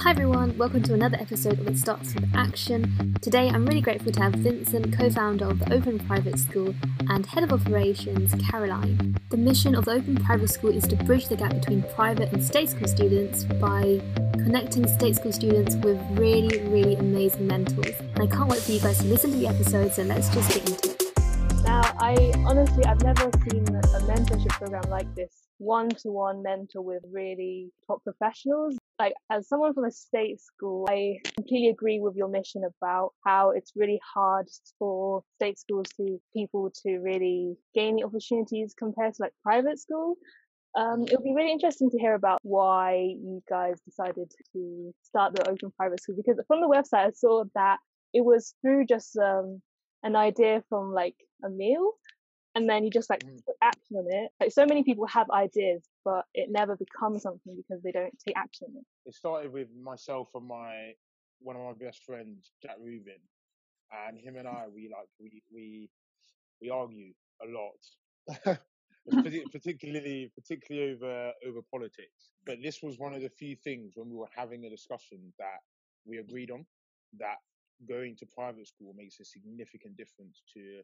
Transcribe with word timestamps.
Hi 0.00 0.10
everyone, 0.10 0.56
welcome 0.58 0.82
to 0.84 0.94
another 0.94 1.16
episode 1.18 1.58
of 1.58 1.66
It 1.66 1.78
Starts 1.78 2.14
with 2.14 2.28
Action. 2.34 3.16
Today 3.22 3.48
I'm 3.48 3.64
really 3.64 3.80
grateful 3.80 4.12
to 4.12 4.22
have 4.22 4.34
Vincent, 4.34 4.96
co 4.96 5.08
founder 5.08 5.46
of 5.46 5.58
the 5.58 5.72
Open 5.72 5.98
Private 5.98 6.38
School, 6.38 6.74
and 7.08 7.24
Head 7.24 7.42
of 7.42 7.52
Operations, 7.52 8.34
Caroline. 8.50 9.16
The 9.30 9.38
mission 9.38 9.74
of 9.74 9.86
the 9.86 9.92
Open 9.92 10.16
Private 10.16 10.50
School 10.50 10.70
is 10.70 10.86
to 10.88 10.96
bridge 10.96 11.28
the 11.28 11.36
gap 11.36 11.54
between 11.54 11.82
private 11.94 12.30
and 12.32 12.44
state 12.44 12.68
school 12.68 12.86
students 12.86 13.44
by 13.44 14.00
connecting 14.34 14.86
state 14.86 15.16
school 15.16 15.32
students 15.32 15.76
with 15.76 15.98
really, 16.12 16.60
really 16.68 16.96
amazing 16.96 17.46
mentors. 17.46 17.98
And 17.98 18.20
I 18.20 18.26
can't 18.26 18.50
wait 18.50 18.60
for 18.60 18.72
you 18.72 18.80
guys 18.80 18.98
to 18.98 19.06
listen 19.06 19.32
to 19.32 19.38
the 19.38 19.48
episode, 19.48 19.92
so 19.92 20.02
let's 20.02 20.28
just 20.28 20.50
get 20.50 20.68
into 20.68 20.90
it. 20.90 21.02
Now, 21.64 21.82
I 21.98 22.32
honestly, 22.46 22.84
I've 22.84 23.02
never 23.02 23.30
seen 23.50 23.66
a 23.66 24.00
mentorship 24.06 24.50
program 24.50 24.84
like 24.90 25.12
this 25.14 25.32
one 25.58 25.88
to 25.88 26.10
one 26.10 26.42
mentor 26.42 26.82
with 26.82 27.02
really 27.10 27.72
top 27.86 28.04
professionals. 28.04 28.76
Like, 28.98 29.14
as 29.30 29.48
someone 29.48 29.74
from 29.74 29.84
a 29.84 29.90
state 29.90 30.40
school, 30.40 30.86
I 30.88 31.18
completely 31.34 31.68
agree 31.68 32.00
with 32.00 32.16
your 32.16 32.28
mission 32.28 32.62
about 32.64 33.12
how 33.24 33.50
it's 33.50 33.72
really 33.76 34.00
hard 34.14 34.48
for 34.78 35.22
state 35.34 35.58
schools 35.58 35.88
to 35.98 36.18
people 36.34 36.72
to 36.82 36.98
really 36.98 37.56
gain 37.74 37.96
the 37.96 38.04
opportunities 38.04 38.74
compared 38.78 39.14
to 39.14 39.22
like 39.22 39.32
private 39.42 39.78
school. 39.78 40.16
Um, 40.76 41.02
it 41.02 41.12
would 41.12 41.24
be 41.24 41.34
really 41.34 41.52
interesting 41.52 41.90
to 41.90 41.98
hear 41.98 42.14
about 42.14 42.40
why 42.42 42.96
you 42.96 43.42
guys 43.48 43.80
decided 43.84 44.30
to 44.52 44.94
start 45.02 45.34
the 45.34 45.48
open 45.48 45.72
private 45.76 46.02
school 46.02 46.16
because 46.16 46.38
from 46.46 46.60
the 46.60 46.68
website 46.68 47.06
I 47.06 47.10
saw 47.12 47.44
that 47.54 47.78
it 48.12 48.22
was 48.22 48.54
through 48.60 48.86
just 48.86 49.16
um, 49.16 49.62
an 50.02 50.16
idea 50.16 50.62
from 50.68 50.92
like 50.92 51.16
a 51.44 51.48
meal 51.48 51.92
and 52.56 52.68
then 52.68 52.84
you 52.84 52.90
just 52.90 53.10
like 53.10 53.20
Mm. 53.20 53.44
put 53.44 53.54
action 53.62 53.96
on 53.96 54.06
it. 54.10 54.32
Like 54.40 54.50
so 54.50 54.66
many 54.66 54.82
people 54.82 55.06
have 55.06 55.30
ideas, 55.30 55.88
but 56.04 56.24
it 56.34 56.50
never 56.50 56.74
becomes 56.74 57.22
something 57.22 57.54
because 57.54 57.82
they 57.82 57.92
don't 57.92 58.18
take 58.18 58.36
action 58.36 58.68
on 58.70 58.78
it. 58.78 58.84
It 59.04 59.14
started 59.14 59.52
with 59.52 59.68
myself 59.76 60.30
and 60.34 60.46
my 60.48 60.94
one 61.38 61.54
of 61.54 61.62
my 61.62 61.74
best 61.74 62.02
friends, 62.02 62.52
Jack 62.62 62.76
Rubin, 62.80 63.20
and 63.92 64.18
him 64.18 64.36
and 64.36 64.48
I. 64.48 64.64
We 64.74 64.88
like 64.88 65.08
we 65.20 65.42
we 65.52 65.90
we 66.62 66.70
argue 66.70 67.12
a 67.42 67.46
lot, 67.46 68.58
particularly 69.52 70.32
particularly 70.34 70.94
over 70.94 71.32
over 71.46 71.60
politics. 71.70 72.30
But 72.46 72.62
this 72.62 72.82
was 72.82 72.98
one 72.98 73.14
of 73.14 73.20
the 73.20 73.28
few 73.28 73.54
things 73.54 73.92
when 73.96 74.08
we 74.08 74.16
were 74.16 74.30
having 74.34 74.64
a 74.64 74.70
discussion 74.70 75.32
that 75.38 75.60
we 76.06 76.18
agreed 76.18 76.50
on 76.50 76.64
that 77.18 77.36
going 77.86 78.16
to 78.16 78.26
private 78.26 78.66
school 78.66 78.94
makes 78.96 79.20
a 79.20 79.24
significant 79.26 79.94
difference 79.98 80.42
to 80.54 80.80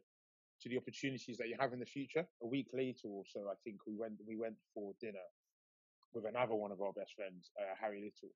to 0.63 0.69
the 0.69 0.77
opportunities 0.77 1.37
that 1.37 1.49
you 1.49 1.55
have 1.59 1.73
in 1.73 1.79
the 1.79 1.85
future. 1.85 2.25
A 2.41 2.47
week 2.47 2.67
later 2.73 3.07
or 3.07 3.23
so, 3.27 3.41
I 3.51 3.55
think 3.63 3.77
we 3.85 3.95
went 3.95 4.15
we 4.25 4.37
went 4.37 4.55
for 4.73 4.93
dinner 4.99 5.27
with 6.13 6.25
another 6.25 6.55
one 6.55 6.71
of 6.71 6.81
our 6.81 6.93
best 6.93 7.13
friends, 7.15 7.51
uh, 7.59 7.75
Harry 7.79 7.99
Little, 7.99 8.33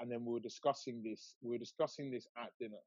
and 0.00 0.10
then 0.10 0.24
we 0.24 0.32
were 0.32 0.40
discussing 0.40 1.02
this. 1.02 1.36
We 1.42 1.50
were 1.50 1.58
discussing 1.58 2.10
this 2.10 2.26
at 2.36 2.50
dinner, 2.60 2.82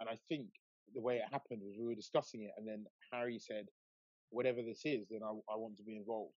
and 0.00 0.08
I 0.08 0.16
think 0.28 0.48
the 0.94 1.00
way 1.00 1.16
it 1.16 1.32
happened 1.32 1.62
was 1.64 1.76
we 1.78 1.86
were 1.86 1.94
discussing 1.94 2.42
it, 2.42 2.52
and 2.58 2.68
then 2.68 2.84
Harry 3.12 3.38
said, 3.38 3.66
"Whatever 4.30 4.62
this 4.62 4.82
is, 4.84 5.06
then 5.10 5.20
I, 5.24 5.30
I 5.52 5.56
want 5.56 5.76
to 5.78 5.82
be 5.82 5.96
involved." 5.96 6.34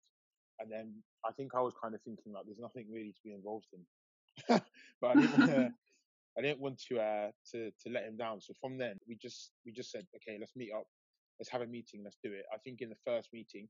And 0.59 0.71
then 0.71 0.93
I 1.25 1.31
think 1.31 1.51
I 1.55 1.61
was 1.61 1.73
kind 1.81 1.93
of 1.93 2.01
thinking 2.01 2.31
like, 2.33 2.45
"There's 2.45 2.59
nothing 2.59 2.87
really 2.91 3.11
to 3.11 3.23
be 3.23 3.33
involved 3.33 3.67
in," 3.73 3.81
but 5.01 5.07
I 5.11 5.13
didn't 5.15 5.37
want 5.37 5.51
to. 5.51 5.73
I 6.35 6.41
didn't 6.41 6.61
want 6.61 6.81
to 6.89 6.99
uh, 6.99 7.29
to 7.51 7.69
to 7.69 7.89
let 7.91 8.05
him 8.05 8.17
down. 8.17 8.41
So 8.41 8.53
from 8.59 8.77
then, 8.77 8.97
we 9.07 9.15
just 9.15 9.51
we 9.65 9.71
just 9.71 9.91
said, 9.91 10.05
"Okay, 10.15 10.37
let's 10.39 10.55
meet 10.55 10.71
up. 10.75 10.87
Let's 11.39 11.49
have 11.49 11.61
a 11.61 11.67
meeting. 11.67 12.01
Let's 12.03 12.17
do 12.23 12.31
it." 12.31 12.45
I 12.53 12.57
think 12.57 12.81
in 12.81 12.89
the 12.89 13.01
first 13.05 13.29
meeting, 13.33 13.67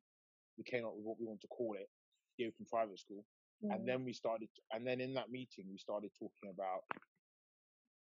we 0.58 0.64
came 0.64 0.86
up 0.86 0.94
with 0.96 1.06
what 1.06 1.20
we 1.20 1.26
want 1.26 1.42
to 1.42 1.48
call 1.48 1.76
it, 1.76 1.90
the 2.38 2.46
Open 2.48 2.66
Private 2.66 3.00
School 3.00 3.26
Mm. 3.64 3.74
and 3.76 3.88
then 3.88 4.04
we 4.04 4.14
started 4.14 4.50
and 4.72 4.86
then 4.86 5.00
in 5.00 5.14
that 5.14 5.32
meeting 5.32 5.66
we 5.72 5.78
started 5.78 6.12
talking 6.20 6.50
about 6.52 6.84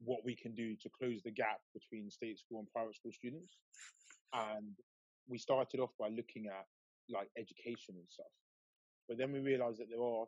what 0.01 0.25
we 0.25 0.35
can 0.35 0.55
do 0.55 0.75
to 0.77 0.89
close 0.99 1.23
the 1.23 1.31
gap 1.31 1.61
between 1.73 2.11
state 2.11 2.39
school 2.39 2.59
and 2.59 2.73
private 2.73 2.97
school 2.97 3.13
students 3.13 3.57
and 4.33 4.75
we 5.29 5.39
started 5.39 5.79
off 5.79 5.93
by 5.99 6.09
looking 6.09 6.47
at 6.49 6.67
like 7.09 7.31
education 7.39 7.95
and 7.95 8.09
stuff 8.09 8.33
but 9.09 9.19
then 9.19 9.31
we 9.33 9.39
realized 9.39 9.79
that 9.79 9.89
there 9.89 10.03
are 10.03 10.27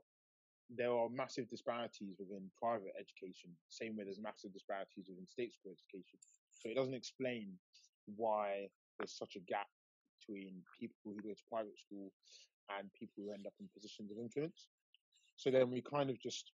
there 0.71 0.93
are 0.93 1.09
massive 1.11 1.49
disparities 1.51 2.15
within 2.19 2.49
private 2.57 2.93
education 2.95 3.51
same 3.71 3.97
way 3.97 4.05
there's 4.05 4.21
massive 4.21 4.53
disparities 4.53 5.07
within 5.09 5.27
state 5.27 5.53
school 5.53 5.73
education 5.73 6.19
so 6.51 6.69
it 6.69 6.77
doesn't 6.77 6.95
explain 6.95 7.53
why 8.17 8.69
there's 8.99 9.17
such 9.17 9.37
a 9.37 9.43
gap 9.47 9.69
between 10.21 10.63
people 10.79 10.97
who 11.05 11.21
go 11.21 11.35
to 11.35 11.45
private 11.51 11.77
school 11.79 12.11
and 12.79 12.89
people 12.93 13.25
who 13.25 13.33
end 13.33 13.47
up 13.47 13.53
in 13.61 13.69
positions 13.75 14.11
of 14.11 14.19
influence 14.19 14.69
so 15.37 15.51
then 15.51 15.71
we 15.71 15.83
kind 15.83 16.11
of 16.11 16.21
just 16.21 16.53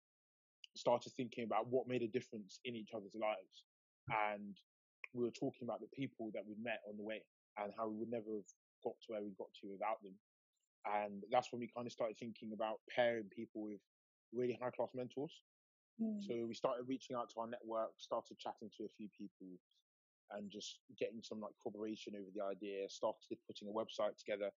started 0.76 1.12
thinking 1.14 1.44
about 1.44 1.68
what 1.68 1.88
made 1.88 2.04
a 2.04 2.08
difference 2.08 2.60
in 2.66 2.76
each 2.76 2.92
other's 2.96 3.16
lives. 3.16 3.66
And 4.30 4.56
we 5.14 5.24
were 5.24 5.34
talking 5.34 5.66
about 5.66 5.82
the 5.82 5.92
people 5.94 6.30
that 6.34 6.46
we'd 6.48 6.64
met 6.64 6.82
on 6.88 6.98
the 6.98 7.04
way 7.04 7.24
and 7.58 7.74
how 7.76 7.90
we 7.90 7.98
would 7.98 8.12
never 8.12 8.38
have 8.38 8.52
got 8.84 8.94
to 9.02 9.08
where 9.10 9.24
we 9.24 9.34
got 9.38 9.50
to 9.62 9.68
without 9.74 10.02
them. 10.04 10.14
And 10.86 11.24
that's 11.32 11.52
when 11.52 11.60
we 11.60 11.70
kind 11.74 11.88
of 11.88 11.92
started 11.92 12.18
thinking 12.18 12.54
about 12.54 12.80
pairing 12.88 13.28
people 13.34 13.66
with 13.66 13.82
really 14.32 14.58
high 14.62 14.70
class 14.70 14.94
mentors. 14.94 15.34
Mm. 16.00 16.22
So 16.22 16.46
we 16.46 16.54
started 16.54 16.86
reaching 16.88 17.16
out 17.16 17.30
to 17.34 17.42
our 17.42 17.50
network, 17.50 17.98
started 17.98 18.38
chatting 18.38 18.70
to 18.78 18.86
a 18.86 18.94
few 18.96 19.10
people 19.18 19.58
and 20.32 20.52
just 20.52 20.80
getting 21.00 21.22
some 21.22 21.40
like 21.40 21.54
corroboration 21.62 22.14
over 22.16 22.30
the 22.34 22.44
idea, 22.44 22.90
started 22.90 23.38
putting 23.48 23.68
a 23.68 23.72
website 23.72 24.18
together. 24.18 24.50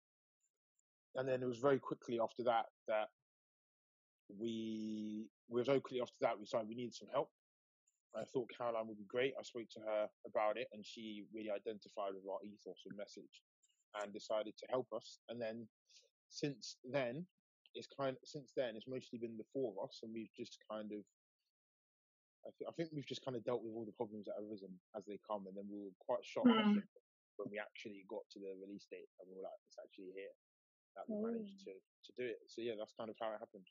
And 1.15 1.27
then 1.27 1.41
it 1.41 1.47
was 1.47 1.59
very 1.59 1.79
quickly 1.79 2.19
after 2.21 2.43
that 2.43 2.65
that 2.87 3.09
we 4.37 5.27
we 5.47 5.63
very 5.63 5.79
quickly 5.79 6.01
after 6.01 6.17
that 6.21 6.37
we 6.37 6.45
decided 6.45 6.69
we 6.69 6.75
needed 6.75 6.95
some 6.95 7.09
help. 7.11 7.29
I 8.15 8.23
thought 8.25 8.49
Caroline 8.55 8.87
would 8.87 8.97
be 8.97 9.05
great. 9.07 9.33
I 9.39 9.43
spoke 9.43 9.69
to 9.73 9.81
her 9.81 10.07
about 10.25 10.57
it 10.57 10.67
and 10.73 10.85
she 10.85 11.25
really 11.33 11.51
identified 11.51 12.13
with 12.13 12.25
our 12.25 12.41
ethos 12.43 12.81
and 12.85 12.97
message 12.97 13.43
and 14.01 14.13
decided 14.13 14.57
to 14.57 14.65
help 14.69 14.87
us. 14.95 15.19
And 15.29 15.41
then 15.41 15.67
since 16.29 16.77
then 16.89 17.25
it's 17.75 17.87
kind 17.87 18.17
of, 18.17 18.27
since 18.27 18.51
then 18.55 18.75
it's 18.75 18.87
mostly 18.87 19.19
been 19.19 19.37
the 19.37 19.49
four 19.53 19.73
of 19.73 19.89
us 19.89 19.99
and 20.01 20.11
we've 20.13 20.33
just 20.35 20.57
kind 20.69 20.91
of 20.91 21.05
I, 22.49 22.51
th- 22.57 22.69
I 22.69 22.73
think 22.73 22.89
we've 22.89 23.05
just 23.05 23.21
kind 23.23 23.37
of 23.37 23.45
dealt 23.45 23.61
with 23.61 23.77
all 23.77 23.85
the 23.85 23.93
problems 23.93 24.25
that 24.25 24.33
have 24.41 24.49
arisen 24.49 24.73
as 24.97 25.05
they 25.05 25.21
come 25.21 25.45
and 25.45 25.53
then 25.55 25.69
we 25.69 25.77
were 25.85 25.93
quite 26.01 26.25
shocked 26.25 26.49
Mm. 26.49 26.81
when 27.37 27.47
we 27.53 27.61
actually 27.61 28.03
got 28.09 28.25
to 28.33 28.39
the 28.41 28.51
release 28.57 28.89
date 28.89 29.07
and 29.21 29.29
we 29.29 29.37
were 29.37 29.45
like 29.45 29.61
it's 29.69 29.77
actually 29.77 30.11
here 30.17 30.33
that 30.97 31.05
we 31.07 31.21
managed 31.21 31.61
to 31.69 31.71
to 31.77 32.11
do 32.17 32.25
it. 32.25 32.41
So 32.49 32.61
yeah, 32.65 32.73
that's 32.77 32.93
kind 32.97 33.09
of 33.09 33.15
how 33.21 33.29
it 33.31 33.39
happened. 33.39 33.67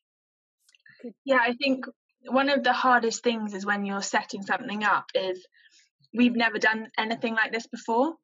Yeah, 1.24 1.38
I 1.42 1.54
think 1.54 1.84
one 2.30 2.48
of 2.48 2.62
the 2.62 2.72
hardest 2.72 3.22
things 3.22 3.54
is 3.54 3.66
when 3.66 3.84
you're 3.84 4.02
setting 4.02 4.42
something 4.42 4.84
up 4.84 5.06
is 5.14 5.44
we've 6.14 6.36
never 6.36 6.58
done 6.58 6.88
anything 6.98 7.34
like 7.34 7.52
this 7.52 7.66
before. 7.66 8.14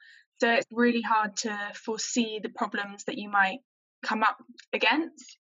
So 0.41 0.51
it's 0.51 0.67
really 0.73 1.01
hard 1.03 1.37
to 1.39 1.59
foresee 1.75 2.41
the 2.43 2.49
problems 2.49 3.05
that 3.05 3.19
you 3.19 3.29
might 3.31 3.59
come 4.05 4.23
up 4.23 4.37
against. 4.73 5.39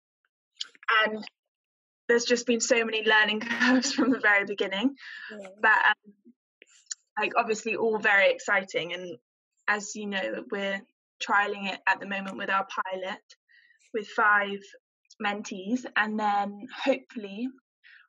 And 1.06 1.25
there's 2.09 2.25
just 2.25 2.47
been 2.47 2.60
so 2.60 2.84
many 2.84 3.04
learning 3.06 3.41
curves 3.60 3.92
from 3.92 4.10
the 4.10 4.20
very 4.20 4.44
beginning. 4.44 4.94
Yeah. 5.31 5.47
But 5.60 5.78
um, 5.88 6.12
like 7.19 7.32
obviously 7.37 7.76
all 7.76 7.98
very 7.98 8.31
exciting 8.31 8.92
and 8.92 9.16
as 9.69 9.94
you 9.94 10.06
know, 10.06 10.44
we're 10.50 10.81
trialing 11.22 11.72
it 11.72 11.81
at 11.88 12.00
the 12.00 12.06
moment 12.06 12.37
with 12.37 12.50
our 12.50 12.66
pilot 12.93 13.22
with 13.93 14.06
five 14.09 14.59
mentees 15.25 15.87
and 15.97 16.19
then 16.19 16.66
hopefully 16.84 17.48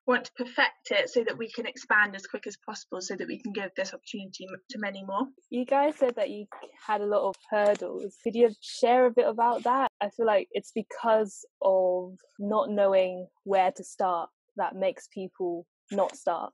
want 0.07 0.25
to 0.25 0.31
perfect 0.37 0.91
it 0.91 1.09
so 1.09 1.23
that 1.23 1.37
we 1.37 1.49
can 1.51 1.65
expand 1.65 2.15
as 2.15 2.27
quick 2.27 2.45
as 2.45 2.57
possible 2.65 3.01
so 3.01 3.15
that 3.15 3.27
we 3.27 3.39
can 3.39 3.51
give 3.51 3.71
this 3.75 3.93
opportunity 3.93 4.47
to 4.69 4.79
many 4.79 5.03
more. 5.03 5.27
You 5.49 5.65
guys 5.65 5.95
said 5.97 6.15
that 6.15 6.29
you 6.29 6.45
had 6.85 7.01
a 7.01 7.05
lot 7.05 7.27
of 7.27 7.35
hurdles. 7.49 8.15
Could 8.23 8.35
you 8.35 8.51
share 8.61 9.07
a 9.07 9.11
bit 9.11 9.27
about 9.27 9.63
that? 9.63 9.89
I 10.01 10.09
feel 10.09 10.25
like 10.25 10.47
it's 10.51 10.71
because 10.75 11.45
of 11.61 12.13
not 12.37 12.69
knowing 12.69 13.27
where 13.43 13.71
to 13.71 13.83
start 13.83 14.29
that 14.57 14.75
makes 14.75 15.07
people 15.13 15.65
not 15.91 16.15
start 16.15 16.53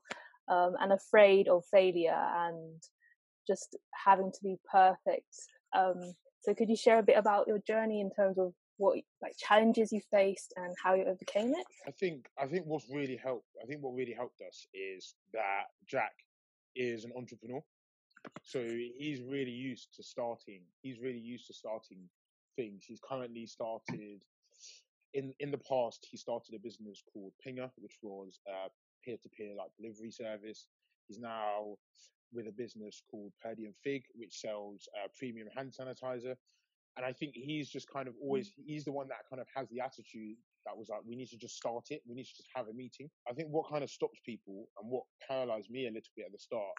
um, 0.50 0.72
and 0.80 0.92
afraid 0.92 1.48
of 1.48 1.62
failure 1.70 2.18
and 2.36 2.82
just 3.46 3.76
having 4.04 4.30
to 4.32 4.38
be 4.42 4.56
perfect. 4.70 5.34
Um, 5.76 6.12
so 6.42 6.54
could 6.54 6.68
you 6.68 6.76
share 6.76 6.98
a 6.98 7.04
bit 7.04 7.16
about 7.16 7.46
your 7.46 7.60
journey 7.66 8.00
in 8.00 8.10
terms 8.10 8.38
of 8.38 8.52
what 8.78 8.98
like 9.20 9.36
challenges 9.36 9.92
you 9.92 10.00
faced 10.10 10.52
and 10.56 10.74
how 10.82 10.94
you 10.94 11.04
overcame 11.04 11.54
it? 11.54 11.66
I 11.86 11.90
think 11.90 12.28
I 12.38 12.46
think 12.46 12.66
what's 12.66 12.88
really 12.90 13.16
helped 13.22 13.46
I 13.62 13.66
think 13.66 13.82
what 13.82 13.94
really 13.94 14.12
helped 14.12 14.40
us 14.40 14.66
is 14.74 15.14
that 15.32 15.64
Jack 15.86 16.12
is 16.74 17.04
an 17.04 17.12
entrepreneur. 17.16 17.60
So 18.42 18.62
he's 18.62 19.20
really 19.22 19.50
used 19.50 19.94
to 19.96 20.02
starting 20.02 20.62
he's 20.82 21.00
really 21.00 21.18
used 21.18 21.46
to 21.48 21.54
starting 21.54 22.08
things. 22.56 22.84
He's 22.86 23.00
currently 23.08 23.46
started 23.46 24.24
in 25.14 25.32
in 25.40 25.50
the 25.50 25.58
past 25.58 26.06
he 26.10 26.16
started 26.16 26.54
a 26.54 26.58
business 26.58 27.02
called 27.12 27.32
Pinger, 27.44 27.70
which 27.76 27.98
was 28.02 28.40
a 28.48 28.70
peer 29.04 29.16
to 29.22 29.28
peer 29.28 29.54
like 29.56 29.70
delivery 29.78 30.10
service. 30.10 30.66
He's 31.08 31.18
now 31.18 31.76
with 32.32 32.48
a 32.48 32.52
business 32.52 33.02
called 33.10 33.32
Purdy 33.42 33.66
and 33.66 33.74
Figg, 33.84 34.04
which 34.14 34.40
sells 34.40 34.88
uh, 34.96 35.08
premium 35.18 35.48
hand 35.54 35.72
sanitizer. 35.78 36.34
And 36.96 37.06
I 37.06 37.12
think 37.12 37.34
he's 37.34 37.70
just 37.70 37.88
kind 37.90 38.06
of 38.08 38.14
always 38.20 38.52
he's 38.66 38.84
the 38.84 38.92
one 38.92 39.08
that 39.08 39.18
kind 39.28 39.40
of 39.40 39.48
has 39.54 39.68
the 39.70 39.80
attitude 39.80 40.36
that 40.66 40.76
was 40.76 40.88
like, 40.88 41.00
we 41.06 41.16
need 41.16 41.28
to 41.28 41.38
just 41.38 41.56
start 41.56 41.86
it. 41.90 42.02
We 42.06 42.14
need 42.14 42.24
to 42.26 42.36
just 42.36 42.48
have 42.54 42.68
a 42.68 42.72
meeting. 42.72 43.10
I 43.28 43.32
think 43.32 43.48
what 43.48 43.68
kind 43.70 43.82
of 43.82 43.90
stops 43.90 44.20
people 44.24 44.68
and 44.80 44.90
what 44.90 45.04
paralyzed 45.26 45.70
me 45.70 45.86
a 45.86 45.90
little 45.90 46.12
bit 46.16 46.26
at 46.26 46.32
the 46.32 46.38
start 46.38 46.74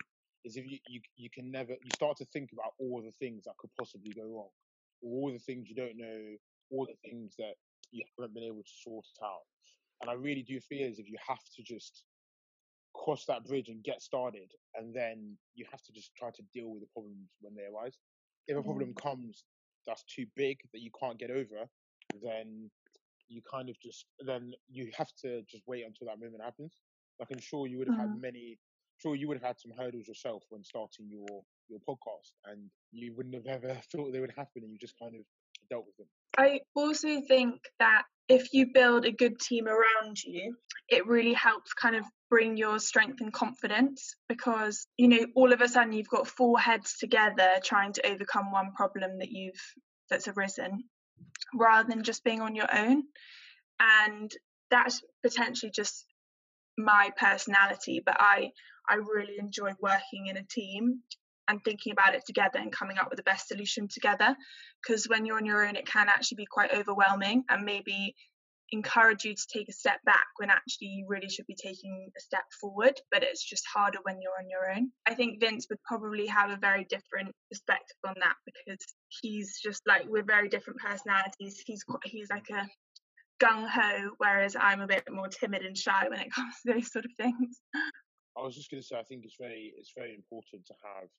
is 0.46 0.56
if 0.56 0.66
you, 0.66 0.78
you, 0.88 1.02
you 1.16 1.30
can 1.34 1.52
never, 1.52 1.74
you 1.74 1.90
start 1.94 2.18
to 2.18 2.26
think 2.26 2.52
about 2.54 2.74
all 2.80 3.02
the 3.04 3.12
things 3.12 3.44
that 3.46 3.58
could 3.58 3.72
possibly 3.80 4.12
go 4.14 4.24
wrong, 4.24 4.50
all 5.02 5.32
the 5.32 5.40
things 5.40 5.68
you 5.70 5.76
don't 5.76 5.98
know, 5.98 6.36
all 6.72 6.86
the 6.86 7.10
things 7.10 7.36
that 7.38 7.56
you 7.92 8.04
haven't 8.18 8.34
been 8.34 8.44
able 8.44 8.64
to 8.64 8.72
sort 8.84 9.06
out. 9.24 9.42
And 10.02 10.10
I 10.10 10.14
really 10.14 10.44
do 10.44 10.60
feel 10.60 10.88
as 10.90 11.00
if 11.00 11.10
you 11.10 11.18
have 11.28 11.44
to 11.56 11.64
just 11.64 12.06
cross 12.96 13.26
that 13.26 13.46
bridge 13.46 13.70
and 13.70 13.84
get 13.84 14.02
started, 14.02 14.52
and 14.76 14.94
then 14.96 15.38
you 15.56 15.66
have 15.72 15.82
to 15.84 15.92
just 15.92 16.12
try 16.16 16.30
to 16.32 16.44
deal 16.54 16.70
with 16.70 16.82
the 16.82 16.88
problems 16.94 17.32
when 17.42 17.56
they 17.56 17.64
arise. 17.66 17.98
If 18.48 18.58
a 18.58 18.64
problem 18.64 18.94
Mm. 18.94 19.02
comes 19.02 19.46
that's 19.86 20.04
too 20.04 20.26
big 20.36 20.58
that 20.74 20.82
you 20.82 20.92
can't 21.00 21.20
get 21.20 21.32
over, 21.32 21.68
then 22.22 22.70
you 23.30 23.42
kind 23.50 23.70
of 23.70 23.80
just 23.80 24.06
then 24.26 24.54
you 24.70 24.92
have 24.96 25.10
to 25.22 25.42
just 25.50 25.64
wait 25.66 25.86
until 25.86 26.08
that 26.08 26.20
moment 26.20 26.44
happens. 26.44 26.74
Like 27.20 27.30
I'm 27.32 27.40
sure 27.40 27.68
you 27.68 27.78
would 27.80 27.88
have 27.88 27.98
had 27.98 28.10
mm-hmm. 28.10 28.22
many, 28.22 28.58
sure 28.98 29.16
you 29.16 29.28
would 29.28 29.38
have 29.38 29.48
had 29.48 29.60
some 29.60 29.72
hurdles 29.78 30.08
yourself 30.08 30.44
when 30.50 30.64
starting 30.64 31.08
your 31.10 31.44
your 31.70 31.80
podcast, 31.88 32.32
and 32.46 32.70
you 32.92 33.14
wouldn't 33.16 33.36
have 33.36 33.48
ever 33.48 33.80
thought 33.92 34.12
they 34.12 34.20
would 34.20 34.34
happen, 34.36 34.64
and 34.64 34.72
you 34.72 34.78
just 34.78 34.98
kind 35.00 35.16
of 35.16 35.22
dealt 35.70 35.86
with 35.86 35.98
them. 35.98 36.08
I 36.38 36.62
also 36.76 37.22
think 37.28 37.62
that 37.80 38.04
if 38.30 38.54
you 38.54 38.68
build 38.74 39.06
a 39.06 39.12
good 39.12 39.40
team 39.40 39.68
around 39.68 40.24
you, 40.24 40.56
it 40.90 41.06
really 41.06 41.34
helps 41.34 41.74
kind 41.74 41.96
of 41.96 42.06
bring 42.34 42.58
your 42.58 42.80
strength 42.80 43.22
and 43.22 43.32
confidence 43.32 44.16
because, 44.28 44.88
you 44.98 45.08
know, 45.08 45.24
all 45.36 45.54
of 45.54 45.62
a 45.62 45.68
sudden 45.68 45.94
you've 45.94 46.10
got 46.10 46.26
four 46.28 46.58
heads 46.58 46.98
together 46.98 47.48
trying 47.64 47.94
to 47.94 48.08
overcome 48.08 48.52
one 48.52 48.72
problem 48.76 49.20
that 49.20 49.30
you've 49.30 49.62
that's 50.10 50.28
arisen 50.28 50.84
rather 51.54 51.88
than 51.88 52.02
just 52.02 52.24
being 52.24 52.42
on 52.42 52.56
your 52.56 52.76
own. 52.76 53.04
And 53.80 54.32
that's 54.72 55.04
potentially 55.22 55.72
just 55.76 56.08
my 56.76 57.12
personality, 57.20 58.02
but 58.04 58.18
I 58.20 58.50
I 58.90 58.96
really 58.96 59.36
enjoy 59.38 59.74
working 59.80 60.26
in 60.26 60.38
a 60.38 60.44
team 60.44 61.02
and 61.48 61.64
thinking 61.64 61.92
about 61.92 62.16
it 62.16 62.24
together 62.26 62.58
and 62.58 62.72
coming 62.72 62.98
up 62.98 63.12
with 63.12 63.18
the 63.18 63.30
best 63.32 63.48
solution 63.48 63.88
together 63.88 64.36
because 64.82 65.08
when 65.08 65.28
you're 65.28 65.38
on 65.38 65.46
your 65.46 65.68
own 65.68 65.76
it 65.76 65.86
can 65.86 66.08
actually 66.08 66.38
be 66.38 66.48
quite 66.50 66.74
overwhelming 66.74 67.44
and 67.50 67.64
maybe 67.64 68.16
encourage 68.74 69.24
you 69.24 69.34
to 69.36 69.48
take 69.54 69.70
a 69.70 69.74
step 69.74 70.00
back 70.04 70.26
when 70.38 70.50
actually 70.50 70.88
you 70.88 71.06
really 71.08 71.30
should 71.30 71.46
be 71.46 71.56
taking 71.56 72.10
a 72.18 72.20
step 72.20 72.44
forward 72.60 73.00
but 73.12 73.24
it's 73.24 73.44
just 73.44 73.64
harder 73.72 74.00
when 74.04 74.20
you're 74.22 74.38
on 74.40 74.50
your 74.50 74.72
own. 74.76 74.92
I 75.08 75.14
think 75.14 75.40
vince 75.40 75.68
would 75.70 75.82
probably 75.84 76.26
have 76.28 76.50
a 76.50 76.58
very 76.58 76.86
different 76.86 77.34
perspective 77.50 77.98
on 78.06 78.16
that 78.20 78.36
because 78.46 78.84
he's 79.22 79.60
just 79.64 79.82
like 79.88 80.04
we're 80.08 80.24
very 80.24 80.50
different 80.50 80.80
personalities. 80.80 81.64
He's 81.66 81.84
quite, 81.84 82.02
he's 82.04 82.30
like 82.30 82.50
a 82.50 82.68
gung-ho 83.42 84.12
whereas 84.20 84.56
i'm 84.56 84.80
a 84.80 84.88
bit 84.88 85.04
more 85.10 85.28
timid 85.28 85.64
and 85.64 85.76
shy 85.76 86.06
when 86.08 86.20
it 86.20 86.32
comes 86.36 86.54
to 86.66 86.74
those 86.74 86.92
sort 86.92 87.06
of 87.06 87.12
things. 87.18 87.60
I 88.38 88.42
was 88.42 88.56
just 88.56 88.72
going 88.72 88.82
to 88.82 88.88
say, 88.88 88.98
I 88.98 89.04
think 89.04 89.26
it's 89.26 89.38
very, 89.40 89.74
it's 89.78 89.94
very 89.96 90.16
important 90.16 90.66
to 90.66 90.74
have 90.82 91.10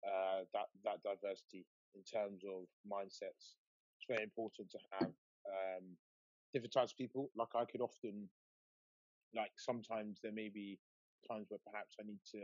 uh, 0.00 0.40
that 0.54 0.72
that 0.84 1.02
diversity 1.04 1.66
in 1.94 2.02
terms 2.02 2.40
of 2.48 2.64
mindsets. 2.88 3.60
It's 3.98 4.08
very 4.08 4.22
important 4.22 4.70
to 4.70 4.78
have 4.96 5.12
um, 5.44 5.84
different 6.52 6.72
types 6.72 6.92
of 6.92 6.98
people. 6.98 7.30
Like 7.36 7.48
I 7.54 7.64
could 7.64 7.80
often, 7.80 8.28
like 9.34 9.52
sometimes 9.56 10.20
there 10.22 10.32
may 10.32 10.48
be 10.48 10.78
times 11.28 11.46
where 11.48 11.60
perhaps 11.70 11.96
I 12.00 12.06
need 12.06 12.20
to, 12.32 12.40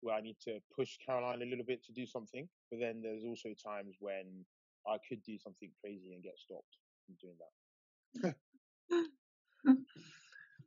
where 0.00 0.14
I 0.16 0.20
need 0.20 0.36
to 0.44 0.58
push 0.74 0.96
Caroline 1.04 1.42
a 1.42 1.46
little 1.46 1.64
bit 1.64 1.84
to 1.84 1.92
do 1.92 2.06
something, 2.06 2.48
but 2.70 2.80
then 2.80 3.00
there's 3.02 3.24
also 3.24 3.50
times 3.50 3.96
when 4.00 4.44
I 4.86 4.96
could 5.08 5.22
do 5.22 5.38
something 5.38 5.70
crazy 5.80 6.12
and 6.14 6.22
get 6.22 6.38
stopped 6.38 6.76
from 7.06 7.16
doing 7.20 7.36
that. 8.22 8.34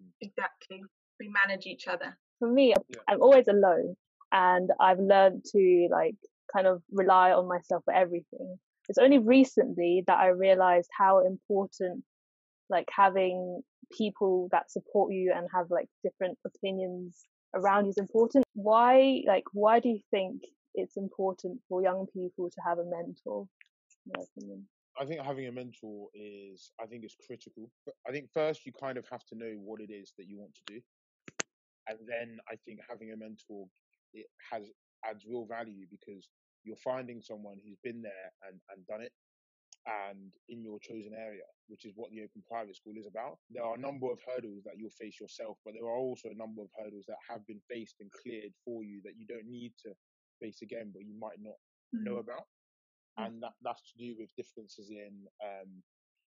Mm. 0.01 0.09
exactly 0.21 0.81
we 1.19 1.29
manage 1.29 1.65
each 1.65 1.87
other 1.87 2.17
For 2.39 2.47
me, 2.51 2.73
Yeah. 2.89 2.99
I'm 3.07 3.21
always 3.21 3.47
alone, 3.47 3.95
and 4.31 4.69
I've 4.79 4.99
learned 4.99 5.45
to 5.53 5.87
like 5.91 6.15
kind 6.53 6.67
of 6.67 6.81
rely 6.91 7.31
on 7.31 7.47
myself 7.47 7.83
for 7.85 7.93
everything. 7.93 8.59
It's 8.89 8.97
only 8.97 9.19
recently 9.19 10.03
that 10.07 10.17
I 10.17 10.27
realized 10.27 10.89
how 10.97 11.19
important 11.25 12.03
like 12.69 12.87
having 12.95 13.61
people 13.95 14.49
that 14.51 14.69
support 14.69 15.13
you 15.13 15.33
and 15.35 15.47
have 15.53 15.67
like 15.69 15.87
different 16.03 16.37
opinions 16.45 17.25
around 17.55 17.85
you 17.85 17.91
is 17.91 17.97
important. 17.97 18.43
Why 18.53 19.21
like 19.27 19.45
why 19.53 19.79
do 19.79 19.89
you 19.89 19.99
think 20.11 20.43
it's 20.75 20.97
important 20.97 21.59
for 21.67 21.81
young 21.81 22.05
people 22.13 22.49
to 22.49 22.61
have 22.65 22.79
a 22.79 22.85
mentor? 22.85 23.47
I 24.99 25.05
think 25.05 25.21
having 25.21 25.47
a 25.47 25.51
mentor 25.51 26.07
is, 26.13 26.71
I 26.81 26.85
think, 26.85 27.05
is 27.05 27.15
critical. 27.25 27.69
But 27.85 27.95
I 28.07 28.11
think 28.11 28.29
first 28.33 28.65
you 28.65 28.71
kind 28.73 28.97
of 28.97 29.05
have 29.11 29.23
to 29.25 29.35
know 29.35 29.53
what 29.63 29.79
it 29.79 29.91
is 29.91 30.13
that 30.17 30.27
you 30.27 30.39
want 30.39 30.55
to 30.55 30.73
do, 30.73 30.81
and 31.87 31.99
then 32.07 32.37
I 32.49 32.55
think 32.65 32.79
having 32.87 33.11
a 33.11 33.17
mentor 33.17 33.67
it 34.13 34.27
has 34.51 34.63
adds 35.07 35.25
real 35.27 35.45
value 35.45 35.85
because 35.91 36.29
you're 36.63 36.77
finding 36.77 37.21
someone 37.21 37.57
who's 37.63 37.77
been 37.83 38.01
there 38.01 38.31
and 38.47 38.59
and 38.73 38.85
done 38.87 39.01
it, 39.01 39.11
and 39.87 40.33
in 40.49 40.63
your 40.63 40.79
chosen 40.79 41.13
area, 41.15 41.47
which 41.67 41.85
is 41.85 41.93
what 41.95 42.11
the 42.11 42.21
open 42.21 42.43
private 42.47 42.75
school 42.75 42.93
is 42.99 43.07
about. 43.07 43.39
There 43.49 43.63
are 43.63 43.75
a 43.75 43.79
number 43.79 44.11
of 44.11 44.19
hurdles 44.27 44.63
that 44.65 44.77
you'll 44.77 44.91
face 44.99 45.19
yourself, 45.19 45.57
but 45.63 45.73
there 45.73 45.87
are 45.87 45.97
also 45.97 46.29
a 46.29 46.37
number 46.37 46.61
of 46.61 46.69
hurdles 46.77 47.05
that 47.07 47.17
have 47.29 47.45
been 47.47 47.61
faced 47.69 47.95
and 47.99 48.11
cleared 48.11 48.53
for 48.65 48.83
you 48.83 49.01
that 49.05 49.15
you 49.17 49.25
don't 49.25 49.47
need 49.47 49.73
to 49.85 49.93
face 50.41 50.61
again, 50.61 50.91
but 50.93 51.03
you 51.07 51.15
might 51.17 51.39
not 51.39 51.55
know 51.93 52.17
about 52.17 52.45
and 53.17 53.41
that, 53.41 53.53
that's 53.63 53.81
to 53.91 53.97
do 53.97 54.15
with 54.17 54.29
differences 54.37 54.89
in 54.89 55.25
um, 55.43 55.81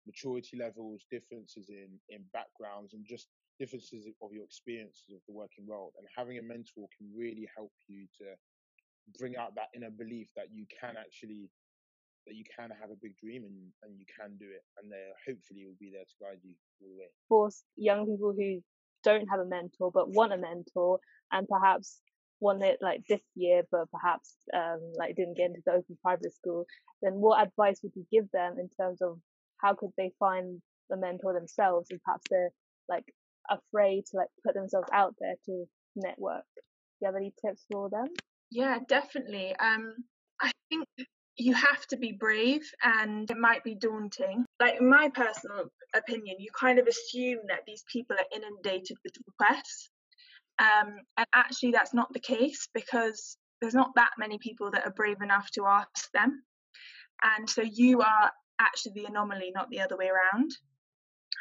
maturity 0.06 0.56
levels, 0.56 1.04
differences 1.10 1.68
in 1.68 1.98
in 2.08 2.22
backgrounds, 2.32 2.94
and 2.94 3.04
just 3.04 3.28
differences 3.58 4.06
of 4.22 4.32
your 4.32 4.44
experiences 4.44 5.10
of 5.10 5.20
the 5.26 5.34
working 5.34 5.66
world. 5.66 5.92
And 5.98 6.06
having 6.16 6.38
a 6.38 6.42
mentor 6.42 6.86
can 6.96 7.10
really 7.14 7.48
help 7.56 7.72
you 7.88 8.06
to 8.18 8.26
bring 9.18 9.36
out 9.36 9.54
that 9.54 9.70
inner 9.74 9.90
belief 9.90 10.30
that 10.36 10.52
you 10.52 10.66
can 10.68 10.94
actually 10.96 11.50
that 12.26 12.34
you 12.34 12.44
can 12.44 12.70
have 12.80 12.90
a 12.90 13.00
big 13.00 13.16
dream 13.16 13.44
and, 13.44 13.56
and 13.82 13.98
you 13.98 14.06
can 14.18 14.36
do 14.38 14.46
it, 14.46 14.62
and 14.78 14.90
they 14.90 15.04
hopefully 15.26 15.64
will 15.66 15.78
be 15.78 15.90
there 15.90 16.04
to 16.04 16.16
guide 16.20 16.40
you 16.42 16.54
all 16.82 16.88
the 16.90 16.98
way. 16.98 17.10
For 17.28 17.46
s- 17.48 17.64
young 17.76 18.06
people 18.06 18.34
who 18.36 18.60
don't 19.04 19.28
have 19.28 19.40
a 19.40 19.44
mentor 19.44 19.90
but 19.92 20.10
want 20.10 20.32
a 20.32 20.36
mentor 20.36 20.98
and 21.30 21.46
perhaps 21.48 22.00
want 22.40 22.62
it 22.62 22.78
like 22.82 23.02
this 23.08 23.20
year 23.34 23.62
but 23.70 23.90
perhaps 23.92 24.34
um 24.54 24.80
like 24.98 25.14
didn't 25.16 25.36
get 25.36 25.46
into 25.46 25.60
the 25.64 25.72
open 25.72 25.96
private 26.02 26.34
school 26.34 26.66
then 27.02 27.12
what 27.14 27.40
advice 27.46 27.78
would 27.82 27.92
you 27.94 28.04
give 28.10 28.28
them 28.32 28.56
in 28.58 28.68
terms 28.80 29.00
of 29.00 29.18
how 29.58 29.74
could 29.74 29.90
they 29.96 30.10
find 30.18 30.60
the 30.90 30.96
mentor 30.96 31.32
themselves 31.32 31.88
and 31.90 32.00
perhaps 32.04 32.24
they're 32.30 32.50
like 32.88 33.04
afraid 33.50 34.04
to 34.10 34.16
like 34.16 34.28
put 34.44 34.54
themselves 34.54 34.88
out 34.92 35.14
there 35.20 35.34
to 35.44 35.64
network 35.94 36.44
do 36.56 36.60
you 37.02 37.06
have 37.06 37.16
any 37.16 37.32
tips 37.44 37.64
for 37.70 37.88
them 37.90 38.06
Yeah, 38.50 38.78
definitely. 38.88 39.54
Um, 39.58 39.94
I 40.40 40.50
think 40.68 40.86
you 41.36 41.54
have 41.54 41.86
to 41.88 41.96
be 41.96 42.12
brave, 42.12 42.62
and 42.82 43.30
it 43.30 43.36
might 43.36 43.62
be 43.64 43.74
daunting. 43.74 44.44
Like 44.60 44.80
in 44.80 44.88
my 44.88 45.10
personal 45.10 45.64
opinion, 45.94 46.36
you 46.38 46.50
kind 46.58 46.78
of 46.78 46.86
assume 46.86 47.40
that 47.48 47.60
these 47.66 47.84
people 47.90 48.16
are 48.16 48.36
inundated 48.36 48.96
with 49.04 49.14
requests, 49.26 49.90
um, 50.58 50.96
and 51.16 51.26
actually 51.34 51.72
that's 51.72 51.94
not 51.94 52.12
the 52.12 52.20
case 52.20 52.68
because 52.74 53.36
there's 53.60 53.74
not 53.74 53.94
that 53.96 54.10
many 54.18 54.38
people 54.38 54.70
that 54.70 54.86
are 54.86 54.92
brave 54.92 55.22
enough 55.22 55.50
to 55.52 55.66
ask 55.66 56.10
them, 56.12 56.42
and 57.22 57.48
so 57.48 57.62
you 57.62 58.00
are 58.00 58.30
actually 58.58 58.92
the 58.94 59.04
anomaly, 59.04 59.52
not 59.54 59.68
the 59.70 59.80
other 59.80 59.96
way 59.96 60.08
around. 60.08 60.50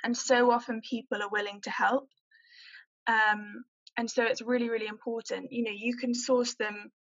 And 0.04 0.16
so 0.16 0.52
often 0.52 0.82
people 0.88 1.22
are 1.22 1.30
willing 1.30 1.62
to 1.62 1.72
help. 1.72 2.10
Um, 3.08 3.64
and 3.98 4.10
so 4.10 4.24
it's 4.24 4.42
really, 4.42 4.70
really 4.70 4.88
important. 4.88 5.52
You 5.52 5.64
know, 5.64 5.72
you 5.74 5.96
can 5.96 6.14
source 6.14 6.56
them 6.56 6.92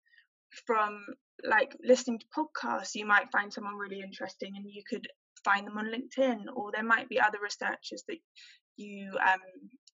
from 0.66 1.04
like 1.42 1.76
listening 1.82 2.20
to 2.20 2.26
podcasts. 2.36 2.94
You 2.94 3.06
might 3.06 3.30
find 3.32 3.52
someone 3.52 3.76
really 3.76 4.00
interesting 4.00 4.52
and 4.56 4.66
you 4.70 4.82
could 4.88 5.06
find 5.44 5.66
them 5.66 5.78
on 5.78 5.92
LinkedIn, 5.92 6.44
or 6.54 6.70
there 6.72 6.84
might 6.84 7.08
be 7.08 7.20
other 7.20 7.38
researchers 7.42 8.04
that 8.08 8.18
you 8.76 9.10
um, 9.20 9.40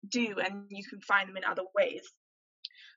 do 0.10 0.36
and 0.44 0.66
you 0.70 0.84
can 0.90 1.00
find 1.02 1.30
them 1.30 1.38
in 1.38 1.44
other 1.44 1.64
ways. 1.76 2.04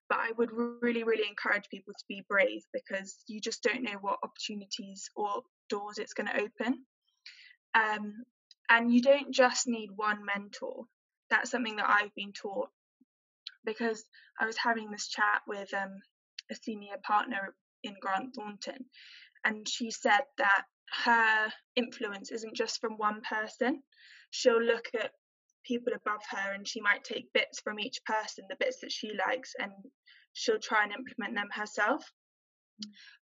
But 0.09 0.19
I 0.21 0.33
would 0.39 0.51
really, 0.53 1.05
really 1.05 1.29
encourage 1.29 1.69
people 1.71 1.93
to 1.93 2.05
be 2.09 2.25
brave 2.29 2.63
because 2.73 3.17
you 3.27 3.41
just 3.41 3.63
don't 3.63 3.83
know 3.83 3.99
what 4.01 4.19
opportunities 4.23 5.11
or 5.15 5.43
doors 5.69 5.99
it's 5.99 6.15
going 6.15 6.29
to 6.29 6.41
open. 6.41 6.85
Um, 7.75 8.15
and 8.71 8.93
you 8.93 9.03
don't 9.03 9.33
just 9.33 9.67
need 9.67 9.91
one 9.95 10.25
mentor. 10.25 10.85
That's 11.31 11.51
something 11.51 11.77
that 11.77 11.89
I've 11.89 12.15
been 12.15 12.33
taught 12.33 12.69
because 13.67 14.05
I 14.41 14.47
was 14.47 14.57
having 14.57 14.91
this 14.91 15.09
chat 15.09 15.43
with 15.47 15.73
um, 15.75 16.01
a 16.51 16.55
senior 16.55 16.97
partner 17.03 17.55
in 17.85 17.95
Grant 18.01 18.35
Thornton, 18.35 18.85
and 19.45 19.69
she 19.69 19.91
said 19.91 20.23
that 20.39 20.65
her 21.05 21.53
influence 21.77 22.31
isn't 22.33 22.57
just 22.57 22.81
from 22.81 22.97
one 22.97 23.21
person. 23.29 23.83
She'll 24.31 24.63
look 24.63 24.89
at 24.95 25.13
people 25.65 25.93
above 25.95 26.23
her 26.31 26.53
and 26.53 26.67
she 26.67 26.81
might 26.81 27.05
take 27.05 27.33
bits 27.33 27.61
from 27.61 27.79
each 27.79 28.01
person, 28.05 28.45
the 28.49 28.57
bits 28.59 28.81
that 28.81 28.93
she 28.93 29.13
likes, 29.29 29.55
and 29.59 29.73
she'll 30.33 30.59
try 30.59 30.85
and 30.85 30.93
implement 30.93 31.35
them 31.35 31.49
herself. 31.53 32.05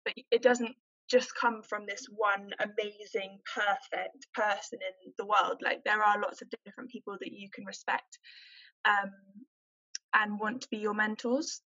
But 0.04 0.14
it 0.32 0.42
doesn't 0.42 0.76
just 1.10 1.30
come 1.40 1.62
from 1.64 1.86
this 1.86 2.08
one 2.10 2.52
amazing, 2.60 3.40
perfect 3.54 4.28
person 4.34 4.80
in 4.82 5.14
the 5.18 5.26
world. 5.26 5.62
Like 5.64 5.84
there 5.84 6.04
are 6.04 6.22
lots 6.22 6.42
of 6.42 6.50
different 6.66 6.90
people 6.90 7.18
that 7.20 7.32
you 7.32 7.50
can 7.54 7.66
respect 7.66 8.20
um, 8.86 9.12
and 10.14 10.40
want 10.40 10.62
to 10.62 10.68
be 10.70 10.78
your 10.78 10.94
mentors. 10.94 11.62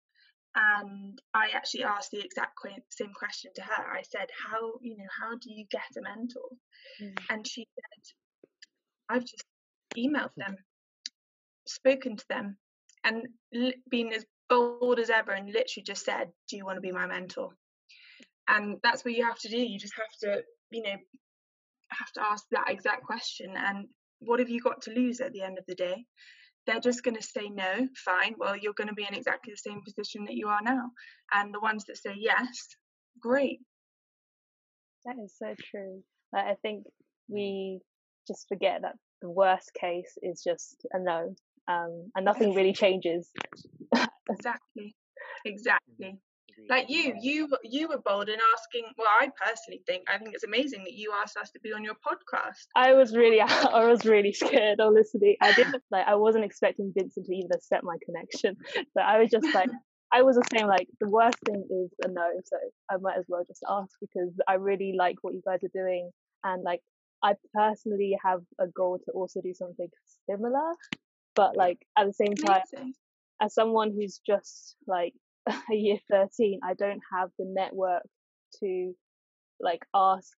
And 0.54 1.20
I 1.32 1.48
actually 1.54 1.84
asked 1.84 2.10
the 2.12 2.24
exact 2.24 2.58
same 2.90 3.12
question 3.12 3.50
to 3.56 3.62
her. 3.62 3.92
I 3.92 4.02
said, 4.02 4.28
"How 4.30 4.74
you 4.80 4.96
know 4.96 5.08
how 5.20 5.36
do 5.36 5.52
you 5.52 5.66
get 5.70 5.96
a 5.98 6.02
mentor?" 6.02 6.48
Mm. 7.02 7.18
And 7.30 7.46
she 7.46 7.66
said, 7.74 8.04
"I've 9.08 9.24
just 9.24 9.44
emailed 9.96 10.34
them, 10.36 10.56
spoken 11.66 12.16
to 12.16 12.24
them, 12.28 12.58
and 13.02 13.26
been 13.90 14.12
as 14.12 14.24
bold 14.48 15.00
as 15.00 15.10
ever, 15.10 15.32
and 15.32 15.46
literally 15.52 15.84
just 15.84 16.04
said, 16.04 16.32
"Do 16.48 16.56
you 16.56 16.64
want 16.64 16.76
to 16.76 16.80
be 16.80 16.92
my 16.92 17.06
mentor?" 17.06 17.56
and 18.48 18.78
that's 18.82 19.04
what 19.04 19.14
you 19.14 19.24
have 19.24 19.38
to 19.38 19.48
do 19.48 19.58
you 19.58 19.78
just 19.78 19.94
have 19.96 20.12
to 20.20 20.42
you 20.70 20.82
know 20.82 20.96
have 21.90 22.12
to 22.12 22.22
ask 22.22 22.44
that 22.50 22.68
exact 22.68 23.04
question 23.04 23.54
and 23.56 23.86
what 24.20 24.40
have 24.40 24.48
you 24.48 24.60
got 24.60 24.82
to 24.82 24.92
lose 24.92 25.20
at 25.20 25.32
the 25.32 25.42
end 25.42 25.58
of 25.58 25.64
the 25.66 25.74
day 25.74 26.04
they're 26.66 26.80
just 26.80 27.02
going 27.02 27.16
to 27.16 27.22
say 27.22 27.48
no 27.48 27.86
fine 28.04 28.34
well 28.38 28.56
you're 28.56 28.72
going 28.74 28.88
to 28.88 28.94
be 28.94 29.06
in 29.06 29.14
exactly 29.14 29.52
the 29.52 29.70
same 29.70 29.82
position 29.82 30.24
that 30.24 30.34
you 30.34 30.48
are 30.48 30.62
now. 30.62 30.90
And 31.32 31.52
the 31.52 31.60
ones 31.60 31.84
that 31.86 31.96
say 31.96 32.14
yes 32.16 32.68
great. 33.20 33.60
That 35.04 35.16
is 35.22 35.34
so 35.38 35.54
true. 35.70 36.02
I 36.34 36.54
think 36.62 36.84
we 37.28 37.80
just 38.26 38.46
forget 38.48 38.82
that 38.82 38.94
the 39.22 39.30
worst 39.30 39.70
case 39.78 40.18
is 40.22 40.42
just 40.42 40.86
a 40.92 40.98
no 40.98 41.34
um, 41.68 42.10
and 42.16 42.24
nothing 42.24 42.54
really 42.54 42.72
changes. 42.72 43.30
Exactly. 44.30 44.96
Exactly 45.44 46.18
like 46.68 46.88
you 46.88 47.14
you 47.20 47.48
you 47.62 47.88
were 47.88 48.00
bold 48.04 48.28
in 48.28 48.38
asking 48.54 48.84
well 48.96 49.08
i 49.20 49.28
personally 49.44 49.82
think 49.86 50.04
i 50.08 50.18
think 50.18 50.34
it's 50.34 50.44
amazing 50.44 50.82
that 50.84 50.92
you 50.92 51.12
asked 51.22 51.36
us 51.36 51.50
to 51.50 51.60
be 51.60 51.72
on 51.72 51.84
your 51.84 51.94
podcast. 51.94 52.66
I 52.76 52.92
was 52.94 53.14
really 53.14 53.40
i 53.40 53.84
was 53.84 54.04
really 54.04 54.32
scared 54.32 54.80
honestly. 54.80 55.36
I 55.40 55.52
didn't 55.52 55.82
like 55.90 56.06
i 56.06 56.14
wasn't 56.14 56.44
expecting 56.44 56.92
vincent 56.96 57.26
to 57.26 57.34
even 57.34 57.50
accept 57.54 57.84
my 57.84 57.96
connection 58.04 58.56
but 58.94 59.04
i 59.04 59.18
was 59.18 59.30
just 59.30 59.52
like 59.54 59.70
i 60.12 60.22
was 60.22 60.36
the 60.36 60.44
same 60.56 60.66
like 60.66 60.88
the 61.00 61.08
worst 61.08 61.38
thing 61.44 61.64
is 61.70 61.90
a 62.04 62.08
no 62.08 62.28
so 62.44 62.56
i 62.90 62.96
might 62.98 63.18
as 63.18 63.24
well 63.28 63.44
just 63.46 63.64
ask 63.68 63.90
because 64.00 64.32
i 64.48 64.54
really 64.54 64.94
like 64.96 65.16
what 65.22 65.34
you 65.34 65.42
guys 65.44 65.60
are 65.64 65.82
doing 65.82 66.10
and 66.44 66.62
like 66.62 66.80
i 67.22 67.34
personally 67.54 68.16
have 68.22 68.40
a 68.60 68.66
goal 68.68 68.98
to 69.04 69.12
also 69.12 69.40
do 69.40 69.54
something 69.54 69.88
similar 70.28 70.74
but 71.34 71.56
like 71.56 71.78
at 71.98 72.06
the 72.06 72.12
same 72.12 72.34
time 72.34 72.62
amazing. 72.72 72.94
as 73.40 73.54
someone 73.54 73.92
who's 73.92 74.20
just 74.26 74.76
like 74.86 75.14
a 75.14 75.23
year 75.70 75.98
13 76.10 76.60
i 76.64 76.74
don't 76.74 77.02
have 77.12 77.30
the 77.38 77.44
network 77.46 78.02
to 78.60 78.94
like 79.60 79.84
ask 79.94 80.32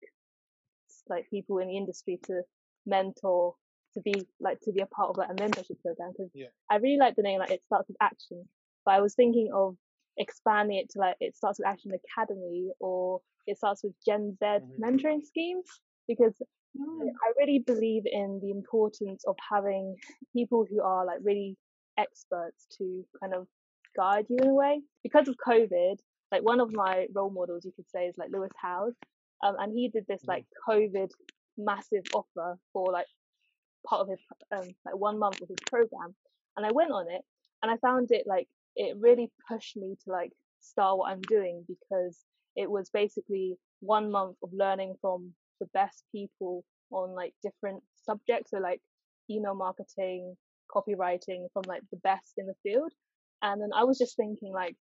like 1.09 1.29
people 1.29 1.59
in 1.59 1.67
the 1.67 1.77
industry 1.77 2.19
to 2.25 2.41
mentor 2.85 3.53
to 3.93 4.01
be 4.01 4.13
like 4.39 4.59
to 4.62 4.71
be 4.71 4.81
a 4.81 4.85
part 4.88 5.09
of 5.09 5.17
like 5.17 5.29
a 5.29 5.33
mentorship 5.33 5.79
program 5.81 6.12
because 6.12 6.31
yeah. 6.33 6.47
i 6.69 6.75
really 6.75 6.97
like 6.97 7.15
the 7.15 7.21
name 7.21 7.39
like 7.39 7.51
it 7.51 7.63
starts 7.65 7.88
with 7.88 7.97
action 8.01 8.43
but 8.85 8.93
i 8.93 9.01
was 9.01 9.15
thinking 9.15 9.50
of 9.53 9.75
expanding 10.17 10.77
it 10.77 10.89
to 10.89 11.00
like 11.00 11.15
it 11.19 11.35
starts 11.35 11.59
with 11.59 11.67
action 11.67 11.91
academy 11.91 12.69
or 12.79 13.19
it 13.47 13.57
starts 13.57 13.83
with 13.83 13.93
gen 14.05 14.35
z 14.39 14.45
mm-hmm. 14.45 14.83
mentoring 14.83 15.24
schemes 15.24 15.65
because 16.07 16.33
mm. 16.77 17.07
i 17.07 17.31
really 17.38 17.59
believe 17.59 18.03
in 18.05 18.39
the 18.41 18.51
importance 18.51 19.24
of 19.27 19.35
having 19.50 19.95
people 20.33 20.65
who 20.69 20.81
are 20.81 21.05
like 21.05 21.19
really 21.21 21.57
experts 21.97 22.65
to 22.77 23.05
kind 23.21 23.33
of 23.33 23.47
guide 23.95 24.25
you 24.29 24.37
in 24.37 24.49
a 24.49 24.53
way. 24.53 24.81
Because 25.03 25.27
of 25.27 25.35
COVID, 25.45 25.97
like 26.31 26.43
one 26.43 26.59
of 26.59 26.73
my 26.73 27.07
role 27.13 27.29
models, 27.29 27.65
you 27.65 27.71
could 27.75 27.89
say, 27.89 28.05
is 28.05 28.17
like 28.17 28.29
Lewis 28.31 28.51
Howes, 28.55 28.93
um, 29.43 29.55
and 29.59 29.73
he 29.73 29.89
did 29.89 30.05
this 30.07 30.21
mm-hmm. 30.21 30.31
like 30.31 30.45
COVID 30.67 31.09
massive 31.57 32.03
offer 32.13 32.57
for 32.73 32.91
like 32.91 33.07
part 33.87 34.01
of 34.01 34.09
his 34.09 34.19
um, 34.51 34.69
like 34.85 34.95
one 34.95 35.19
month 35.19 35.41
of 35.41 35.47
his 35.47 35.57
program, 35.69 36.15
and 36.57 36.65
I 36.65 36.71
went 36.71 36.91
on 36.91 37.05
it, 37.09 37.21
and 37.61 37.71
I 37.71 37.77
found 37.77 38.09
it 38.11 38.25
like 38.25 38.47
it 38.75 38.97
really 38.99 39.31
pushed 39.49 39.77
me 39.77 39.95
to 40.03 40.11
like 40.11 40.31
start 40.59 40.97
what 40.97 41.11
I'm 41.11 41.21
doing 41.21 41.63
because 41.67 42.17
it 42.55 42.69
was 42.69 42.89
basically 42.89 43.55
one 43.79 44.11
month 44.11 44.37
of 44.43 44.49
learning 44.53 44.95
from 45.01 45.33
the 45.59 45.67
best 45.73 46.03
people 46.11 46.63
on 46.91 47.13
like 47.13 47.33
different 47.43 47.83
subjects, 48.03 48.51
so 48.51 48.57
like 48.57 48.81
email 49.29 49.55
marketing, 49.55 50.35
copywriting 50.73 51.47
from 51.53 51.63
like 51.67 51.81
the 51.91 51.97
best 51.97 52.33
in 52.37 52.47
the 52.47 52.55
field 52.63 52.91
and 53.42 53.62
then 53.62 53.70
I 53.75 53.84
was 53.84 53.98
just 53.98 54.15
thinking, 54.15 54.51
like, 54.54 54.75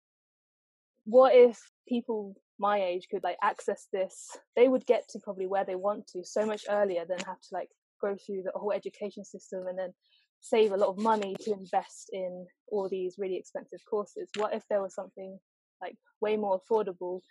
what 1.05 1.35
if 1.35 1.59
people 1.87 2.35
my 2.59 2.81
age 2.81 3.07
could 3.11 3.23
like 3.23 3.37
access 3.43 3.87
this? 3.91 4.29
They 4.55 4.67
would 4.67 4.85
get 4.85 5.03
to 5.09 5.19
probably 5.19 5.47
where 5.47 5.65
they 5.65 5.75
want 5.75 6.07
to 6.07 6.23
so 6.23 6.45
much 6.45 6.65
earlier 6.69 7.05
than 7.07 7.19
have 7.19 7.41
to 7.41 7.49
like 7.51 7.69
go 8.01 8.15
through 8.15 8.43
the 8.43 8.51
whole 8.55 8.71
education 8.71 9.25
system 9.25 9.67
and 9.67 9.77
then 9.77 9.93
save 10.41 10.71
a 10.71 10.77
lot 10.77 10.89
of 10.89 10.97
money 10.97 11.35
to 11.41 11.53
invest 11.53 12.09
in 12.11 12.45
all 12.69 12.89
these 12.89 13.15
really 13.17 13.37
expensive 13.37 13.79
courses. 13.89 14.29
What 14.35 14.53
if 14.53 14.63
there 14.69 14.81
was 14.81 14.93
something 14.93 15.39
like 15.81 15.95
way 16.21 16.37
more 16.37 16.59
affordable, 16.59 17.21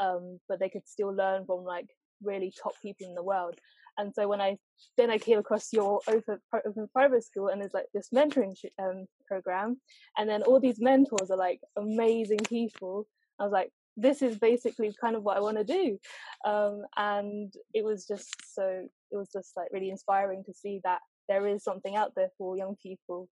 um, 0.00 0.38
but 0.48 0.60
they 0.60 0.70
could 0.70 0.86
still 0.88 1.14
learn 1.14 1.44
from 1.46 1.64
like 1.64 1.86
really 2.22 2.52
top 2.62 2.72
people 2.82 3.06
in 3.06 3.14
the 3.14 3.22
world? 3.22 3.54
And 3.98 4.12
so 4.14 4.28
when 4.28 4.40
I 4.40 4.56
then 4.96 5.10
I 5.10 5.18
came 5.18 5.38
across 5.38 5.72
your 5.72 6.00
open, 6.08 6.38
open 6.52 6.88
private 6.92 7.24
school 7.24 7.48
and 7.48 7.60
there's 7.60 7.74
like 7.74 7.86
this 7.94 8.08
mentoring 8.14 8.56
um, 8.78 9.06
program, 9.26 9.80
and 10.16 10.28
then 10.28 10.42
all 10.42 10.60
these 10.60 10.80
mentors 10.80 11.30
are 11.30 11.36
like 11.38 11.60
amazing 11.76 12.40
people. 12.48 13.06
I 13.38 13.44
was 13.44 13.52
like, 13.52 13.70
this 13.96 14.22
is 14.22 14.38
basically 14.38 14.94
kind 15.00 15.16
of 15.16 15.22
what 15.22 15.36
I 15.36 15.40
want 15.40 15.58
to 15.58 15.64
do, 15.64 15.98
um, 16.44 16.82
and 16.96 17.52
it 17.72 17.84
was 17.84 18.06
just 18.06 18.34
so 18.54 18.86
it 19.10 19.16
was 19.16 19.30
just 19.32 19.52
like 19.56 19.68
really 19.72 19.90
inspiring 19.90 20.42
to 20.46 20.54
see 20.54 20.80
that 20.84 21.00
there 21.28 21.46
is 21.46 21.62
something 21.62 21.96
out 21.96 22.12
there 22.16 22.30
for 22.36 22.56
young 22.56 22.76
people, 22.82 23.28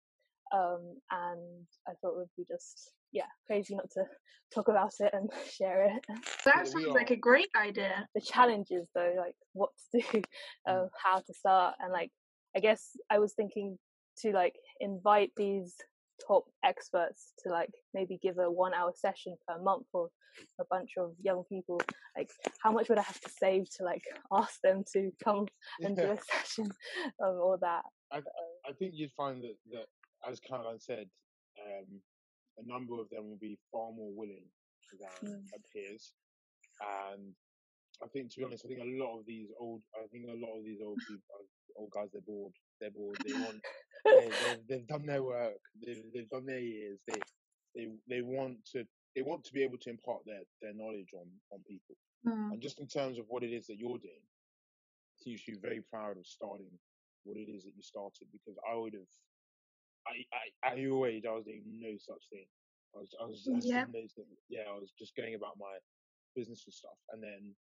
um, 0.53 0.97
and 1.11 1.67
I 1.89 1.93
thought 2.01 2.13
it 2.13 2.19
would 2.19 2.29
be 2.37 2.45
just 2.49 2.93
yeah, 3.13 3.27
crazy 3.47 3.75
not 3.75 3.91
to 3.93 4.05
talk 4.55 4.69
about 4.69 4.93
it 5.01 5.11
and 5.13 5.31
share 5.51 5.85
it. 5.85 6.05
That 6.45 6.67
sounds 6.67 6.87
like 6.89 7.11
a 7.11 7.17
great 7.17 7.49
idea. 7.57 8.07
The 8.15 8.21
challenges 8.21 8.89
though, 8.95 9.15
like 9.17 9.35
what 9.53 9.71
to 9.95 10.03
do, 10.13 10.23
uh, 10.69 10.87
how 11.03 11.19
to 11.19 11.35
start, 11.35 11.75
and 11.81 11.93
like 11.93 12.11
I 12.57 12.61
guess 12.61 12.91
I 13.11 13.19
was 13.19 13.33
thinking 13.35 13.79
to 14.19 14.33
like 14.33 14.55
invite 14.81 15.31
these 15.37 15.75
top 16.27 16.45
experts 16.65 17.33
to 17.43 17.51
like 17.51 17.71
maybe 17.95 18.19
give 18.23 18.39
a 18.39 18.51
one 18.51 18.75
hour 18.75 18.93
session 18.95 19.35
per 19.49 19.61
month 19.61 19.87
for 19.91 20.09
a 20.61 20.65
bunch 20.71 20.91
of 20.99 21.13
young 21.21 21.43
people 21.49 21.81
like 22.17 22.31
how 22.63 22.71
much 22.71 22.89
would 22.89 22.99
i 22.99 23.03
have 23.03 23.21
to 23.21 23.29
save 23.29 23.65
to 23.71 23.83
like 23.83 24.03
ask 24.33 24.61
them 24.63 24.85
to 24.91 25.11
come 25.23 25.47
and 25.81 25.97
do 25.97 26.03
a 26.05 26.19
session 26.31 26.71
of 27.21 27.37
all 27.37 27.59
that 27.61 27.83
I, 28.13 28.19
I 28.69 28.73
think 28.79 28.93
you'd 28.95 29.13
find 29.13 29.43
that 29.43 29.57
that 29.73 29.87
as 30.29 30.41
caroline 30.41 30.81
said 30.81 31.07
um, 31.61 32.01
a 32.59 32.67
number 32.67 33.01
of 33.01 33.09
them 33.11 33.29
will 33.29 33.41
be 33.41 33.59
far 33.71 33.93
more 33.93 34.13
willing 34.15 34.47
than 35.23 35.31
mm. 35.31 35.45
peers. 35.73 36.13
And 36.81 37.33
I 38.03 38.09
think, 38.09 38.31
to 38.31 38.39
be 38.39 38.45
honest, 38.45 38.65
I 38.65 38.69
think 38.69 38.81
a 38.81 39.05
lot 39.05 39.19
of 39.19 39.27
these 39.27 39.49
old, 39.59 39.83
I 39.95 40.07
think 40.11 40.27
a 40.27 40.35
lot 40.35 40.59
of 40.59 40.65
these 40.65 40.81
old 40.85 40.99
people, 41.09 41.23
uh, 41.33 41.81
old 41.81 41.91
guys, 41.91 42.11
they're 42.13 42.27
bored. 42.27 42.53
They're 42.81 42.91
bored. 42.91 43.17
They 43.25 43.33
want, 43.33 43.61
they, 44.05 44.31
they've, 44.47 44.67
they've 44.69 44.87
done 44.87 45.07
their 45.07 45.23
work. 45.23 45.61
They've, 45.85 46.03
they've 46.15 46.29
done 46.29 46.47
their 46.47 46.61
years. 46.61 47.01
They, 47.07 47.21
they, 47.75 47.89
they 48.09 48.21
want 48.23 48.59
to, 48.73 48.85
they 49.15 49.23
want 49.23 49.45
to 49.45 49.53
be 49.53 49.63
able 49.63 49.79
to 49.79 49.91
impart 49.91 50.21
their, 50.27 50.43
their 50.61 50.75
knowledge 50.75 51.13
on, 51.15 51.29
on 51.53 51.61
people. 51.69 51.97
Mm. 52.27 52.53
And 52.53 52.61
just 52.61 52.81
in 52.81 52.87
terms 52.87 53.19
of 53.19 53.25
what 53.29 53.43
it 53.43 53.53
is 53.53 53.67
that 53.67 53.79
you're 53.79 53.99
doing, 53.99 54.25
you 55.25 55.39
should 55.39 55.55
be 55.55 55.69
very 55.69 55.83
proud 55.91 56.19
of 56.19 56.27
starting 56.27 56.71
what 57.25 57.37
it 57.37 57.49
is 57.49 57.63
that 57.63 57.73
you 57.77 57.83
started 57.83 58.27
because 58.33 58.59
I 58.69 58.75
would 58.75 58.95
have 58.95 59.07
I, 60.07 60.25
I, 60.35 60.73
at 60.73 60.79
your 60.79 61.07
age, 61.07 61.25
I 61.29 61.33
was 61.33 61.45
doing 61.45 61.63
no 61.67 61.95
such 61.99 62.23
thing. 62.31 62.47
I 62.95 62.99
was, 63.01 63.11
I 63.21 63.25
was, 63.25 63.49
I 63.49 63.57
was 63.57 63.67
yeah. 63.67 63.85
yeah, 64.49 64.69
I 64.69 64.77
was 64.77 64.93
just 64.99 65.17
going 65.17 65.35
about 65.35 65.57
my 65.59 65.81
business 66.37 66.65
and 66.67 66.75
stuff. 66.75 66.99
And 67.11 67.23
then 67.23 67.55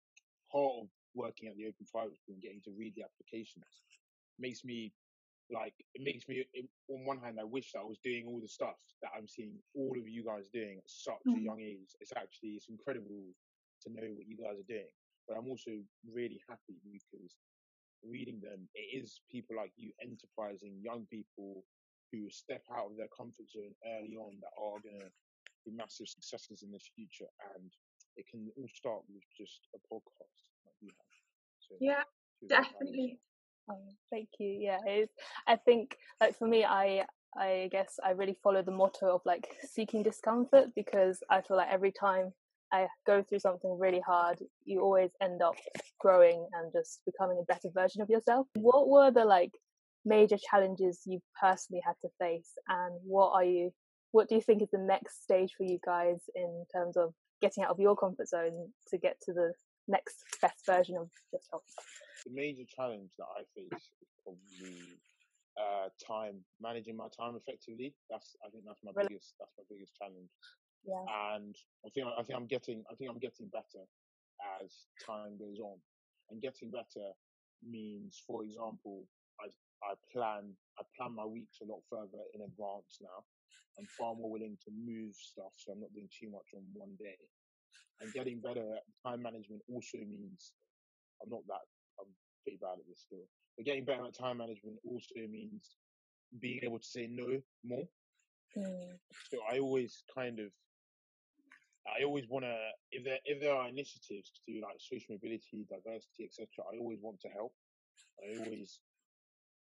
part 0.50 0.84
of 0.84 0.86
working 1.14 1.48
at 1.48 1.56
the 1.56 1.64
Open 1.64 1.86
Private 1.88 2.18
School 2.20 2.36
and 2.36 2.42
getting 2.42 2.60
to 2.64 2.72
read 2.76 2.92
the 2.96 3.04
applications 3.04 3.84
makes 4.38 4.64
me 4.64 4.92
like, 5.50 5.74
it 5.94 6.02
makes 6.04 6.28
me, 6.28 6.44
it, 6.52 6.66
on 6.88 7.04
one 7.04 7.20
hand, 7.20 7.36
I 7.40 7.44
wish 7.44 7.72
that 7.72 7.80
I 7.80 7.88
was 7.88 8.00
doing 8.04 8.24
all 8.26 8.40
the 8.40 8.48
stuff 8.48 8.76
that 9.02 9.12
I'm 9.16 9.28
seeing 9.28 9.52
all 9.74 9.92
of 9.96 10.08
you 10.08 10.24
guys 10.24 10.48
doing 10.52 10.78
at 10.78 10.88
such 10.88 11.20
mm-hmm. 11.28 11.40
a 11.40 11.42
young 11.42 11.60
age. 11.60 11.92
It's 12.00 12.12
actually, 12.16 12.56
it's 12.56 12.68
incredible 12.68 13.24
to 13.84 13.88
know 13.92 14.08
what 14.16 14.28
you 14.28 14.36
guys 14.36 14.56
are 14.56 14.68
doing. 14.68 14.92
But 15.28 15.36
I'm 15.36 15.48
also 15.48 15.70
really 16.08 16.40
happy 16.48 16.80
because 16.82 17.36
reading 18.02 18.40
them, 18.40 18.68
it 18.74 19.02
is 19.02 19.20
people 19.30 19.56
like 19.56 19.72
you, 19.76 19.92
enterprising 20.02 20.80
young 20.82 21.06
people 21.10 21.64
who 22.12 22.28
step 22.30 22.62
out 22.70 22.92
of 22.92 22.96
their 22.96 23.08
comfort 23.16 23.48
zone 23.50 23.74
early 23.96 24.14
on 24.16 24.36
that 24.40 24.52
are 24.60 24.78
going 24.84 25.00
to 25.00 25.10
be 25.64 25.72
massive 25.72 26.08
successes 26.08 26.62
in 26.62 26.70
the 26.70 26.80
future. 26.94 27.30
And 27.56 27.72
it 28.16 28.26
can 28.30 28.48
all 28.56 28.68
start 28.74 29.02
with 29.08 29.24
just 29.36 29.66
a 29.74 29.80
podcast 29.88 30.36
like 30.66 30.76
you 30.80 30.90
have. 30.92 31.12
So, 31.60 31.74
yeah, 31.80 32.04
definitely. 32.46 33.18
Um, 33.68 33.96
thank 34.10 34.28
you. 34.38 34.58
Yeah, 34.60 34.78
I 35.46 35.56
think 35.56 35.96
like 36.20 36.36
for 36.36 36.46
me, 36.46 36.64
I 36.64 37.06
I 37.36 37.68
guess 37.72 37.98
I 38.04 38.10
really 38.10 38.36
follow 38.42 38.62
the 38.62 38.72
motto 38.72 39.14
of 39.14 39.22
like 39.24 39.56
seeking 39.62 40.02
discomfort 40.02 40.74
because 40.74 41.22
I 41.30 41.40
feel 41.40 41.56
like 41.56 41.70
every 41.70 41.92
time 41.92 42.32
I 42.72 42.88
go 43.06 43.22
through 43.22 43.38
something 43.38 43.78
really 43.78 44.00
hard, 44.00 44.38
you 44.64 44.80
always 44.80 45.10
end 45.20 45.42
up 45.42 45.54
growing 45.98 46.46
and 46.54 46.72
just 46.72 47.00
becoming 47.06 47.38
a 47.40 47.44
better 47.44 47.68
version 47.72 48.02
of 48.02 48.10
yourself. 48.10 48.46
What 48.54 48.88
were 48.88 49.10
the 49.10 49.24
like 49.24 49.52
major 50.04 50.36
challenges 50.50 51.00
you 51.06 51.20
personally 51.40 51.82
had 51.84 51.94
to 52.02 52.08
face, 52.18 52.52
and 52.68 52.94
what 53.04 53.32
are 53.32 53.44
you? 53.44 53.70
What 54.12 54.28
do 54.28 54.34
you 54.34 54.42
think 54.42 54.62
is 54.62 54.70
the 54.70 54.78
next 54.78 55.22
stage 55.22 55.52
for 55.56 55.64
you 55.64 55.78
guys 55.84 56.20
in 56.34 56.64
terms 56.74 56.96
of 56.96 57.14
getting 57.40 57.64
out 57.64 57.70
of 57.70 57.80
your 57.80 57.96
comfort 57.96 58.28
zone 58.28 58.68
to 58.90 58.98
get 58.98 59.16
to 59.24 59.32
the 59.32 59.52
next 59.88 60.16
best 60.40 60.66
version 60.66 60.96
of 60.96 61.08
yourself? 61.32 61.62
The 62.26 62.32
major 62.32 62.64
challenge 62.68 63.10
that 63.18 63.26
I 63.34 63.42
face 63.54 63.72
is 63.72 64.08
probably 64.22 65.00
uh, 65.58 65.88
time, 65.98 66.44
managing 66.60 66.96
my 66.96 67.08
time 67.16 67.36
effectively. 67.36 67.94
That's 68.10 68.36
I 68.46 68.50
think 68.50 68.64
that's 68.66 68.82
my 68.84 68.92
Really? 68.94 69.08
biggest 69.08 69.34
that's 69.40 69.52
my 69.56 69.64
biggest 69.68 69.92
challenge. 69.96 70.30
Yeah. 70.84 71.34
And 71.34 71.56
I 71.86 71.88
think 71.90 72.06
I 72.06 72.22
think 72.22 72.38
I'm 72.38 72.46
getting 72.46 72.84
I 72.90 72.94
think 72.94 73.10
I'm 73.10 73.18
getting 73.18 73.46
better 73.48 73.84
as 74.62 74.86
time 75.04 75.38
goes 75.38 75.58
on. 75.60 75.78
And 76.30 76.40
getting 76.40 76.70
better 76.70 77.12
means, 77.62 78.22
for 78.26 78.42
example, 78.44 79.04
I 79.40 79.48
I 79.82 79.94
plan 80.12 80.54
I 80.78 80.82
plan 80.96 81.14
my 81.14 81.26
weeks 81.26 81.58
a 81.62 81.66
lot 81.66 81.82
further 81.90 82.22
in 82.34 82.42
advance 82.42 82.98
now. 83.02 83.24
I'm 83.78 83.86
far 83.86 84.14
more 84.14 84.30
willing 84.30 84.58
to 84.64 84.70
move 84.70 85.14
stuff, 85.16 85.52
so 85.56 85.72
I'm 85.72 85.80
not 85.80 85.92
doing 85.94 86.08
too 86.12 86.30
much 86.30 86.52
on 86.54 86.62
one 86.74 86.92
day. 86.98 87.16
And 88.00 88.12
getting 88.12 88.40
better 88.40 88.76
at 88.76 88.84
time 89.04 89.22
management 89.22 89.62
also 89.70 89.98
means 89.98 90.52
I'm 91.22 91.30
not 91.30 91.46
that 91.48 91.64
I'm 92.00 92.10
pretty 92.42 92.58
bad 92.60 92.78
at 92.78 92.86
this 92.88 93.06
still. 93.06 93.24
But 93.56 93.66
getting 93.66 93.84
better 93.84 94.04
at 94.06 94.14
time 94.16 94.38
management 94.38 94.76
also 94.84 95.22
means 95.30 95.76
being 96.40 96.60
able 96.62 96.78
to 96.78 96.84
say 96.84 97.08
no 97.10 97.40
more. 97.64 97.86
Mm. 98.56 98.98
So 99.30 99.38
I 99.50 99.58
always 99.58 100.04
kind 100.14 100.38
of, 100.38 100.48
I 101.86 102.04
always 102.04 102.24
want 102.28 102.44
to, 102.44 102.56
if 102.90 103.04
there 103.04 103.18
if 103.24 103.40
there 103.40 103.54
are 103.54 103.68
initiatives 103.68 104.30
to 104.30 104.40
do 104.46 104.60
like 104.60 104.76
social 104.78 105.14
mobility, 105.14 105.66
diversity, 105.68 106.24
etc., 106.24 106.46
I 106.72 106.78
always 106.78 106.98
want 107.02 107.20
to 107.22 107.28
help. 107.28 107.52
I 108.22 108.38
always, 108.38 108.80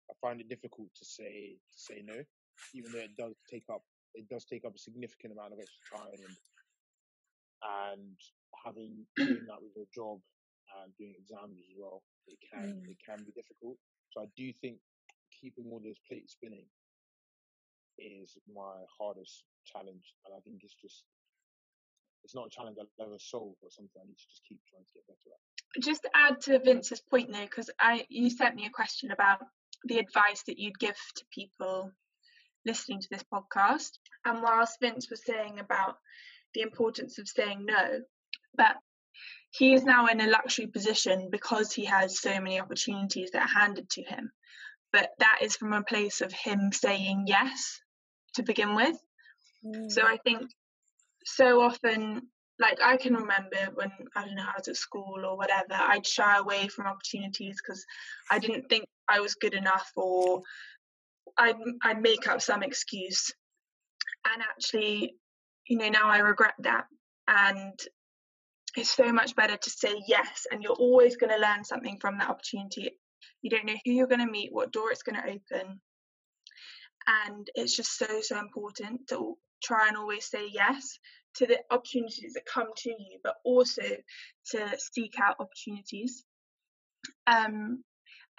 I 0.09 0.13
find 0.21 0.41
it 0.41 0.49
difficult 0.49 0.89
to 0.95 1.05
say 1.05 1.55
to 1.57 1.77
say 1.77 2.01
no, 2.03 2.17
even 2.73 2.91
though 2.91 3.05
it 3.05 3.15
does 3.17 3.35
take 3.49 3.65
up 3.71 3.83
it 4.15 4.27
does 4.27 4.45
take 4.45 4.65
up 4.65 4.73
a 4.75 4.79
significant 4.79 5.33
amount 5.33 5.53
of 5.53 5.59
extra 5.59 5.99
time 5.99 6.19
and 6.25 6.35
and 7.63 8.17
having 8.65 9.05
doing 9.17 9.45
that 9.47 9.61
with 9.61 9.73
your 9.75 9.87
job 9.93 10.19
and 10.81 10.93
doing 10.97 11.13
exams 11.17 11.57
as 11.59 11.71
well, 11.77 12.01
it 12.27 12.37
can 12.49 12.69
Mm. 12.69 12.89
it 12.89 12.97
can 13.05 13.23
be 13.25 13.31
difficult. 13.31 13.77
So 14.11 14.21
I 14.21 14.27
do 14.35 14.51
think 14.61 14.77
keeping 15.41 15.65
all 15.71 15.79
those 15.83 15.99
plates 16.07 16.33
spinning 16.33 16.65
is 17.97 18.37
my 18.53 18.81
hardest 18.97 19.43
challenge, 19.65 20.15
and 20.25 20.33
I 20.35 20.39
think 20.41 20.63
it's 20.63 20.75
just 20.75 21.03
it's 22.23 22.35
not 22.35 22.47
a 22.47 22.49
challenge 22.49 22.77
I'll 22.79 23.05
ever 23.05 23.17
solve, 23.19 23.55
but 23.61 23.71
something 23.71 24.01
I 24.01 24.05
need 24.07 24.17
to 24.17 24.27
just 24.29 24.43
keep 24.47 24.59
trying 24.69 24.83
to 24.83 24.93
get 24.93 25.07
better 25.07 25.29
at. 25.31 25.81
Just 25.83 26.01
to 26.03 26.09
add 26.15 26.41
to 26.41 26.59
Vince's 26.59 27.01
point 27.01 27.31
there, 27.31 27.45
because 27.45 27.69
I 27.79 28.05
you 28.09 28.29
sent 28.29 28.55
me 28.55 28.65
a 28.65 28.69
question 28.69 29.11
about 29.11 29.39
the 29.85 29.99
advice 29.99 30.43
that 30.47 30.59
you'd 30.59 30.79
give 30.79 30.97
to 31.15 31.25
people 31.33 31.91
listening 32.65 32.99
to 32.99 33.07
this 33.09 33.23
podcast. 33.31 33.91
And 34.25 34.41
whilst 34.41 34.79
Vince 34.81 35.09
was 35.09 35.23
saying 35.25 35.59
about 35.59 35.95
the 36.53 36.61
importance 36.61 37.17
of 37.19 37.27
saying 37.27 37.65
no, 37.65 38.01
but 38.55 38.75
he 39.51 39.73
is 39.73 39.83
now 39.83 40.07
in 40.07 40.21
a 40.21 40.27
luxury 40.27 40.67
position 40.67 41.29
because 41.31 41.73
he 41.73 41.85
has 41.85 42.19
so 42.19 42.39
many 42.39 42.59
opportunities 42.59 43.31
that 43.31 43.43
are 43.43 43.59
handed 43.59 43.89
to 43.91 44.03
him. 44.03 44.31
But 44.91 45.09
that 45.19 45.39
is 45.41 45.55
from 45.55 45.73
a 45.73 45.83
place 45.83 46.21
of 46.21 46.31
him 46.31 46.71
saying 46.71 47.25
yes 47.27 47.79
to 48.35 48.43
begin 48.43 48.75
with. 48.75 48.97
So 49.89 50.01
Mm. 50.01 50.05
I 50.05 50.17
think 50.17 50.49
so 51.25 51.61
often, 51.61 52.29
like 52.59 52.79
I 52.83 52.97
can 52.97 53.13
remember 53.13 53.57
when 53.73 53.91
I 54.15 54.25
don't 54.25 54.35
know 54.35 54.43
I 54.43 54.57
was 54.57 54.67
at 54.67 54.77
school 54.77 55.25
or 55.25 55.37
whatever, 55.37 55.73
I'd 55.73 56.07
shy 56.07 56.37
away 56.37 56.67
from 56.67 56.87
opportunities 56.87 57.61
because 57.61 57.85
I 58.31 58.39
didn't 58.39 58.69
think 58.69 58.85
I 59.09 59.19
was 59.19 59.35
good 59.35 59.53
enough, 59.53 59.91
or 59.95 60.41
I'd 61.37 61.55
I'd 61.83 62.01
make 62.01 62.27
up 62.27 62.41
some 62.41 62.63
excuse. 62.63 63.31
And 64.31 64.41
actually, 64.41 65.15
you 65.67 65.77
know, 65.77 65.89
now 65.89 66.09
I 66.09 66.19
regret 66.19 66.55
that, 66.59 66.85
and 67.27 67.79
it's 68.75 68.89
so 68.89 69.11
much 69.11 69.35
better 69.35 69.57
to 69.57 69.69
say 69.69 69.95
yes, 70.07 70.45
and 70.51 70.61
you're 70.61 70.73
always 70.73 71.17
going 71.17 71.31
to 71.33 71.39
learn 71.39 71.63
something 71.63 71.97
from 71.99 72.17
that 72.17 72.29
opportunity. 72.29 72.91
You 73.41 73.49
don't 73.49 73.65
know 73.65 73.77
who 73.85 73.91
you're 73.91 74.07
going 74.07 74.25
to 74.25 74.31
meet, 74.31 74.53
what 74.53 74.71
door 74.71 74.91
it's 74.91 75.03
going 75.03 75.15
to 75.15 75.27
open, 75.27 75.79
and 77.07 77.47
it's 77.55 77.75
just 77.75 77.97
so 77.97 78.21
so 78.21 78.39
important 78.39 79.07
to 79.07 79.37
try 79.63 79.87
and 79.87 79.97
always 79.97 80.25
say 80.29 80.47
yes 80.51 80.99
to 81.35 81.45
the 81.45 81.59
opportunities 81.71 82.33
that 82.33 82.45
come 82.45 82.67
to 82.75 82.89
you 82.89 83.19
but 83.23 83.35
also 83.43 83.83
to 84.51 84.77
seek 84.77 85.15
out 85.21 85.35
opportunities 85.39 86.23
um 87.27 87.83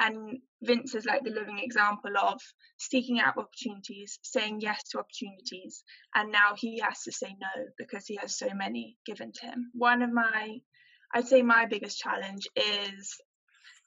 and 0.01 0.39
Vince 0.63 0.95
is 0.95 1.05
like 1.05 1.23
the 1.25 1.31
living 1.31 1.59
example 1.59 2.17
of 2.19 2.41
seeking 2.79 3.21
out 3.21 3.37
opportunities, 3.37 4.19
saying 4.23 4.61
yes 4.61 4.83
to 4.91 4.99
opportunities, 4.99 5.85
and 6.15 6.33
now 6.33 6.55
he 6.57 6.79
has 6.81 7.03
to 7.03 7.13
say 7.13 7.29
no 7.29 7.65
because 7.79 8.07
he 8.07 8.17
has 8.17 8.37
so 8.37 8.49
many 8.55 8.97
given 9.05 9.31
to 9.33 9.47
him. 9.47 9.71
One 9.75 10.03
of 10.03 10.11
my, 10.11 10.59
I'd 11.15 11.29
say 11.29 11.43
my 11.43 11.67
biggest 11.67 11.99
challenge 11.99 12.49
is 12.57 13.17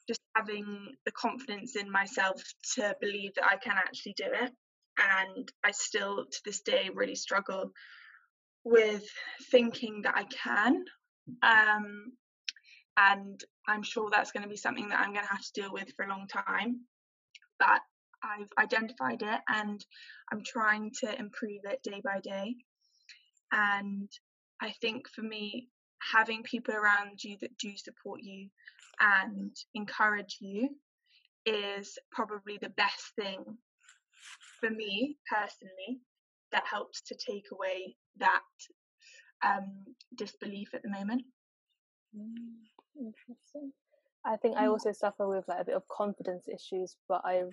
just 0.07 0.21
having 0.35 0.65
the 1.05 1.11
confidence 1.11 1.75
in 1.75 1.91
myself 1.91 2.41
to 2.75 2.95
believe 3.01 3.31
that 3.35 3.45
I 3.45 3.57
can 3.57 3.77
actually 3.77 4.13
do 4.17 4.25
it. 4.25 4.51
And 4.99 5.51
I 5.63 5.71
still, 5.71 6.25
to 6.25 6.39
this 6.45 6.61
day, 6.61 6.91
really 6.93 7.15
struggle 7.15 7.71
with 8.63 9.03
thinking 9.49 10.03
that 10.03 10.15
I 10.15 10.25
can. 10.25 10.85
Um, 11.41 12.11
and 12.97 13.43
I'm 13.67 13.83
sure 13.83 14.09
that's 14.11 14.31
going 14.31 14.43
to 14.43 14.49
be 14.49 14.57
something 14.57 14.89
that 14.89 14.99
I'm 14.99 15.13
going 15.13 15.25
to 15.25 15.31
have 15.31 15.41
to 15.41 15.61
deal 15.61 15.71
with 15.71 15.91
for 15.95 16.05
a 16.05 16.09
long 16.09 16.27
time. 16.27 16.81
But 17.59 17.81
I've 18.23 18.49
identified 18.57 19.21
it 19.21 19.39
and 19.47 19.83
I'm 20.31 20.43
trying 20.45 20.91
to 21.01 21.17
improve 21.17 21.61
it 21.65 21.83
day 21.83 22.01
by 22.03 22.19
day. 22.21 22.55
And 23.51 24.09
I 24.61 24.71
think 24.81 25.09
for 25.09 25.21
me, 25.21 25.69
having 26.13 26.43
people 26.43 26.73
around 26.73 27.23
you 27.23 27.37
that 27.41 27.57
do 27.57 27.75
support 27.77 28.21
you 28.21 28.49
and 28.99 29.55
encourage 29.75 30.37
you 30.39 30.69
is 31.45 31.97
probably 32.11 32.57
the 32.61 32.69
best 32.69 33.11
thing 33.17 33.43
for 34.59 34.69
me 34.69 35.17
personally 35.29 35.99
that 36.51 36.63
helps 36.65 37.01
to 37.01 37.15
take 37.15 37.45
away 37.51 37.95
that 38.17 38.41
um, 39.45 39.83
disbelief 40.15 40.69
at 40.73 40.83
the 40.83 40.89
moment. 40.89 41.23
Mm, 42.97 43.07
interesting. 43.07 43.73
I 44.25 44.37
think 44.37 44.57
I 44.57 44.65
Mm. 44.65 44.71
also 44.71 44.91
suffer 44.91 45.27
with 45.27 45.47
like 45.47 45.59
a 45.61 45.65
bit 45.65 45.75
of 45.75 45.87
confidence 45.89 46.47
issues, 46.47 46.95
but 47.09 47.21
I, 47.25 47.43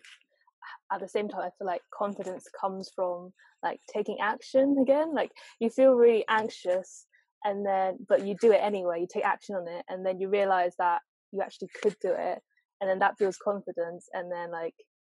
at 0.92 1.00
the 1.00 1.08
same 1.08 1.28
time, 1.28 1.42
I 1.42 1.50
feel 1.58 1.66
like 1.66 1.82
confidence 1.92 2.48
comes 2.60 2.90
from 2.94 3.32
like 3.62 3.80
taking 3.92 4.18
action 4.20 4.76
again. 4.80 5.12
Like 5.14 5.32
you 5.58 5.70
feel 5.70 5.92
really 5.94 6.24
anxious, 6.28 7.06
and 7.44 7.64
then 7.66 7.98
but 8.08 8.24
you 8.26 8.36
do 8.40 8.52
it 8.52 8.60
anyway. 8.62 9.00
You 9.00 9.06
take 9.12 9.24
action 9.24 9.56
on 9.56 9.66
it, 9.68 9.84
and 9.88 10.04
then 10.06 10.20
you 10.20 10.28
realize 10.28 10.74
that 10.78 11.02
you 11.32 11.42
actually 11.42 11.68
could 11.82 11.96
do 12.00 12.12
it, 12.12 12.40
and 12.80 12.88
then 12.88 12.98
that 13.00 13.16
builds 13.18 13.38
confidence, 13.38 14.08
and 14.12 14.30
then 14.30 14.50
like 14.52 14.74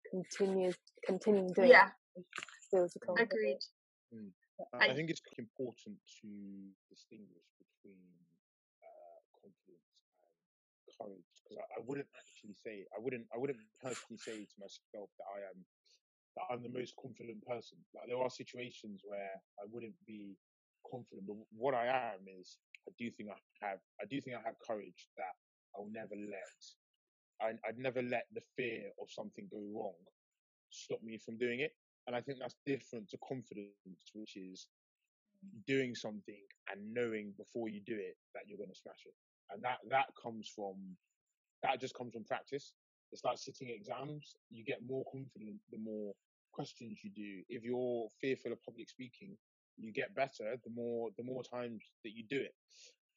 continues 0.10 0.76
continuing 1.06 1.52
doing 1.54 1.70
Yeah, 1.70 1.90
it 2.16 2.26
builds 2.72 2.94
the 2.94 3.00
confidence. 3.00 3.32
agreed. 3.34 3.60
I, 4.74 4.86
I 4.86 4.92
I- 4.92 4.96
think 4.96 5.10
it's 5.10 5.22
important 5.38 5.98
to 6.22 6.28
distinguish 6.90 7.44
between 7.60 7.98
confidence 8.00 8.20
and 8.20 8.21
because 11.08 11.58
I, 11.58 11.80
I 11.80 11.82
wouldn't 11.86 12.08
actually 12.16 12.56
say 12.56 12.86
I 12.96 13.00
wouldn't 13.00 13.26
I 13.34 13.38
wouldn't 13.38 13.60
personally 13.82 14.20
say 14.20 14.46
to 14.46 14.58
myself 14.60 15.10
that 15.18 15.30
I 15.32 15.40
am 15.50 15.58
that 16.38 16.46
I'm 16.52 16.64
the 16.64 16.72
most 16.72 16.96
confident 17.02 17.44
person. 17.46 17.78
Like 17.96 18.08
there 18.08 18.22
are 18.22 18.30
situations 18.30 19.02
where 19.06 19.36
I 19.60 19.66
wouldn't 19.70 19.98
be 20.08 20.38
confident, 20.90 21.28
but 21.28 21.38
what 21.56 21.74
I 21.76 21.88
am 21.88 22.24
is 22.40 22.58
I 22.88 22.92
do 22.98 23.10
think 23.12 23.30
I 23.30 23.40
have 23.66 23.80
I 24.02 24.06
do 24.10 24.22
think 24.22 24.38
I 24.38 24.44
have 24.46 24.60
courage 24.66 25.10
that 25.18 25.36
I'll 25.76 25.92
never 25.92 26.16
let 26.16 26.62
I, 27.42 27.54
I'd 27.68 27.80
never 27.80 28.02
let 28.02 28.28
the 28.34 28.42
fear 28.56 28.92
of 29.02 29.10
something 29.10 29.48
go 29.52 29.62
wrong 29.74 29.98
stop 30.72 31.02
me 31.04 31.18
from 31.18 31.38
doing 31.38 31.60
it. 31.60 31.74
And 32.08 32.16
I 32.16 32.22
think 32.22 32.40
that's 32.40 32.56
different 32.66 33.10
to 33.10 33.18
confidence, 33.28 34.12
which 34.14 34.36
is 34.36 34.68
doing 35.68 35.96
something 35.96 36.42
and 36.72 36.94
knowing 36.94 37.34
before 37.38 37.70
you 37.70 37.82
do 37.86 37.96
it 37.96 38.18
that 38.34 38.44
you're 38.48 38.58
going 38.58 38.70
to 38.72 38.76
smash 38.76 39.04
it. 39.06 39.14
And 39.54 39.62
that 39.64 39.80
that 39.90 40.08
comes 40.22 40.50
from 40.54 40.76
that 41.64 41.80
just 41.80 41.96
comes 41.96 42.14
from 42.14 42.24
practice. 42.24 42.74
It's 43.12 43.24
like 43.24 43.38
sitting 43.38 43.70
exams. 43.70 44.36
You 44.50 44.64
get 44.64 44.80
more 44.88 45.04
confident 45.12 45.60
the 45.72 45.78
more 45.78 46.14
questions 46.54 47.00
you 47.04 47.12
do. 47.12 47.44
If 47.50 47.64
you're 47.64 48.08
fearful 48.20 48.52
of 48.54 48.64
public 48.64 48.90
speaking, 48.90 49.36
you 49.78 49.92
get 49.92 50.16
better 50.16 50.56
the 50.64 50.72
more 50.74 51.10
the 51.18 51.24
more 51.24 51.44
times 51.44 51.84
that 52.04 52.12
you 52.16 52.24
do 52.30 52.38
it. 52.38 52.56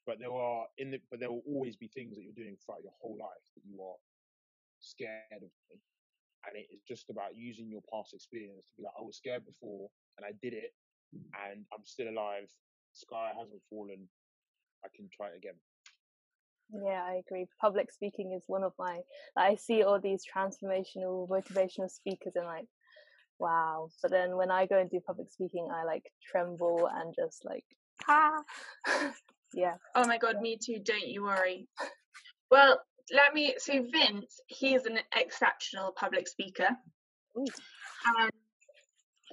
But 0.07 0.19
there 0.19 0.33
are 0.33 0.67
in 0.79 0.91
the 0.91 1.01
but 1.11 1.21
there 1.21 1.31
will 1.31 1.45
always 1.47 1.77
be 1.77 1.89
things 1.89 2.17
that 2.17 2.23
you're 2.23 2.37
doing 2.37 2.57
throughout 2.59 2.83
your 2.83 2.93
whole 3.01 3.17
life 3.19 3.47
that 3.55 3.65
you 3.65 3.81
are 3.83 3.97
scared 4.81 5.43
of 5.43 5.51
doing. 5.69 5.81
And 6.47 6.57
it 6.57 6.69
is 6.75 6.83
just 6.87 7.09
about 7.09 7.37
using 7.37 7.71
your 7.71 7.81
past 7.91 8.13
experience 8.13 8.69
to 8.69 8.73
be 8.77 8.85
like, 8.85 8.93
I 8.99 9.03
was 9.03 9.17
scared 9.17 9.47
before 9.47 9.89
and 10.19 10.27
I 10.27 10.33
did 10.43 10.53
it 10.53 10.75
and 11.49 11.65
I'm 11.73 11.85
still 11.85 12.09
alive. 12.11 12.53
Sky 12.93 13.33
hasn't 13.33 13.63
fallen. 13.71 14.07
I 14.85 14.89
can 14.95 15.09
try 15.09 15.29
it 15.29 15.39
again. 15.39 15.57
Yeah, 16.73 17.03
I 17.05 17.21
agree. 17.27 17.47
Public 17.61 17.93
speaking 17.93 18.33
is 18.33 18.43
one 18.47 18.65
of 18.65 18.73
my. 18.79 19.01
I 19.37 19.57
see 19.57 19.83
all 19.83 20.01
these 20.01 20.25
transformational, 20.25 21.29
motivational 21.29 21.91
speakers, 21.91 22.33
and 22.37 22.47
like, 22.47 22.67
wow. 23.39 23.89
But 24.03 24.11
then 24.11 24.37
when 24.37 24.51
I 24.51 24.67
go 24.67 24.79
and 24.79 24.91
do 24.91 25.01
public 25.07 25.31
speaking, 25.31 25.69
I 25.73 25.85
like 25.85 26.05
tremble 26.31 26.89
and 26.93 27.15
just 27.15 27.45
like, 27.45 27.65
ah, 28.09 28.43
yeah. 29.55 29.75
Oh 29.95 30.07
my 30.07 30.19
god, 30.19 30.41
me 30.41 30.59
too. 30.63 30.81
Don't 30.85 31.07
you 31.07 31.23
worry. 31.25 31.69
Well, 32.51 32.81
let 33.13 33.35
me. 33.35 33.55
So 33.59 33.85
Vince, 33.93 34.41
he 34.47 34.75
is 34.75 34.87
an 34.87 34.99
exceptional 35.15 35.93
public 35.93 36.27
speaker, 36.29 36.69
Ooh. 37.39 37.47
and 38.19 38.31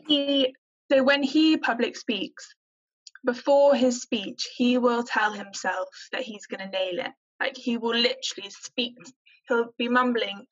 he. 0.07 0.53
So 0.91 1.03
when 1.03 1.23
he 1.23 1.55
public 1.55 1.95
speaks, 1.95 2.53
before 3.25 3.75
his 3.75 4.01
speech, 4.01 4.47
he 4.55 4.77
will 4.77 5.03
tell 5.03 5.31
himself 5.33 5.87
that 6.11 6.21
he's 6.21 6.45
going 6.47 6.59
to 6.61 6.69
nail 6.69 7.05
it. 7.05 7.11
Like 7.39 7.57
he 7.57 7.77
will 7.77 7.95
literally 7.95 8.49
speak. 8.49 8.95
He'll 9.47 9.73
be 9.77 9.89
mumbling, 9.89 10.45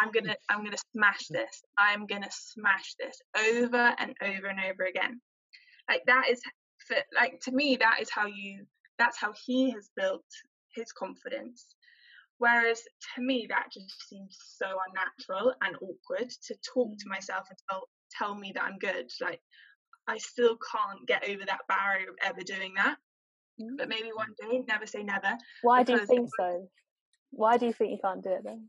"I'm 0.00 0.10
gonna, 0.10 0.36
I'm 0.48 0.64
gonna 0.64 0.76
smash 0.92 1.28
this. 1.28 1.62
I'm 1.78 2.06
gonna 2.06 2.30
smash 2.30 2.94
this 2.98 3.16
over 3.38 3.94
and 3.98 4.14
over 4.20 4.48
and 4.48 4.60
over 4.60 4.84
again." 4.84 5.20
Like 5.88 6.02
that 6.06 6.28
is, 6.28 6.42
for, 6.86 6.96
like 7.14 7.40
to 7.42 7.52
me, 7.52 7.76
that 7.76 8.00
is 8.00 8.10
how 8.10 8.26
you. 8.26 8.66
That's 8.98 9.18
how 9.18 9.32
he 9.46 9.70
has 9.70 9.90
built 9.96 10.24
his 10.74 10.90
confidence. 10.92 11.66
Whereas 12.38 12.82
to 13.14 13.22
me, 13.22 13.46
that 13.48 13.68
just 13.72 14.08
seems 14.08 14.36
so 14.56 14.66
unnatural 14.66 15.54
and 15.62 15.76
awkward 15.76 16.28
to 16.46 16.56
talk 16.74 16.98
to 16.98 17.08
myself 17.08 17.46
and 17.48 17.58
tell 17.70 17.88
tell 18.18 18.34
me 18.34 18.50
that 18.54 18.64
I'm 18.64 18.78
good. 18.78 19.10
Like 19.20 19.40
I 20.08 20.18
still 20.18 20.56
can't 20.56 21.06
get 21.06 21.28
over 21.28 21.44
that 21.46 21.60
barrier 21.68 22.10
of 22.10 22.16
ever 22.22 22.42
doing 22.42 22.74
that. 22.76 22.96
Mm. 23.60 23.76
But 23.78 23.88
maybe 23.88 24.10
one 24.14 24.34
day, 24.40 24.62
never 24.66 24.86
say 24.86 25.02
never. 25.02 25.36
Why 25.62 25.82
do 25.82 25.92
you 25.92 26.06
think 26.06 26.28
so? 26.38 26.68
Why 27.30 27.56
do 27.56 27.66
you 27.66 27.72
think 27.72 27.92
you 27.92 27.98
can't 28.02 28.22
do 28.22 28.30
it 28.30 28.44
then? 28.44 28.68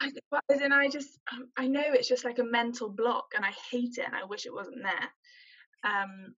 I, 0.00 0.10
as 0.50 0.60
in, 0.60 0.72
I 0.72 0.88
just, 0.88 1.18
um, 1.32 1.48
I 1.56 1.66
know 1.66 1.82
it's 1.84 2.08
just 2.08 2.24
like 2.24 2.38
a 2.38 2.44
mental 2.44 2.88
block, 2.88 3.32
and 3.34 3.44
I 3.44 3.50
hate 3.70 3.98
it, 3.98 4.06
and 4.06 4.14
I 4.14 4.24
wish 4.24 4.46
it 4.46 4.54
wasn't 4.54 4.82
there. 4.82 5.92
Um, 5.92 6.34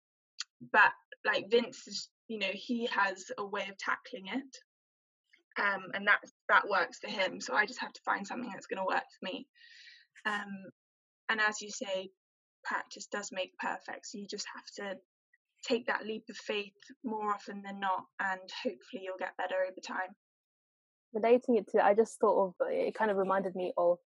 but 0.73 0.93
like 1.25 1.51
Vince 1.51 1.87
is, 1.87 2.09
you 2.29 2.39
know, 2.39 2.51
he 2.53 2.87
has 2.87 3.31
a 3.37 3.45
way 3.45 3.67
of 3.69 3.77
tackling 3.77 4.29
it, 4.29 5.63
um, 5.63 5.91
and 5.95 6.07
that 6.07 6.21
that 6.49 6.69
works 6.69 6.99
for 6.99 7.11
him. 7.11 7.41
So 7.41 7.55
I 7.55 7.67
just 7.67 7.81
have 7.81 7.93
to 7.93 8.01
find 8.05 8.27
something 8.27 8.51
that's 8.51 8.67
going 8.67 8.79
to 8.79 8.85
work 8.85 9.05
for 9.19 9.25
me. 9.27 9.47
Um, 10.27 10.71
and 11.29 11.41
as 11.41 11.61
you 11.61 11.71
say, 11.71 12.11
practice 12.65 13.07
does 13.07 13.31
make 13.33 13.57
perfect. 13.59 14.07
So 14.07 14.19
you 14.19 14.27
just 14.29 14.47
have 14.55 14.67
to 14.87 14.99
take 15.67 15.87
that 15.87 16.07
leap 16.07 16.25
of 16.31 16.37
faith 16.37 16.73
more 17.05 17.31
often 17.33 17.63
than 17.63 17.81
not, 17.81 18.05
and 18.21 18.41
hopefully 18.65 19.03
you'll 19.05 19.19
get 19.19 19.37
better 19.37 19.57
over 19.67 19.81
time. 19.87 20.15
relating 21.13 21.57
it 21.57 21.67
to 21.69 21.85
i 21.85 21.93
just 21.95 22.19
thought 22.21 22.47
of 22.47 22.55
it 22.71 22.95
kind 22.95 23.11
of 23.11 23.17
reminded 23.17 23.55
me 23.55 23.73
of 23.77 23.99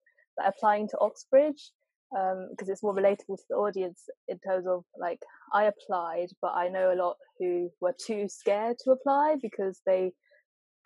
applying 0.44 0.88
to 0.88 0.98
oxbridge 1.00 1.70
um, 2.18 2.48
because 2.50 2.68
it's 2.68 2.82
more 2.82 2.94
relatable 2.94 3.36
to 3.36 3.44
the 3.50 3.56
audience 3.56 4.04
in 4.28 4.38
terms 4.38 4.66
of 4.66 4.84
like 4.98 5.20
i 5.52 5.64
applied 5.64 6.28
but 6.40 6.52
i 6.54 6.68
know 6.68 6.92
a 6.92 7.00
lot 7.04 7.16
who 7.38 7.70
were 7.80 7.94
too 8.06 8.26
scared 8.28 8.76
to 8.82 8.90
apply 8.90 9.36
because 9.42 9.80
they 9.86 10.12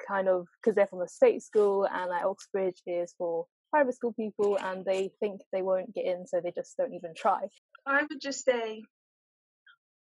kind 0.06 0.28
of 0.28 0.46
because 0.60 0.74
they're 0.74 0.86
from 0.86 1.02
a 1.02 1.08
state 1.08 1.42
school 1.42 1.86
and 1.92 2.10
like 2.10 2.24
oxbridge 2.24 2.80
is 2.86 3.14
for 3.18 3.46
private 3.70 3.94
school 3.94 4.12
people 4.12 4.58
and 4.58 4.84
they 4.84 5.10
think 5.20 5.40
they 5.52 5.62
won't 5.62 5.94
get 5.94 6.06
in 6.06 6.26
so 6.26 6.40
they 6.42 6.52
just 6.52 6.76
don't 6.76 6.94
even 6.94 7.12
try 7.16 7.40
I 7.88 8.02
would 8.02 8.20
just 8.20 8.44
say, 8.44 8.82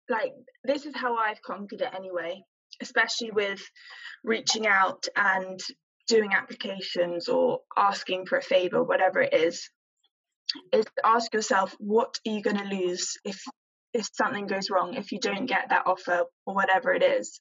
like, 0.08 0.32
this 0.64 0.84
is 0.84 0.96
how 0.96 1.16
I've 1.16 1.40
conquered 1.42 1.82
it 1.82 1.94
anyway, 1.94 2.42
especially 2.82 3.30
with 3.30 3.62
reaching 4.24 4.66
out 4.66 5.06
and 5.14 5.60
doing 6.08 6.32
applications 6.32 7.28
or 7.28 7.60
asking 7.76 8.26
for 8.26 8.38
a 8.38 8.42
favor, 8.42 8.82
whatever 8.82 9.20
it 9.20 9.32
is, 9.32 9.70
is 10.72 10.86
ask 11.04 11.32
yourself, 11.32 11.76
what 11.78 12.18
are 12.26 12.32
you 12.32 12.42
going 12.42 12.58
to 12.58 12.64
lose 12.64 13.16
if 13.24 13.40
if 13.94 14.08
something 14.12 14.46
goes 14.46 14.70
wrong, 14.70 14.94
if 14.94 15.12
you 15.12 15.18
don't 15.18 15.46
get 15.46 15.70
that 15.70 15.86
offer 15.86 16.24
or 16.46 16.54
whatever 16.54 16.92
it 16.92 17.02
is? 17.02 17.40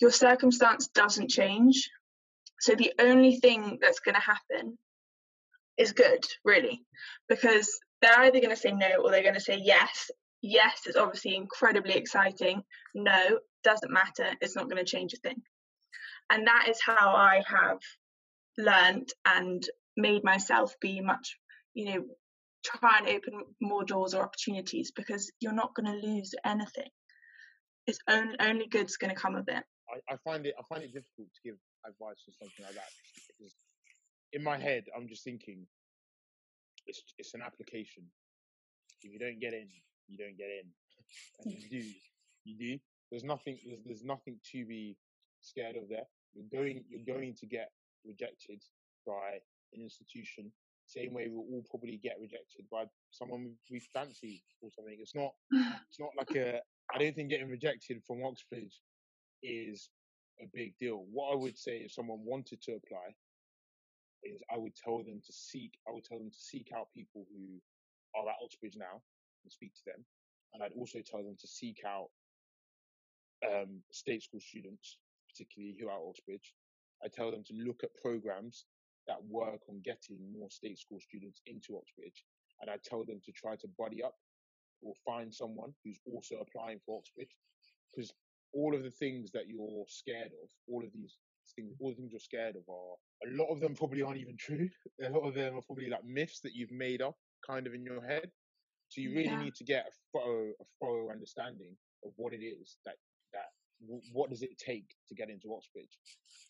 Your 0.00 0.10
circumstance 0.10 0.88
doesn't 0.88 1.28
change. 1.28 1.90
So 2.60 2.74
the 2.74 2.92
only 2.98 3.36
thing 3.36 3.78
that's 3.80 4.00
going 4.00 4.14
to 4.14 4.20
happen 4.20 4.78
is 5.80 5.92
good, 5.92 6.24
really, 6.44 6.84
because 7.28 7.80
they're 8.02 8.20
either 8.20 8.40
going 8.40 8.54
to 8.54 8.56
say 8.56 8.72
no 8.72 9.02
or 9.02 9.10
they're 9.10 9.22
going 9.22 9.34
to 9.34 9.40
say 9.40 9.60
yes. 9.62 10.10
Yes, 10.42 10.82
it's 10.86 10.96
obviously 10.96 11.36
incredibly 11.36 11.94
exciting. 11.94 12.62
No, 12.94 13.40
doesn't 13.64 13.92
matter. 13.92 14.34
It's 14.40 14.56
not 14.56 14.70
going 14.70 14.84
to 14.84 14.90
change 14.90 15.12
a 15.14 15.16
thing. 15.16 15.42
And 16.30 16.46
that 16.46 16.68
is 16.68 16.80
how 16.80 17.14
I 17.14 17.42
have 17.46 17.78
learned 18.56 19.08
and 19.26 19.62
made 19.96 20.22
myself 20.22 20.74
be 20.80 21.00
much, 21.00 21.36
you 21.74 21.86
know, 21.86 22.04
try 22.64 22.98
and 22.98 23.08
open 23.08 23.44
more 23.60 23.84
doors 23.84 24.14
or 24.14 24.22
opportunities 24.22 24.92
because 24.94 25.32
you're 25.40 25.52
not 25.52 25.74
going 25.74 25.86
to 25.86 26.06
lose 26.06 26.34
anything. 26.44 26.88
It's 27.86 27.98
only, 28.08 28.36
only 28.40 28.66
good's 28.68 28.96
going 28.96 29.14
to 29.14 29.20
come 29.20 29.34
of 29.34 29.48
it. 29.48 29.64
I, 29.90 30.14
I 30.14 30.16
find 30.24 30.46
it 30.46 30.54
I 30.58 30.62
find 30.72 30.84
it 30.84 30.92
difficult 30.92 31.28
to 31.34 31.40
give 31.44 31.56
advice 31.84 32.22
or 32.28 32.32
something 32.38 32.64
like 32.64 32.74
that 32.74 32.90
because 33.26 33.52
in 34.32 34.42
my 34.42 34.58
head 34.58 34.84
I'm 34.96 35.08
just 35.08 35.24
thinking 35.24 35.66
it's 36.86 37.02
it's 37.18 37.34
an 37.34 37.42
application. 37.42 38.04
If 39.02 39.12
you 39.12 39.18
don't 39.18 39.40
get 39.40 39.54
in, 39.54 39.68
you 40.08 40.18
don't 40.18 40.36
get 40.36 40.48
in, 40.48 40.66
and 41.44 41.62
you 41.62 41.68
do, 41.68 41.88
you 42.44 42.56
do. 42.58 42.78
There's 43.10 43.24
nothing 43.24 43.58
there's, 43.66 43.80
there's 43.84 44.04
nothing 44.04 44.38
to 44.52 44.64
be 44.66 44.96
scared 45.40 45.76
of 45.76 45.88
there. 45.88 46.06
You're 46.34 46.50
going 46.52 46.84
you're 46.88 47.16
going 47.16 47.34
to 47.40 47.46
get 47.46 47.70
rejected 48.04 48.62
by 49.06 49.40
an 49.72 49.82
institution. 49.82 50.52
Same 50.86 51.14
way 51.14 51.28
we'll 51.30 51.46
all 51.52 51.64
probably 51.70 52.00
get 52.02 52.16
rejected 52.20 52.64
by 52.70 52.84
someone 53.10 53.44
we, 53.44 53.54
we 53.70 53.80
fancy 53.94 54.42
or 54.60 54.70
something. 54.74 54.96
It's 54.98 55.14
not 55.14 55.32
it's 55.88 56.00
not 56.00 56.10
like 56.18 56.36
a 56.36 56.60
I 56.94 56.98
don't 56.98 57.14
think 57.14 57.30
getting 57.30 57.48
rejected 57.48 58.02
from 58.06 58.24
Oxford 58.24 58.70
is 59.42 59.90
a 60.42 60.46
big 60.52 60.76
deal. 60.78 61.04
What 61.12 61.32
I 61.32 61.36
would 61.36 61.58
say 61.58 61.78
if 61.78 61.92
someone 61.92 62.20
wanted 62.24 62.60
to 62.62 62.72
apply 62.72 63.14
is 64.24 64.42
I 64.52 64.58
would 64.58 64.76
tell 64.76 64.98
them 64.98 65.20
to 65.24 65.32
seek 65.32 65.72
I 65.88 65.92
would 65.92 66.04
tell 66.04 66.18
them 66.18 66.30
to 66.30 66.40
seek 66.40 66.68
out 66.76 66.88
people 66.94 67.26
who 67.30 67.60
are 68.14 68.28
at 68.28 68.42
Oxbridge 68.44 68.76
now 68.76 69.00
and 69.44 69.52
speak 69.52 69.74
to 69.74 69.84
them. 69.86 70.04
And 70.52 70.62
I'd 70.62 70.76
also 70.76 70.98
tell 71.00 71.22
them 71.22 71.36
to 71.38 71.46
seek 71.46 71.82
out 71.86 72.10
um, 73.46 73.80
state 73.92 74.22
school 74.22 74.40
students, 74.40 74.98
particularly 75.30 75.76
who 75.78 75.88
are 75.88 75.96
at 75.96 76.08
Oxbridge. 76.08 76.54
I 77.04 77.08
tell 77.08 77.30
them 77.30 77.44
to 77.46 77.54
look 77.54 77.80
at 77.82 77.94
programs 78.02 78.66
that 79.06 79.22
work 79.28 79.60
on 79.68 79.80
getting 79.84 80.18
more 80.32 80.50
state 80.50 80.78
school 80.78 81.00
students 81.00 81.40
into 81.46 81.76
Oxbridge. 81.78 82.24
And 82.60 82.68
I 82.68 82.76
tell 82.84 83.04
them 83.04 83.20
to 83.24 83.32
try 83.32 83.56
to 83.56 83.68
buddy 83.78 84.02
up 84.02 84.14
or 84.82 84.92
find 85.06 85.32
someone 85.32 85.72
who's 85.84 86.00
also 86.04 86.36
applying 86.42 86.80
for 86.84 86.98
Oxbridge. 86.98 87.32
Because 87.90 88.12
all 88.52 88.74
of 88.74 88.82
the 88.82 88.90
things 88.90 89.30
that 89.32 89.48
you're 89.48 89.86
scared 89.88 90.32
of, 90.42 90.48
all 90.68 90.84
of 90.84 90.92
these 90.92 91.16
things, 91.56 91.72
all 91.80 91.90
the 91.90 91.96
things 91.96 92.12
you're 92.12 92.20
scared 92.20 92.56
of 92.56 92.62
are 92.68 92.96
a 93.26 93.30
lot 93.30 93.48
of 93.52 93.60
them 93.60 93.74
probably 93.74 94.02
aren't 94.02 94.20
even 94.20 94.36
true. 94.36 94.68
A 95.02 95.10
lot 95.10 95.26
of 95.26 95.34
them 95.34 95.56
are 95.56 95.62
probably 95.62 95.88
like 95.88 96.04
myths 96.04 96.40
that 96.40 96.54
you've 96.54 96.70
made 96.72 97.02
up 97.02 97.16
kind 97.46 97.66
of 97.66 97.74
in 97.74 97.84
your 97.84 98.02
head. 98.04 98.30
So 98.88 99.00
you 99.00 99.10
really 99.10 99.24
Yeah. 99.24 99.42
need 99.42 99.54
to 99.56 99.64
get 99.64 99.86
a 99.88 99.92
thorough, 100.12 100.52
a 100.60 100.64
thorough 100.80 101.10
understanding 101.10 101.76
of 102.04 102.12
what 102.16 102.32
it 102.32 102.42
is 102.42 102.78
that 102.84 102.96
that 103.32 103.50
what 104.12 104.30
does 104.30 104.42
it 104.42 104.58
take 104.58 104.96
to 105.08 105.14
get 105.14 105.30
into 105.30 105.54
Oxbridge. 105.54 105.98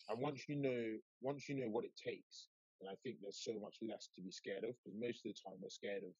And 0.09 0.19
once 0.19 0.47
you 0.49 0.55
know, 0.55 0.97
once 1.21 1.47
you 1.47 1.55
know 1.55 1.69
what 1.69 1.85
it 1.85 1.95
takes, 1.95 2.49
then 2.79 2.89
I 2.91 2.95
think 3.03 3.17
there's 3.21 3.43
so 3.43 3.59
much 3.59 3.77
less 3.81 4.09
to 4.15 4.21
be 4.21 4.31
scared 4.31 4.63
of 4.63 4.75
because 4.83 4.99
most 4.99 5.25
of 5.25 5.33
the 5.33 5.39
time 5.45 5.59
we're 5.61 5.69
scared 5.69 6.03
of 6.03 6.13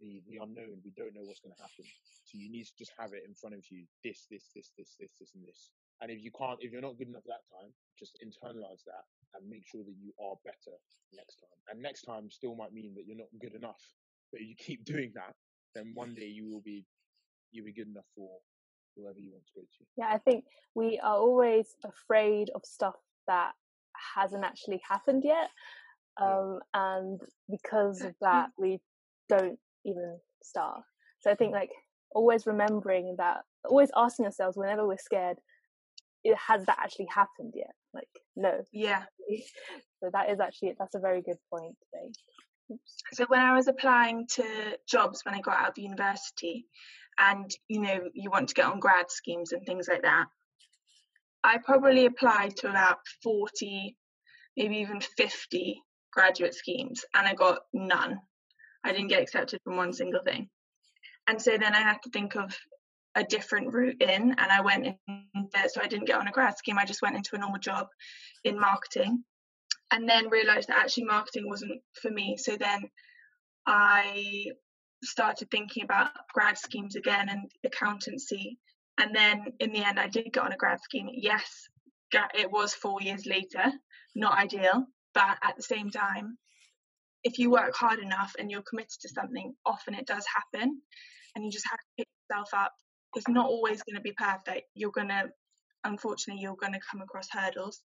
the 0.00 0.22
the 0.28 0.36
unknown. 0.36 0.82
We 0.84 0.90
don't 0.90 1.14
know 1.14 1.24
what's 1.24 1.40
going 1.40 1.54
to 1.56 1.62
happen. 1.62 1.84
So 2.24 2.38
you 2.38 2.50
need 2.50 2.64
to 2.66 2.76
just 2.76 2.92
have 2.98 3.12
it 3.14 3.24
in 3.26 3.34
front 3.34 3.54
of 3.54 3.64
you. 3.70 3.86
This, 4.04 4.26
this, 4.30 4.50
this, 4.54 4.72
this, 4.76 4.96
this, 5.00 5.10
this, 5.18 5.32
and 5.34 5.46
this. 5.46 5.70
And 6.02 6.10
if 6.10 6.22
you 6.22 6.30
can't, 6.36 6.58
if 6.60 6.72
you're 6.72 6.82
not 6.82 6.98
good 6.98 7.08
enough 7.08 7.24
that 7.26 7.44
time, 7.48 7.72
just 7.98 8.18
internalize 8.24 8.84
that 8.84 9.04
and 9.34 9.48
make 9.48 9.66
sure 9.66 9.82
that 9.84 9.96
you 10.00 10.12
are 10.20 10.36
better 10.44 10.76
next 11.14 11.36
time. 11.36 11.58
And 11.70 11.82
next 11.82 12.02
time 12.02 12.30
still 12.30 12.54
might 12.54 12.72
mean 12.72 12.94
that 12.96 13.06
you're 13.06 13.16
not 13.16 13.32
good 13.40 13.54
enough. 13.54 13.80
But 14.32 14.40
if 14.42 14.48
you 14.48 14.56
keep 14.58 14.84
doing 14.92 15.12
that, 15.14 15.34
then 15.74 15.92
one 15.94 16.14
day 16.14 16.26
you 16.26 16.50
will 16.50 16.62
be 16.64 16.84
you'll 17.52 17.66
be 17.66 17.72
good 17.72 17.88
enough 17.88 18.06
for 18.14 18.28
whoever 18.96 19.18
you 19.18 19.30
want 19.30 19.44
to 19.46 19.60
go 19.60 19.60
to. 19.60 19.84
yeah 19.96 20.08
i 20.08 20.18
think 20.18 20.44
we 20.74 20.98
are 21.02 21.16
always 21.16 21.76
afraid 21.84 22.50
of 22.54 22.62
stuff 22.64 22.94
that 23.26 23.52
hasn't 24.14 24.44
actually 24.44 24.80
happened 24.88 25.22
yet 25.24 25.50
um, 26.20 26.60
and 26.72 27.20
because 27.50 28.02
of 28.02 28.14
that 28.22 28.48
we 28.58 28.78
don't 29.28 29.58
even 29.84 30.18
start 30.42 30.80
so 31.20 31.30
i 31.30 31.34
think 31.34 31.52
like 31.52 31.70
always 32.14 32.46
remembering 32.46 33.14
that 33.18 33.42
always 33.68 33.90
asking 33.96 34.24
ourselves 34.24 34.56
whenever 34.56 34.86
we're 34.86 34.96
scared 34.96 35.36
it 36.26 36.36
has 36.36 36.64
that 36.66 36.78
actually 36.80 37.08
happened 37.14 37.52
yet 37.54 37.74
like 37.94 38.08
no 38.34 38.62
Yeah. 38.72 39.04
so 40.00 40.10
that 40.12 40.30
is 40.30 40.40
actually 40.40 40.74
that's 40.78 40.94
a 40.94 41.00
very 41.00 41.22
good 41.22 41.38
point 41.52 41.76
today 41.92 42.78
So 43.12 43.26
when 43.28 43.40
I 43.40 43.54
was 43.54 43.68
applying 43.68 44.26
to 44.34 44.44
jobs 44.88 45.22
when 45.24 45.34
I 45.34 45.40
got 45.40 45.60
out 45.60 45.70
of 45.70 45.78
university, 45.78 46.66
and 47.18 47.50
you 47.68 47.80
know 47.80 48.00
you 48.12 48.30
want 48.30 48.48
to 48.48 48.54
get 48.54 48.66
on 48.66 48.80
grad 48.80 49.10
schemes 49.10 49.52
and 49.52 49.64
things 49.64 49.88
like 49.88 50.02
that, 50.02 50.26
I 51.44 51.58
probably 51.58 52.06
applied 52.06 52.56
to 52.56 52.70
about 52.70 52.98
40, 53.22 53.96
maybe 54.56 54.76
even 54.78 55.00
50 55.00 55.80
graduate 56.12 56.54
schemes, 56.54 57.04
and 57.14 57.26
I 57.26 57.34
got 57.34 57.60
none. 57.72 58.18
I 58.84 58.92
didn't 58.92 59.08
get 59.08 59.22
accepted 59.22 59.60
from 59.62 59.76
one 59.76 59.92
single 59.92 60.22
thing. 60.24 60.48
And 61.28 61.40
so 61.40 61.56
then 61.58 61.74
I 61.74 61.80
had 61.80 62.02
to 62.02 62.10
think 62.10 62.36
of 62.36 62.56
a 63.16 63.24
different 63.24 63.72
route 63.72 64.00
in, 64.00 64.30
and 64.30 64.52
I 64.52 64.60
went 64.60 64.86
in 64.86 65.48
there. 65.52 65.68
So 65.68 65.80
I 65.82 65.88
didn't 65.88 66.06
get 66.06 66.20
on 66.20 66.28
a 66.28 66.32
grad 66.32 66.56
scheme, 66.56 66.78
I 66.78 66.84
just 66.84 67.02
went 67.02 67.16
into 67.16 67.34
a 67.34 67.38
normal 67.38 67.58
job 67.58 67.88
in 68.44 68.60
marketing, 68.60 69.24
and 69.90 70.08
then 70.08 70.28
realized 70.28 70.68
that 70.68 70.78
actually 70.78 71.04
marketing 71.04 71.48
wasn't 71.48 71.80
for 72.00 72.10
me. 72.10 72.36
So 72.38 72.56
then 72.56 72.82
I 73.66 74.46
started 75.02 75.50
thinking 75.50 75.82
about 75.84 76.10
grad 76.32 76.58
schemes 76.58 76.96
again 76.96 77.28
and 77.28 77.50
accountancy. 77.64 78.58
And 78.98 79.14
then 79.14 79.52
in 79.60 79.72
the 79.72 79.84
end, 79.84 79.98
I 79.98 80.08
did 80.08 80.32
get 80.32 80.42
on 80.44 80.52
a 80.52 80.56
grad 80.56 80.80
scheme. 80.80 81.08
Yes, 81.12 81.68
it 82.34 82.50
was 82.50 82.74
four 82.74 83.00
years 83.02 83.26
later, 83.26 83.64
not 84.14 84.38
ideal, 84.38 84.86
but 85.14 85.36
at 85.42 85.56
the 85.56 85.62
same 85.62 85.90
time, 85.90 86.38
if 87.24 87.38
you 87.38 87.50
work 87.50 87.74
hard 87.74 87.98
enough 87.98 88.34
and 88.38 88.50
you're 88.50 88.62
committed 88.62 89.00
to 89.00 89.08
something, 89.08 89.54
often 89.64 89.94
it 89.94 90.06
does 90.06 90.24
happen. 90.34 90.80
And 91.34 91.44
you 91.44 91.50
just 91.50 91.68
have 91.68 91.78
to 91.78 91.84
pick 91.98 92.08
yourself 92.30 92.48
up. 92.54 92.72
It's 93.16 93.28
not 93.28 93.46
always 93.46 93.82
going 93.82 93.96
to 93.96 94.02
be 94.02 94.12
perfect. 94.12 94.68
You're 94.74 94.92
going 94.92 95.08
to, 95.08 95.24
unfortunately, 95.84 96.42
you're 96.42 96.56
going 96.56 96.74
to 96.74 96.80
come 96.90 97.00
across 97.00 97.28
hurdles, 97.30 97.80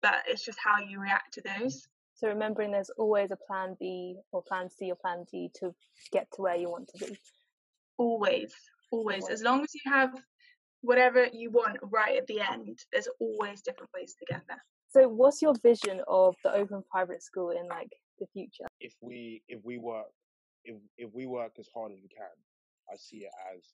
but 0.00 0.22
it's 0.28 0.44
just 0.44 0.58
how 0.62 0.78
you 0.78 1.00
react 1.00 1.34
to 1.34 1.42
those. 1.42 1.86
So 2.14 2.28
remembering 2.28 2.70
there's 2.70 2.90
always 2.96 3.32
a 3.32 3.36
plan 3.48 3.76
B 3.80 4.16
or 4.32 4.42
plan 4.42 4.70
C 4.70 4.90
or 4.90 4.96
plan 4.96 5.24
D 5.30 5.50
to 5.56 5.74
get 6.12 6.28
to 6.34 6.42
where 6.42 6.54
you 6.54 6.70
want 6.70 6.88
to 6.94 7.06
be. 7.06 7.18
Always, 7.98 8.54
always. 8.92 9.28
As 9.28 9.42
long 9.42 9.62
as 9.62 9.74
you 9.74 9.90
have 9.90 10.10
whatever 10.82 11.26
you 11.32 11.50
want 11.50 11.78
right 11.82 12.16
at 12.16 12.26
the 12.28 12.40
end, 12.40 12.78
there's 12.92 13.08
always 13.18 13.62
different 13.62 13.90
ways 13.92 14.14
to 14.20 14.26
get 14.32 14.42
there. 14.46 14.62
So 14.90 15.08
what's 15.08 15.42
your 15.42 15.54
vision 15.60 16.02
of 16.06 16.36
the 16.44 16.52
open 16.54 16.84
private 16.88 17.22
school 17.22 17.50
in 17.50 17.66
like 17.66 17.90
the 18.20 18.26
future? 18.32 18.66
If 18.80 18.94
we 19.00 19.42
if 19.48 19.64
we 19.64 19.78
work 19.78 20.06
if 20.64 20.76
if 20.96 21.12
we 21.12 21.26
work 21.26 21.52
as 21.58 21.68
hard 21.74 21.90
as 21.92 21.98
we 22.00 22.08
can, 22.08 22.26
I 22.88 22.96
see 22.96 23.18
it 23.18 23.32
as 23.52 23.64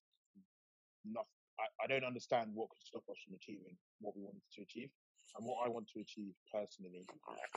nothing. 1.05 1.39
I, 1.59 1.85
I 1.85 1.87
don't 1.87 2.07
understand 2.07 2.51
what 2.55 2.71
could 2.71 2.85
stop 2.85 3.05
us 3.11 3.21
from 3.25 3.37
achieving 3.37 3.77
what 4.01 4.17
we 4.17 4.25
wanted 4.25 4.45
to 4.57 4.63
achieve. 4.63 4.91
And 5.37 5.47
what 5.47 5.63
I 5.65 5.69
want 5.71 5.87
to 5.95 6.01
achieve 6.01 6.35
personally 6.51 7.07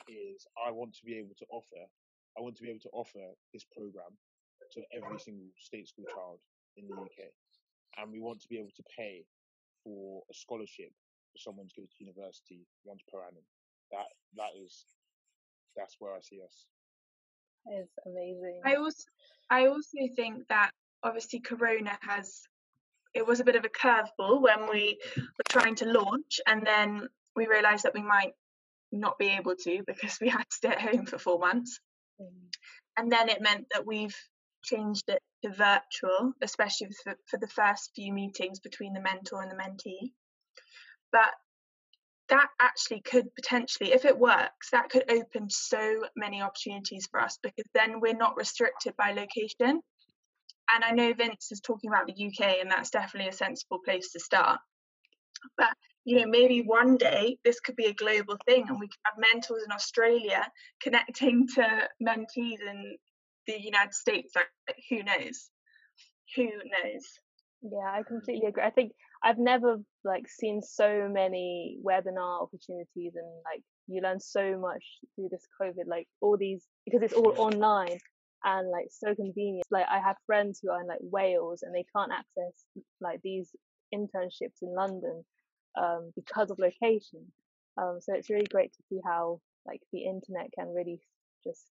is 0.06 0.46
I 0.60 0.70
want 0.70 0.94
to 0.94 1.04
be 1.06 1.18
able 1.18 1.34
to 1.40 1.48
offer, 1.50 1.82
I 2.38 2.42
want 2.42 2.56
to 2.58 2.64
be 2.64 2.70
able 2.70 2.86
to 2.86 2.94
offer 2.94 3.34
this 3.52 3.66
program 3.74 4.14
to 4.78 4.80
every 4.94 5.18
single 5.20 5.50
state 5.58 5.88
school 5.88 6.06
child 6.14 6.40
in 6.78 6.86
the 6.88 6.94
UK. 6.94 7.34
And 7.98 8.12
we 8.12 8.20
want 8.20 8.42
to 8.42 8.50
be 8.50 8.58
able 8.58 8.74
to 8.78 8.86
pay 8.96 9.26
for 9.84 10.22
a 10.30 10.34
scholarship 10.34 10.94
for 11.34 11.40
someone 11.40 11.68
to 11.68 11.82
go 11.82 11.86
to 11.86 12.04
university 12.04 12.66
once 12.86 13.02
per 13.12 13.22
annum. 13.22 13.46
That 13.92 14.10
that 14.38 14.54
is 14.58 14.86
that's 15.76 15.98
where 16.00 16.14
I 16.14 16.22
see 16.22 16.42
us. 16.46 16.66
It's 17.66 17.94
amazing. 18.06 18.62
I 18.66 18.76
also 18.76 19.04
I 19.50 19.68
also 19.68 19.98
think 20.16 20.48
that 20.50 20.72
obviously 21.04 21.40
Corona 21.40 21.98
has 22.02 22.42
it 23.14 23.26
was 23.26 23.40
a 23.40 23.44
bit 23.44 23.56
of 23.56 23.66
a 23.66 23.70
curveball 23.70 24.42
when 24.42 24.70
we 24.70 25.00
were 25.16 25.44
trying 25.50 25.76
to 25.76 25.86
launch 25.86 26.40
and 26.48 26.66
then 26.66 27.08
we 27.36 27.48
realised 27.48 27.84
that 27.84 27.94
we 27.94 28.02
might 28.02 28.34
not 28.92 29.18
be 29.18 29.28
able 29.28 29.56
to 29.56 29.84
because 29.86 30.18
we 30.22 30.30
had 30.30 30.44
to 30.50 30.56
stay 30.56 30.70
at 30.70 30.82
home 30.82 31.06
for 31.06 31.18
four 31.18 31.40
months. 31.40 31.80
Mm. 32.22 32.28
And 32.98 33.12
then 33.12 33.30
it 33.30 33.42
meant 33.42 33.66
that 33.72 33.86
we've 33.86 34.16
changed 34.64 35.10
it 35.10 35.22
to 35.44 35.52
virtual, 35.52 36.34
especially 36.42 36.88
for, 37.04 37.16
for 37.28 37.38
the 37.38 37.48
first 37.48 37.92
few 37.96 38.14
meetings 38.14 38.60
between 38.60 38.94
the 38.94 39.02
mentor 39.02 39.42
and 39.42 39.52
the 39.52 39.56
mentee. 39.56 40.12
But 41.12 41.32
that 42.30 42.48
actually 42.60 43.02
could 43.02 43.34
potentially, 43.36 43.92
if 43.92 44.06
it 44.06 44.18
works, 44.18 44.70
that 44.72 44.90
could 44.90 45.12
open 45.12 45.50
so 45.50 46.06
many 46.16 46.42
opportunities 46.42 47.08
for 47.12 47.20
us 47.20 47.38
because 47.44 47.66
then 47.74 48.00
we're 48.00 48.16
not 48.16 48.38
restricted 48.38 48.96
by 48.98 49.12
location. 49.12 49.82
And 50.74 50.84
I 50.84 50.92
know 50.92 51.14
Vince 51.14 51.52
is 51.52 51.62
talking 51.62 51.90
about 51.90 52.08
the 52.08 52.26
UK, 52.26 52.58
and 52.62 52.72
that's 52.72 52.90
definitely 52.90 53.30
a 53.30 53.34
sensible 53.34 53.80
place 53.86 54.12
to 54.12 54.20
start. 54.20 54.60
But 55.58 55.70
you 56.06 56.20
know, 56.20 56.28
maybe 56.28 56.62
one 56.62 56.98
day 56.98 57.38
this 57.46 57.60
could 57.60 57.76
be 57.76 57.86
a 57.86 57.94
global 57.94 58.38
thing 58.46 58.66
and 58.68 58.80
we 58.80 58.88
could 58.88 59.00
have 59.06 59.26
mentors 59.34 59.64
in 59.66 59.72
Australia 59.72 60.46
connecting 60.82 61.48
to 61.56 61.88
mentees 62.06 62.60
in 62.60 62.98
the 63.48 63.60
United 63.62 63.94
States. 63.94 64.34
Like, 64.36 64.48
who 64.90 65.04
knows? 65.04 65.50
Who 66.36 66.44
knows? 66.44 67.04
Yeah, 67.62 67.90
I 67.90 68.02
completely 68.06 68.48
agree. 68.48 68.64
I 68.64 68.70
think 68.70 68.92
I've 69.24 69.38
never 69.38 69.78
like 70.04 70.28
seen 70.28 70.62
so 70.62 71.08
many 71.10 71.78
webinar 71.86 72.42
opportunities 72.42 73.14
and 73.16 73.28
like 73.46 73.64
you 73.88 74.02
learn 74.02 74.20
so 74.20 74.60
much 74.60 74.84
through 75.16 75.30
this 75.32 75.46
COVID, 75.62 75.88
like 75.88 76.08
all 76.20 76.38
these 76.38 76.66
because 76.86 77.02
it's 77.02 77.14
all 77.14 77.34
online 77.38 77.98
and 78.44 78.70
like 78.70 78.88
so 78.90 79.16
convenient. 79.16 79.66
Like 79.72 79.86
I 79.90 80.00
have 80.00 80.18
friends 80.26 80.60
who 80.62 80.72
are 80.72 80.82
in 80.82 80.88
like 80.88 81.00
Wales 81.02 81.64
and 81.64 81.74
they 81.74 81.86
can't 81.96 82.12
access 82.12 82.66
like 83.02 83.22
these 83.24 83.50
internships 83.94 84.62
in 84.62 84.74
London 84.76 85.24
um, 85.78 86.12
because 86.16 86.52
of 86.52 86.60
location. 86.60 87.32
Um, 87.78 88.00
so 88.02 88.14
it's 88.14 88.30
really 88.30 88.48
great 88.52 88.74
to 88.74 88.84
see 88.90 89.00
how 89.04 89.40
like 89.66 89.82
the 89.92 90.04
internet 90.04 90.50
can 90.58 90.74
really 90.74 91.00
just 91.44 91.72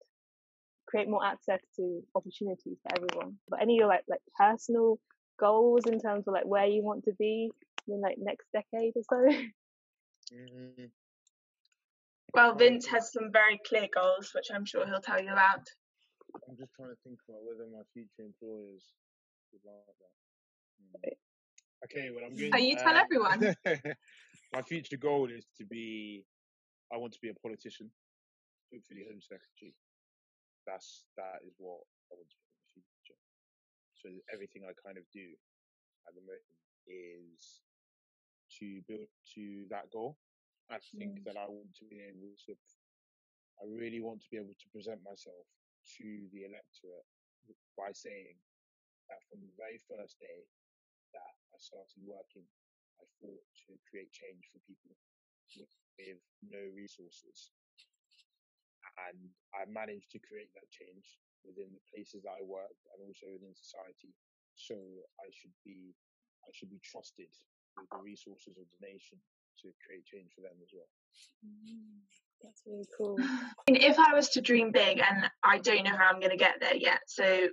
create 0.87 1.09
more 1.09 1.25
access 1.25 1.61
to 1.77 2.03
opportunities 2.15 2.79
for 2.83 2.97
everyone. 2.97 3.39
But 3.49 3.63
any 3.63 3.83
like 3.83 4.05
like 4.09 4.21
personal 4.39 4.99
goals 5.39 5.87
in 5.87 6.01
terms 6.01 6.27
of 6.27 6.35
like 6.35 6.47
where 6.47 6.67
you 6.67 6.83
want 6.83 7.05
to 7.05 7.13
be 7.19 7.51
in 7.89 8.01
like 8.01 8.17
next 8.19 8.47
decade 8.53 8.95
or 8.97 9.03
so? 9.09 9.39
Mm-hmm. 10.35 10.85
Well, 12.35 12.55
Vince 12.55 12.87
has 12.89 13.13
some 13.13 13.33
very 13.33 13.59
clear 13.67 13.89
goals, 13.93 14.33
which 14.35 14.49
I'm 14.55 14.67
sure 14.67 14.87
he'll 14.87 15.01
tell 15.01 15.23
you 15.23 15.33
about. 15.33 15.67
I'm 16.47 16.57
just 16.57 16.73
trying 16.77 16.95
to 16.95 17.01
think 17.03 17.19
about 17.27 17.43
whether 17.43 17.67
my 17.67 17.83
future 17.91 18.23
employers 18.23 18.85
would 19.53 19.65
like 19.65 19.97
that. 19.99 20.15
Mm. 20.79 21.17
Okay, 21.87 22.11
well, 22.11 22.27
I'm 22.27 22.35
going. 22.35 22.53
Oh, 22.55 22.59
you 22.59 22.77
tell 22.77 22.95
uh, 22.95 23.03
everyone. 23.03 23.39
my 24.55 24.63
future 24.63 24.99
goal 24.99 25.31
is 25.31 25.47
to 25.59 25.65
be. 25.65 26.25
I 26.93 26.97
want 26.97 27.13
to 27.13 27.23
be 27.23 27.29
a 27.29 27.37
politician, 27.45 27.91
hopefully 28.73 29.05
Home 29.07 29.21
Secretary. 29.21 29.75
That's 30.67 31.05
that 31.17 31.45
is 31.47 31.55
what 31.59 31.81
I 32.11 32.17
want 32.17 32.29
to 32.29 32.39
be 32.39 32.49
in 32.49 32.83
the 32.83 32.91
future. 33.03 33.21
So 33.99 34.09
everything 34.33 34.63
I 34.65 34.75
kind 34.81 34.99
of 34.99 35.05
do 35.13 35.27
at 36.09 36.13
the 36.17 36.25
moment 36.25 36.45
is 36.89 37.63
to 38.59 38.81
build 38.89 39.09
to 39.37 39.43
that 39.71 39.91
goal. 39.93 40.17
I 40.69 40.83
think 40.99 41.21
mm. 41.21 41.25
that 41.25 41.37
I 41.39 41.47
want 41.49 41.73
to 41.79 41.85
be 41.87 42.03
able 42.03 42.35
to. 42.49 42.53
I 43.59 43.67
really 43.67 43.99
want 43.99 44.23
to 44.23 44.31
be 44.31 44.39
able 44.39 44.55
to 44.55 44.69
present 44.71 45.03
myself 45.03 45.47
to 45.97 46.29
the 46.33 46.45
electorate 46.45 47.09
by 47.77 47.95
saying 47.97 48.37
that 49.09 49.25
from 49.31 49.41
the 49.41 49.55
very 49.57 49.81
first 49.89 50.21
day 50.21 50.45
that 51.17 51.33
I 51.55 51.57
started 51.57 52.01
working, 52.05 52.45
I 53.01 53.05
thought 53.23 53.45
to 53.69 53.73
create 53.89 54.13
change 54.13 54.45
for 54.53 54.61
people 54.69 54.93
with, 55.57 55.73
with 55.97 56.21
no 56.45 56.61
resources. 56.77 57.55
And 59.09 59.31
I 59.55 59.65
managed 59.71 60.11
to 60.13 60.21
create 60.21 60.51
that 60.59 60.69
change 60.75 61.23
within 61.47 61.71
the 61.71 61.85
places 61.89 62.27
that 62.27 62.37
I 62.37 62.45
worked 62.45 62.83
and 62.93 62.99
also 63.07 63.31
within 63.31 63.55
society. 63.55 64.11
So 64.59 64.75
I 65.23 65.31
should 65.31 65.55
be, 65.63 65.95
I 66.45 66.51
should 66.51 66.69
be 66.69 66.83
trusted 66.83 67.31
with 67.79 67.89
the 67.95 68.03
resources 68.03 68.59
of 68.59 68.67
the 68.67 68.81
nation 68.83 69.23
to 69.63 69.71
create 69.87 70.05
change 70.05 70.35
for 70.35 70.43
them 70.43 70.59
as 70.59 70.71
well. 70.75 70.91
Mm, 71.47 72.03
that's 72.43 72.63
really 72.67 72.87
cool. 72.97 73.17
if 73.67 73.99
I 73.99 74.15
was 74.15 74.31
to 74.31 74.41
dream 74.41 74.73
big, 74.73 74.99
and 75.01 75.31
I 75.45 75.59
don't 75.59 75.85
know 75.85 75.97
how 75.97 76.09
I'm 76.09 76.21
going 76.21 76.31
to 76.31 76.37
get 76.37 76.57
there 76.61 76.77
yet, 76.77 77.01
so 77.07 77.49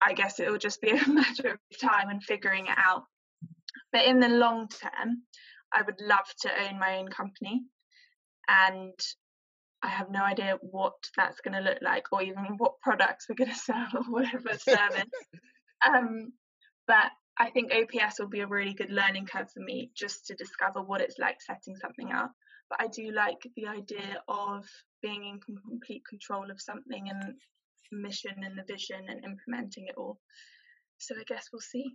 I 0.00 0.12
guess 0.12 0.38
it 0.38 0.50
will 0.50 0.58
just 0.58 0.80
be 0.80 0.90
a 0.90 1.08
matter 1.08 1.52
of 1.52 1.80
time 1.80 2.08
and 2.08 2.22
figuring 2.22 2.66
it 2.66 2.76
out. 2.76 3.04
But 3.92 4.04
in 4.04 4.20
the 4.20 4.28
long 4.28 4.68
term, 4.68 5.22
I 5.72 5.82
would 5.82 6.00
love 6.00 6.26
to 6.42 6.50
own 6.68 6.78
my 6.78 6.98
own 6.98 7.08
company. 7.08 7.62
And 8.48 8.98
I 9.82 9.88
have 9.88 10.10
no 10.10 10.22
idea 10.22 10.58
what 10.60 10.94
that's 11.16 11.40
going 11.40 11.54
to 11.54 11.68
look 11.68 11.78
like 11.82 12.06
or 12.12 12.22
even 12.22 12.56
what 12.56 12.80
products 12.80 13.26
we're 13.28 13.36
going 13.36 13.50
to 13.54 13.56
sell 13.56 13.86
or 13.94 14.02
whatever 14.04 14.54
service. 14.58 15.04
um, 15.86 16.32
but 16.86 17.10
I 17.38 17.50
think 17.50 17.72
OPS 17.72 18.18
will 18.18 18.28
be 18.28 18.40
a 18.40 18.46
really 18.46 18.74
good 18.74 18.90
learning 18.90 19.26
curve 19.26 19.50
for 19.52 19.60
me 19.60 19.90
just 19.94 20.26
to 20.26 20.34
discover 20.34 20.82
what 20.82 21.00
it's 21.00 21.18
like 21.18 21.40
setting 21.40 21.76
something 21.76 22.12
up. 22.12 22.32
But 22.68 22.82
I 22.82 22.88
do 22.88 23.12
like 23.12 23.38
the 23.56 23.66
idea 23.66 24.22
of 24.28 24.66
being 25.02 25.24
in 25.24 25.40
complete 25.40 26.02
control 26.08 26.50
of 26.50 26.60
something 26.60 27.08
and 27.08 27.34
mission 27.92 28.34
and 28.44 28.58
the 28.58 28.64
vision 28.64 29.06
and 29.08 29.24
implementing 29.24 29.86
it 29.86 29.94
all. 29.96 30.18
So 30.98 31.14
I 31.14 31.22
guess 31.26 31.48
we'll 31.52 31.60
see. 31.60 31.94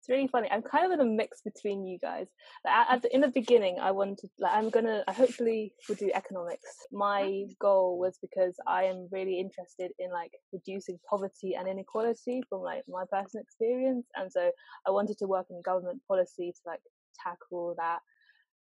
It's 0.00 0.08
really 0.08 0.28
funny. 0.28 0.48
I'm 0.50 0.62
kind 0.62 0.86
of 0.86 0.98
in 0.98 1.06
a 1.06 1.10
mix 1.10 1.42
between 1.42 1.84
you 1.84 1.98
guys. 1.98 2.26
Like, 2.64 2.86
at 2.88 3.02
the, 3.02 3.14
in 3.14 3.20
the 3.20 3.28
beginning, 3.28 3.78
I 3.78 3.90
wanted, 3.90 4.30
like, 4.38 4.52
I'm 4.54 4.70
gonna, 4.70 5.04
I 5.06 5.12
hopefully 5.12 5.74
will 5.86 5.94
do 5.96 6.10
economics. 6.14 6.86
My 6.90 7.22
mm-hmm. 7.22 7.52
goal 7.60 7.98
was 7.98 8.18
because 8.22 8.54
I 8.66 8.84
am 8.84 9.08
really 9.12 9.38
interested 9.38 9.90
in 9.98 10.10
like 10.10 10.32
reducing 10.54 10.98
poverty 11.08 11.54
and 11.54 11.68
inequality 11.68 12.40
from 12.48 12.62
like 12.62 12.82
my 12.88 13.04
personal 13.12 13.42
experience, 13.42 14.06
and 14.16 14.32
so 14.32 14.50
I 14.86 14.90
wanted 14.90 15.18
to 15.18 15.26
work 15.26 15.46
in 15.50 15.60
government 15.60 16.00
policy 16.08 16.50
to 16.50 16.60
like 16.64 16.80
tackle 17.22 17.74
that. 17.76 17.98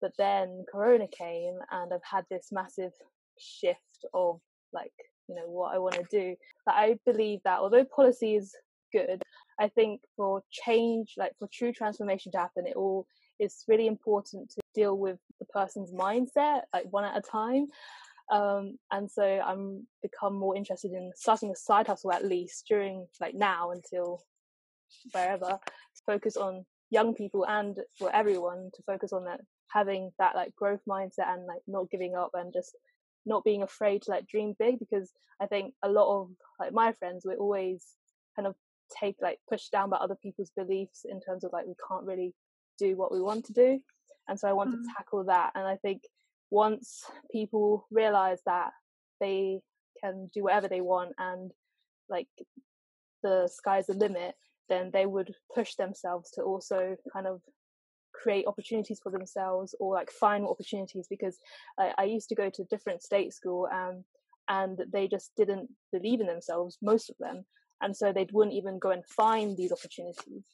But 0.03 0.13
then 0.19 0.67
Corona 0.71 1.07
came, 1.09 1.55
and 1.71 1.95
I've 1.95 2.01
had 2.05 2.27
this 2.31 2.49
massive 2.53 2.93
shift 3.39 4.05
of 4.13 4.39
like 4.75 4.93
you 5.29 5.35
know 5.35 5.47
what 5.47 5.75
I 5.75 5.79
want 5.79 5.95
to 5.95 6.05
do. 6.11 6.37
But 6.67 6.75
I 6.75 6.99
believe 7.07 7.41
that 7.45 7.61
although 7.61 7.85
policy 7.85 8.35
is 8.35 8.55
good, 8.93 9.22
I 9.61 9.69
think 9.69 10.01
for 10.17 10.43
change, 10.51 11.15
like 11.17 11.33
for 11.39 11.49
true 11.53 11.73
transformation 11.73 12.33
to 12.33 12.39
happen, 12.39 12.67
it 12.67 12.77
all 12.77 13.07
is 13.39 13.65
really 13.69 13.87
important 13.87 14.51
to 14.51 14.61
deal 14.75 14.97
with 14.97 15.19
the 15.39 15.47
person's 15.47 15.93
mindset, 15.93 16.63
like 16.73 16.87
one 16.91 17.05
at 17.05 17.17
a 17.17 17.23
time. 17.23 17.69
Um, 18.31 18.79
and 18.91 19.11
so 19.11 19.23
I'm 19.23 19.87
become 20.03 20.35
more 20.35 20.57
interested 20.57 20.93
in 20.93 21.13
starting 21.15 21.51
a 21.51 21.57
side 21.57 21.87
hustle 21.87 22.13
at 22.13 22.25
least 22.25 22.65
during 22.69 23.07
like 23.21 23.35
now 23.35 23.73
until 23.73 24.23
wherever 25.13 25.47
to 25.47 26.03
focus 26.07 26.37
on 26.37 26.65
young 26.91 27.15
people 27.15 27.45
and 27.47 27.77
for 27.99 28.15
everyone 28.15 28.71
to 28.75 28.83
focus 28.85 29.13
on 29.13 29.25
that 29.25 29.41
having 29.69 30.13
that 30.19 30.35
like 30.35 30.55
growth 30.55 30.81
mindset 30.89 31.29
and 31.29 31.47
like 31.47 31.63
not 31.67 31.91
giving 31.91 32.15
up 32.15 32.31
and 32.35 32.53
just 32.53 32.77
not 33.25 33.45
being 33.45 33.63
afraid 33.63 34.03
to 34.03 34.11
like 34.11 34.27
dream 34.27 34.55
big 34.59 34.79
because 34.79 35.11
I 35.41 35.47
think 35.47 35.75
a 35.83 35.89
lot 35.89 36.21
of 36.21 36.29
like 36.61 36.73
my 36.73 36.93
friends 36.93 37.25
we're 37.25 37.37
always 37.37 37.85
kind 38.37 38.47
of 38.47 38.55
take 39.01 39.17
like 39.21 39.39
pushed 39.49 39.73
down 39.73 39.91
by 39.91 39.97
other 39.97 40.17
people's 40.23 40.53
beliefs 40.57 41.05
in 41.05 41.21
terms 41.21 41.45
of 41.45 41.53
like 41.53 41.67
we 41.67 41.75
can't 41.89 42.05
really 42.05 42.35
do 42.79 42.97
what 42.97 43.13
we 43.13 43.21
want 43.21 43.45
to 43.47 43.53
do. 43.53 43.81
And 44.29 44.39
so 44.39 44.49
I 44.49 44.53
want 44.53 44.71
mm-hmm. 44.71 44.83
to 44.83 44.89
tackle 44.97 45.25
that. 45.25 45.53
And 45.55 45.67
I 45.67 45.77
think 45.77 46.03
once 46.51 47.05
people 47.31 47.87
realize 47.91 48.41
that 48.47 48.71
they 49.21 49.61
can 50.03 50.31
do 50.35 50.45
whatever 50.45 50.69
they 50.69 50.81
want 50.81 51.13
and 51.19 51.51
like 52.09 52.29
the 53.23 53.49
sky's 53.53 53.87
the 53.87 53.95
limit 53.95 54.35
then 54.69 54.91
they 54.93 55.07
would 55.07 55.35
push 55.55 55.75
themselves 55.75 56.31
to 56.31 56.43
also 56.43 56.97
kind 57.13 57.27
of 57.27 57.41
create 58.15 58.47
opportunities 58.47 59.01
for 59.03 59.11
themselves 59.11 59.75
or 59.81 59.95
like 59.95 60.11
find 60.11 60.47
opportunities. 60.47 61.07
Because 61.09 61.39
I, 61.79 61.93
I 61.99 62.05
used 62.05 62.29
to 62.31 62.35
go 62.35 62.49
to 62.51 62.65
different 62.65 63.03
state 63.03 63.35
school 63.35 63.69
um, 63.73 64.05
and 64.49 64.79
they 64.93 65.09
just 65.09 65.33
didn't 65.37 65.69
believe 65.93 66.21
in 66.21 66.27
themselves 66.27 66.79
most 66.83 67.11
of 67.11 67.17
them 67.19 67.45
and 67.83 67.97
so 67.97 68.13
they 68.13 68.27
wouldn't 68.33 68.57
even 68.57 68.79
go 68.79 68.91
and 68.91 69.05
find 69.07 69.57
these 69.57 69.73
opportunities 69.73 70.45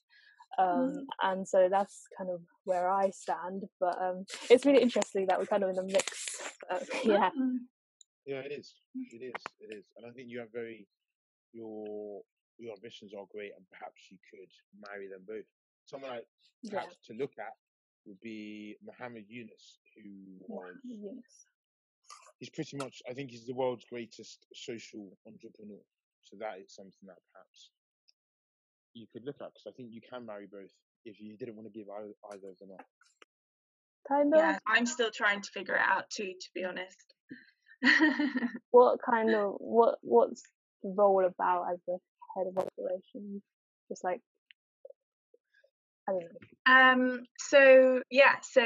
um, 0.59 0.67
mm. 0.67 1.05
and 1.23 1.47
so 1.47 1.69
that's 1.71 2.07
kind 2.17 2.31
of 2.31 2.41
where 2.65 2.91
I 2.91 3.11
stand 3.11 3.65
but 3.81 3.97
um, 4.01 4.25
it's 4.51 4.67
really 4.67 4.83
interesting 4.83 5.27
that 5.27 5.39
we're 5.39 5.47
kind 5.47 5.63
of 5.63 5.71
in 5.71 5.79
a 5.79 5.85
mix 5.85 6.27
uh, 6.71 6.79
yeah 7.05 7.31
yeah 8.27 8.41
it 8.41 8.53
is 8.53 8.75
it 9.13 9.23
is 9.23 9.43
it 9.61 9.77
is 9.77 9.85
and 9.97 10.07
I 10.07 10.11
think 10.11 10.29
you 10.29 10.41
have 10.41 10.53
very 10.53 10.87
your 11.53 12.23
your 12.59 12.75
ambitions 12.75 13.13
are 13.17 13.25
great 13.31 13.53
and 13.57 13.65
perhaps 13.71 14.11
you 14.11 14.19
could 14.31 14.51
marry 14.89 15.09
them 15.09 15.23
both 15.27 15.47
someone 15.87 16.11
like 16.11 16.27
perhaps 16.69 16.97
yeah. 17.09 17.15
to 17.15 17.21
look 17.21 17.33
at 17.39 17.53
would 18.09 18.21
be 18.21 18.77
Muhammad 18.85 19.25
Yunus, 19.29 19.79
who 19.95 20.11
was. 20.49 20.75
Yes. 20.85 21.47
He's 22.39 22.51
pretty 22.51 22.77
much, 22.77 23.03
I 23.09 23.13
think 23.13 23.31
he's 23.31 23.47
the 23.47 23.55
world's 23.55 23.85
greatest 23.85 24.47
social 24.55 25.17
entrepreneur. 25.27 25.83
So 26.29 26.37
that 26.41 26.61
is 26.63 26.75
something 26.75 27.07
that 27.07 27.17
perhaps 27.33 27.71
you 28.93 29.07
could 29.13 29.25
look 29.25 29.37
at 29.41 29.49
because 29.49 29.67
I 29.67 29.73
think 29.73 29.91
you 29.93 30.01
can 30.01 30.27
marry 30.27 30.47
both 30.47 30.71
if 31.05 31.21
you 31.21 31.37
didn't 31.37 31.57
want 31.57 31.73
to 31.73 31.79
give 31.79 31.89
either 31.89 32.51
of 32.51 32.59
them 32.59 32.71
up. 32.79 32.85
Kind 34.07 34.35
of. 34.35 34.41
Yeah, 34.41 34.59
I'm 34.67 34.87
still 34.87 35.11
trying 35.11 35.41
to 35.41 35.51
figure 35.51 35.75
it 35.75 35.81
out 35.81 36.05
too, 36.11 36.33
to 36.39 36.49
be 36.55 36.65
honest. 36.65 36.97
what 38.71 38.99
kind 39.09 39.35
of 39.35 39.55
what 39.59 39.99
what's 40.03 40.43
the 40.83 40.91
role 40.97 41.25
about 41.25 41.73
as 41.73 41.79
the 41.87 41.99
head 42.37 42.47
of 42.47 42.59
operations? 42.59 43.43
Just 43.89 44.05
like 44.05 44.21
I 46.09 46.13
don't 46.13 46.23
know. 46.23 47.13
um, 47.15 47.21
so 47.39 48.03
yeah, 48.11 48.37
so 48.43 48.63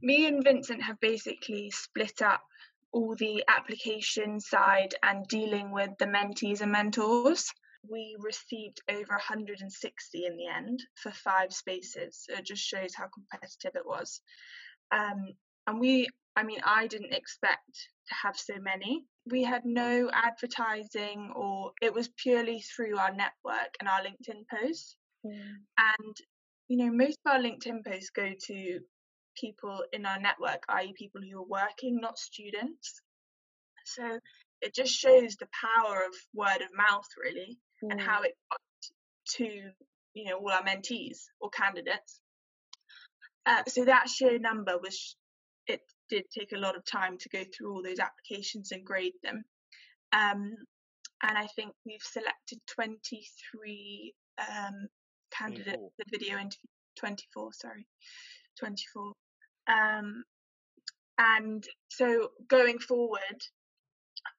me 0.00 0.26
and 0.26 0.42
Vincent 0.42 0.82
have 0.82 0.98
basically 1.00 1.70
split 1.70 2.22
up 2.22 2.42
all 2.92 3.14
the 3.16 3.44
application 3.48 4.40
side 4.40 4.94
and 5.02 5.26
dealing 5.26 5.72
with 5.72 5.90
the 5.98 6.06
mentees 6.06 6.60
and 6.60 6.72
mentors. 6.72 7.50
We 7.88 8.16
received 8.18 8.80
over 8.90 9.12
160 9.12 10.24
in 10.24 10.36
the 10.36 10.46
end 10.46 10.82
for 10.96 11.12
five 11.12 11.52
spaces. 11.52 12.24
So 12.24 12.34
it 12.38 12.44
just 12.44 12.62
shows 12.62 12.94
how 12.94 13.06
competitive 13.14 13.72
it 13.76 13.86
was. 13.86 14.20
Um, 14.90 15.32
and 15.66 15.78
we, 15.78 16.08
I 16.34 16.42
mean, 16.42 16.60
I 16.64 16.86
didn't 16.86 17.12
expect 17.12 17.88
to 18.08 18.14
have 18.22 18.36
so 18.36 18.54
many. 18.60 19.04
We 19.26 19.44
had 19.44 19.64
no 19.64 20.10
advertising, 20.12 21.32
or 21.36 21.72
it 21.82 21.92
was 21.92 22.08
purely 22.16 22.60
through 22.60 22.96
our 22.96 23.10
network 23.10 23.74
and 23.78 23.88
our 23.88 24.00
LinkedIn 24.00 24.44
posts. 24.50 24.96
Mm. 25.24 25.32
And, 25.78 26.16
you 26.68 26.78
know, 26.78 26.92
most 26.92 27.18
of 27.26 27.32
our 27.32 27.40
LinkedIn 27.40 27.84
posts 27.86 28.10
go 28.10 28.30
to 28.46 28.80
people 29.40 29.84
in 29.92 30.06
our 30.06 30.20
network, 30.20 30.62
i.e., 30.68 30.94
people 30.96 31.20
who 31.20 31.38
are 31.38 31.46
working, 31.46 32.00
not 32.00 32.18
students. 32.18 33.00
So 33.84 34.18
it 34.60 34.74
just 34.74 34.92
shows 34.92 35.36
the 35.36 35.48
power 35.52 36.02
of 36.06 36.14
word 36.34 36.62
of 36.62 36.76
mouth, 36.76 37.06
really, 37.16 37.58
mm. 37.82 37.90
and 37.90 38.00
how 38.00 38.22
it 38.22 38.36
got 38.50 38.60
to, 39.36 39.70
you 40.14 40.24
know, 40.24 40.38
all 40.38 40.50
our 40.50 40.62
mentees 40.62 41.18
or 41.40 41.50
candidates. 41.50 42.20
Uh, 43.46 43.62
so 43.66 43.84
that 43.84 44.08
sheer 44.08 44.38
number 44.38 44.76
was, 44.78 45.16
it 45.66 45.80
did 46.10 46.24
take 46.36 46.52
a 46.52 46.58
lot 46.58 46.76
of 46.76 46.84
time 46.84 47.16
to 47.18 47.28
go 47.28 47.42
through 47.44 47.72
all 47.72 47.82
those 47.82 47.98
applications 47.98 48.72
and 48.72 48.84
grade 48.84 49.14
them. 49.22 49.44
Um, 50.12 50.54
and 51.22 51.36
I 51.36 51.46
think 51.56 51.72
we've 51.84 52.02
selected 52.02 52.58
23 52.68 54.14
um, 54.38 54.88
candidate 55.32 55.74
24. 55.74 55.90
the 55.98 56.04
video 56.10 56.34
interview 56.38 56.68
24 56.98 57.52
sorry 57.52 57.86
24 58.58 59.12
um 59.68 60.24
and 61.18 61.64
so 61.88 62.28
going 62.48 62.78
forward 62.78 63.38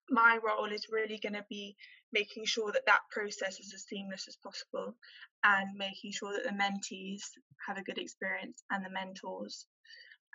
my 0.09 0.39
role 0.43 0.71
is 0.71 0.87
really 0.91 1.19
going 1.21 1.33
to 1.33 1.45
be 1.49 1.75
making 2.11 2.43
sure 2.45 2.71
that 2.71 2.85
that 2.87 3.01
process 3.11 3.59
is 3.59 3.71
as 3.73 3.85
seamless 3.87 4.25
as 4.27 4.37
possible 4.43 4.95
and 5.43 5.69
making 5.77 6.11
sure 6.11 6.33
that 6.33 6.43
the 6.43 6.49
mentees 6.49 7.21
have 7.67 7.77
a 7.77 7.83
good 7.83 7.97
experience 7.99 8.63
and 8.71 8.83
the 8.83 8.89
mentors 8.89 9.67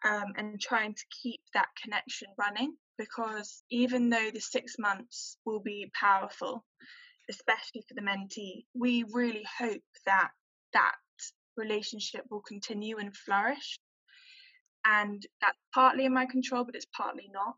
um, 0.05 0.33
and 0.37 0.61
trying 0.61 0.95
to 0.95 1.05
keep 1.23 1.41
that 1.55 1.69
connection 1.83 2.29
running 2.39 2.75
because 2.99 3.65
even 3.71 4.09
though 4.09 4.31
the 4.33 4.41
six 4.41 4.75
months 4.79 5.39
will 5.45 5.61
be 5.61 5.91
powerful 5.99 6.65
especially 7.29 7.83
for 7.89 7.95
the 7.95 8.03
mentee 8.03 8.65
we 8.75 9.05
really 9.13 9.45
hope 9.59 9.83
that 10.07 10.29
that 10.73 10.95
relationship 11.57 12.23
will 12.31 12.43
continue 12.43 12.99
and 12.99 13.17
flourish. 13.17 13.79
And 14.85 15.23
that's 15.40 15.59
partly 15.75 16.05
in 16.05 16.12
my 16.12 16.27
control, 16.27 16.64
but 16.64 16.75
it's 16.75 16.87
partly 16.97 17.31
not. 17.33 17.57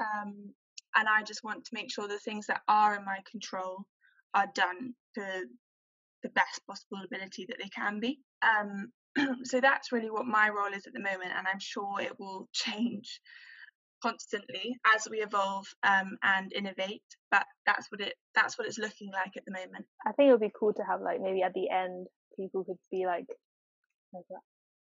Um, 0.00 0.52
and 0.96 1.08
I 1.08 1.22
just 1.22 1.44
want 1.44 1.64
to 1.64 1.74
make 1.74 1.92
sure 1.92 2.08
the 2.08 2.18
things 2.18 2.46
that 2.46 2.62
are 2.68 2.96
in 2.96 3.04
my 3.04 3.18
control 3.30 3.84
are 4.34 4.48
done 4.54 4.94
to 5.14 5.44
the 6.22 6.28
best 6.30 6.60
possible 6.66 6.98
ability 7.04 7.46
that 7.48 7.58
they 7.60 7.68
can 7.68 8.00
be. 8.00 8.20
Um, 8.42 8.92
so 9.44 9.60
that's 9.60 9.92
really 9.92 10.10
what 10.10 10.26
my 10.26 10.48
role 10.48 10.72
is 10.74 10.86
at 10.86 10.92
the 10.92 11.00
moment, 11.00 11.32
and 11.36 11.46
I'm 11.46 11.60
sure 11.60 12.00
it 12.00 12.18
will 12.18 12.48
change 12.52 13.20
constantly 14.02 14.76
as 14.94 15.06
we 15.10 15.18
evolve 15.18 15.66
um, 15.84 16.16
and 16.22 16.52
innovate. 16.52 17.02
But 17.30 17.46
that's 17.66 17.86
what 17.90 18.00
it 18.00 18.14
that's 18.34 18.58
what 18.58 18.66
it's 18.66 18.78
looking 18.78 19.10
like 19.12 19.36
at 19.36 19.44
the 19.46 19.52
moment. 19.52 19.86
I 20.06 20.12
think 20.12 20.28
it 20.28 20.32
would 20.32 20.40
be 20.40 20.52
cool 20.58 20.72
to 20.74 20.82
have 20.82 21.00
like 21.00 21.20
maybe 21.20 21.42
at 21.42 21.54
the 21.54 21.70
end 21.70 22.06
people 22.36 22.64
could 22.64 22.76
be 22.90 23.04
like, 23.06 23.26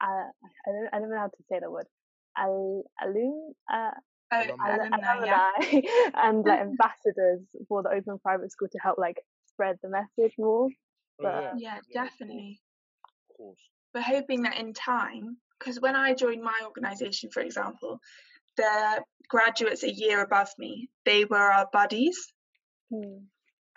uh, 0.07 0.29
I, 0.67 0.73
don't, 0.73 0.89
I 0.93 0.99
don't 0.99 1.11
know 1.11 1.19
how 1.19 1.27
to 1.27 1.43
say 1.51 1.59
the 1.61 1.71
word, 1.71 1.87
al, 2.37 2.85
alum, 3.03 3.55
uh, 3.73 3.91
Oh, 4.33 4.43
alumni, 4.43 5.25
yeah. 5.25 5.51
and 6.17 6.45
like 6.45 6.61
ambassadors 6.61 7.43
for 7.69 7.85
the 7.85 7.91
open 7.91 8.19
private 8.19 8.51
school 8.51 8.67
to 8.73 8.79
help 8.79 8.99
like 8.99 9.19
spread 9.47 9.77
the 9.83 9.89
message 9.89 10.35
more. 10.37 10.67
Oh, 10.67 11.23
but, 11.23 11.35
oh, 11.35 11.41
yeah. 11.41 11.53
yeah, 11.57 11.79
definitely. 11.93 12.61
Of 13.31 13.37
course. 13.37 13.59
We're 13.95 14.01
hoping 14.01 14.43
that 14.43 14.59
in 14.59 14.75
time, 14.75 15.37
because 15.59 15.81
when 15.81 15.95
I 15.95 16.15
joined 16.15 16.43
my 16.43 16.61
organisation, 16.65 17.31
for 17.31 17.41
example, 17.41 18.01
the 18.57 19.01
graduates 19.29 19.85
a 19.85 19.93
year 19.93 20.23
above 20.23 20.49
me, 20.59 20.89
they 21.05 21.25
were 21.25 21.39
our 21.39 21.69
buddies. 21.73 22.19
Hmm 22.93 23.27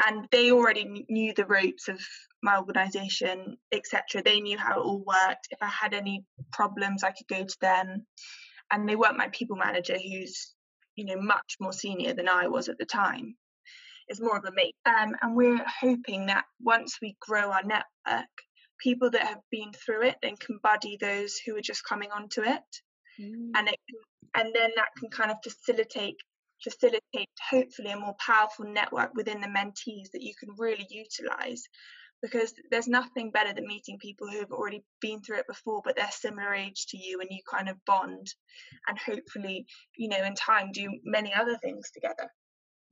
and 0.05 0.27
they 0.31 0.51
already 0.51 1.05
knew 1.09 1.33
the 1.33 1.45
ropes 1.45 1.87
of 1.87 1.99
my 2.41 2.57
organization 2.57 3.57
etc 3.71 4.21
they 4.23 4.39
knew 4.39 4.57
how 4.57 4.79
it 4.79 4.83
all 4.83 5.03
worked. 5.05 5.47
If 5.51 5.59
i 5.61 5.67
had 5.67 5.93
any 5.93 6.23
problems 6.51 7.03
i 7.03 7.11
could 7.11 7.27
go 7.27 7.43
to 7.43 7.57
them. 7.61 8.05
And 8.71 8.87
they 8.87 8.95
weren't 8.95 9.17
my 9.17 9.29
people 9.29 9.55
manager 9.55 9.97
who's 9.97 10.53
you 10.95 11.05
know 11.05 11.21
much 11.21 11.55
more 11.59 11.73
senior 11.73 12.13
than 12.13 12.29
i 12.29 12.47
was 12.47 12.69
at 12.69 12.77
the 12.77 12.85
time. 12.85 13.35
It's 14.07 14.21
more 14.21 14.37
of 14.37 14.45
a 14.45 14.51
mate 14.51 14.75
um, 14.85 15.15
and 15.21 15.35
we're 15.35 15.63
hoping 15.81 16.27
that 16.27 16.45
once 16.61 16.97
we 17.01 17.15
grow 17.19 17.51
our 17.51 17.63
network 17.63 18.29
people 18.79 19.09
that 19.11 19.27
have 19.27 19.41
been 19.51 19.71
through 19.73 20.03
it 20.03 20.15
then 20.21 20.37
can 20.37 20.57
buddy 20.63 20.97
those 20.99 21.37
who 21.45 21.55
are 21.57 21.61
just 21.61 21.83
coming 21.83 22.11
onto 22.11 22.41
it. 22.41 22.63
Mm. 23.19 23.51
and 23.55 23.67
it 23.67 23.75
and 24.35 24.53
then 24.53 24.71
that 24.75 24.89
can 24.97 25.09
kind 25.09 25.31
of 25.31 25.37
facilitate 25.43 26.15
facilitate 26.63 27.29
hopefully 27.49 27.91
a 27.91 27.99
more 27.99 28.15
powerful 28.25 28.65
network 28.65 29.13
within 29.15 29.41
the 29.41 29.47
mentees 29.47 30.11
that 30.13 30.21
you 30.21 30.33
can 30.39 30.49
really 30.57 30.87
utilize. 30.89 31.63
Because 32.21 32.53
there's 32.69 32.87
nothing 32.87 33.31
better 33.31 33.53
than 33.53 33.65
meeting 33.65 33.97
people 33.97 34.27
who 34.27 34.39
have 34.39 34.51
already 34.51 34.83
been 34.99 35.21
through 35.21 35.37
it 35.37 35.47
before 35.47 35.81
but 35.85 35.95
they're 35.95 36.11
similar 36.11 36.53
age 36.53 36.87
to 36.87 36.97
you 36.97 37.21
and 37.21 37.29
you 37.31 37.39
kind 37.49 37.69
of 37.69 37.77
bond 37.85 38.27
and 38.89 38.99
hopefully 38.99 39.65
you 39.95 40.09
know 40.09 40.21
in 40.25 40.35
time 40.35 40.71
do 40.73 40.89
many 41.05 41.33
other 41.33 41.57
things 41.63 41.89
together. 41.93 42.29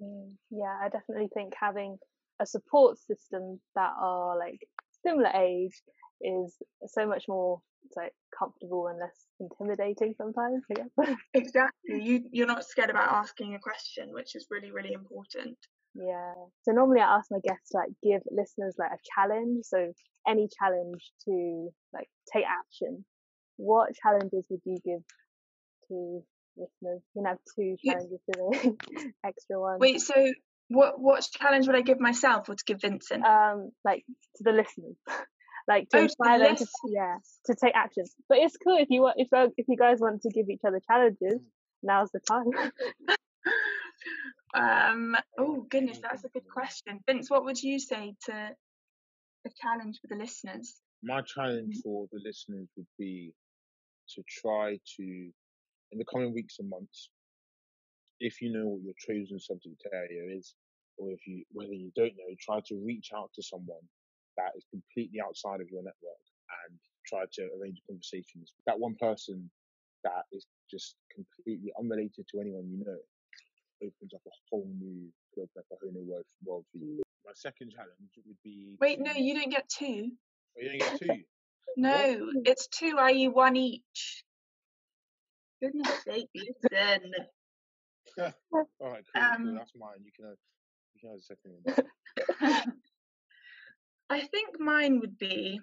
Mm, 0.02 0.36
yeah 0.50 0.78
i 0.82 0.88
definitely 0.88 1.28
think 1.34 1.52
having 1.60 1.98
a 2.40 2.46
support 2.46 2.98
system 3.00 3.60
that 3.76 3.92
are 4.00 4.38
like 4.38 4.60
similar 5.06 5.32
age 5.36 5.82
is 6.22 6.56
so 6.88 7.06
much 7.06 7.26
more 7.28 7.62
like 7.96 8.14
comfortable 8.38 8.88
and 8.88 9.00
less 9.00 9.28
intimidating 9.40 10.14
sometimes 10.18 10.64
i 10.72 10.74
guess 10.74 11.16
exactly 11.34 12.02
you 12.02 12.24
you're 12.32 12.48
not 12.48 12.66
scared 12.66 12.90
about 12.90 13.10
asking 13.10 13.56
a 13.56 13.60
question 13.60 14.10
which 14.12 14.36
is 14.36 14.48
really 14.52 14.72
really 14.72 14.94
important 14.94 15.58
yeah. 15.98 16.34
So 16.64 16.72
normally 16.74 17.02
I 17.02 17.18
ask 17.18 17.32
my 17.32 17.40
guests 17.40 17.70
to 17.72 17.78
like 17.78 17.90
give 18.04 18.22
listeners 18.30 18.76
like 18.78 18.92
a 18.92 19.00
challenge. 19.16 19.66
So 19.66 19.94
any 20.28 20.48
challenge 20.60 21.02
to 21.26 21.70
like 21.94 22.08
take 22.34 22.46
action. 22.46 23.04
What 23.58 23.96
challenges 23.96 24.46
would 24.50 24.62
you 24.66 24.78
give 24.86 25.02
to 25.88 26.24
listeners? 26.56 27.02
You 27.16 27.24
can 27.24 27.26
have 27.26 27.38
two 27.56 27.76
challenges 27.84 28.20
today, 28.32 28.76
extra 29.26 29.60
one. 29.60 29.80
Wait, 29.80 30.00
so 30.00 30.14
what 30.68 31.00
what 31.00 31.28
challenge 31.40 31.66
would 31.66 31.76
I 31.76 31.82
give 31.82 32.00
myself 32.00 32.50
or 32.50 32.56
to 32.56 32.64
give 32.66 32.82
Vincent? 32.82 33.26
Um, 33.26 33.72
like 33.84 34.04
to 34.38 34.44
the 34.44 34.52
listeners. 34.52 34.96
like 35.68 35.90
to 35.90 35.98
oh, 35.98 36.04
inspire 36.04 36.40
them 36.40 36.56
to 36.56 36.66
yeah 36.88 37.18
to 37.46 37.56
take 37.56 37.76
action. 37.76 38.06
But 38.30 38.40
it's 38.40 38.58
cool 38.58 38.78
if 38.78 38.90
you 38.90 39.02
want 39.02 39.16
if 39.18 39.30
if 39.58 39.68
you 39.68 39.78
guys 39.78 40.00
want 40.00 40.22
to 40.22 40.30
give 40.30 40.50
each 40.50 40.62
other 40.66 40.82
challenges. 40.90 41.42
Now's 41.84 42.10
the 42.12 42.20
time. 42.20 42.46
Um, 44.56 45.16
oh 45.38 45.66
goodness, 45.70 46.00
that's 46.02 46.24
a 46.24 46.30
good 46.30 46.48
question. 46.48 47.00
Vince, 47.06 47.30
what 47.30 47.46
would 47.46 47.62
you 47.62 47.80
say 47.80 48.16
to 48.26 48.34
a 48.34 49.50
challenge 49.62 50.00
for 50.02 50.08
the 50.08 50.16
listeners? 50.16 50.76
My 51.04 51.22
challenge 51.22 51.78
mm. 51.78 51.84
for 51.84 52.08
the 52.12 52.20
listeners 52.24 52.68
would 52.76 52.88
be 52.98 53.34
to 54.16 54.24
try 54.42 54.80
to, 54.98 55.04
in 55.04 55.98
the 55.98 56.06
coming 56.12 56.34
weeks 56.34 56.56
and 56.60 56.70
months, 56.70 57.10
if 58.20 58.42
you 58.42 58.52
know 58.52 58.66
what 58.66 58.82
your 58.82 58.94
chosen 58.98 59.40
subject 59.40 59.84
area 59.94 60.36
is, 60.38 60.56
or 60.98 61.12
if 61.12 61.20
you 61.28 61.44
whether 61.52 61.74
you 61.74 61.92
don't 61.96 62.16
know, 62.18 62.34
try 62.40 62.60
to 62.66 62.82
reach 62.84 63.10
out 63.16 63.30
to 63.36 63.44
someone 63.44 63.84
that 64.38 64.54
is 64.56 64.66
completely 64.70 65.20
outside 65.20 65.62
of 65.62 65.70
your 65.70 65.84
network 65.84 66.24
and 66.66 66.78
try 67.06 67.24
to 67.34 67.50
arrange 67.60 67.82
conversations. 67.88 68.54
That 68.66 68.80
one 68.80 68.96
person 69.00 69.50
that 70.04 70.24
is 70.32 70.46
just 70.70 70.96
completely 71.14 71.72
unrelated 71.80 72.26
to 72.32 72.40
anyone 72.40 72.70
you 72.70 72.86
know 72.86 72.98
opens 73.84 74.14
up 74.14 74.22
a 74.26 74.32
whole 74.50 74.68
new 74.80 75.12
a 75.38 75.62
whole 75.70 75.92
new 75.92 76.10
world, 76.10 76.26
world 76.46 76.66
for 76.72 76.78
you. 76.80 77.02
My 77.26 77.32
second 77.36 77.72
challenge 77.72 78.12
would 78.26 78.38
be. 78.44 78.76
Wait, 78.80 79.00
no, 79.00 79.12
you 79.12 79.36
don't 79.36 79.52
get 79.52 79.70
two. 79.70 80.10
Oh, 80.58 80.62
you 80.62 80.70
don't 80.70 80.80
get 80.80 81.00
two. 81.00 81.24
no, 81.78 81.92
what? 81.92 82.48
it's 82.48 82.68
two, 82.68 82.96
i.e., 82.98 83.28
one 83.28 83.56
each. 83.56 84.24
Goodness 85.62 86.04
sake, 86.04 86.30
listen. 86.36 87.12
All 88.52 88.64
right, 88.82 89.04
cool, 89.14 89.24
um. 89.24 89.56
That's 89.56 89.74
mine. 89.78 89.98
You 90.04 90.12
can 90.16 90.26
have, 90.26 90.38
you 90.96 91.02
can 91.02 91.10
have 91.10 91.20
the 91.20 91.24
second 91.24 92.64
one. 92.64 92.74
I 94.10 94.22
think 94.22 94.60
mine 94.60 95.00
would 95.00 95.18
be 95.18 95.60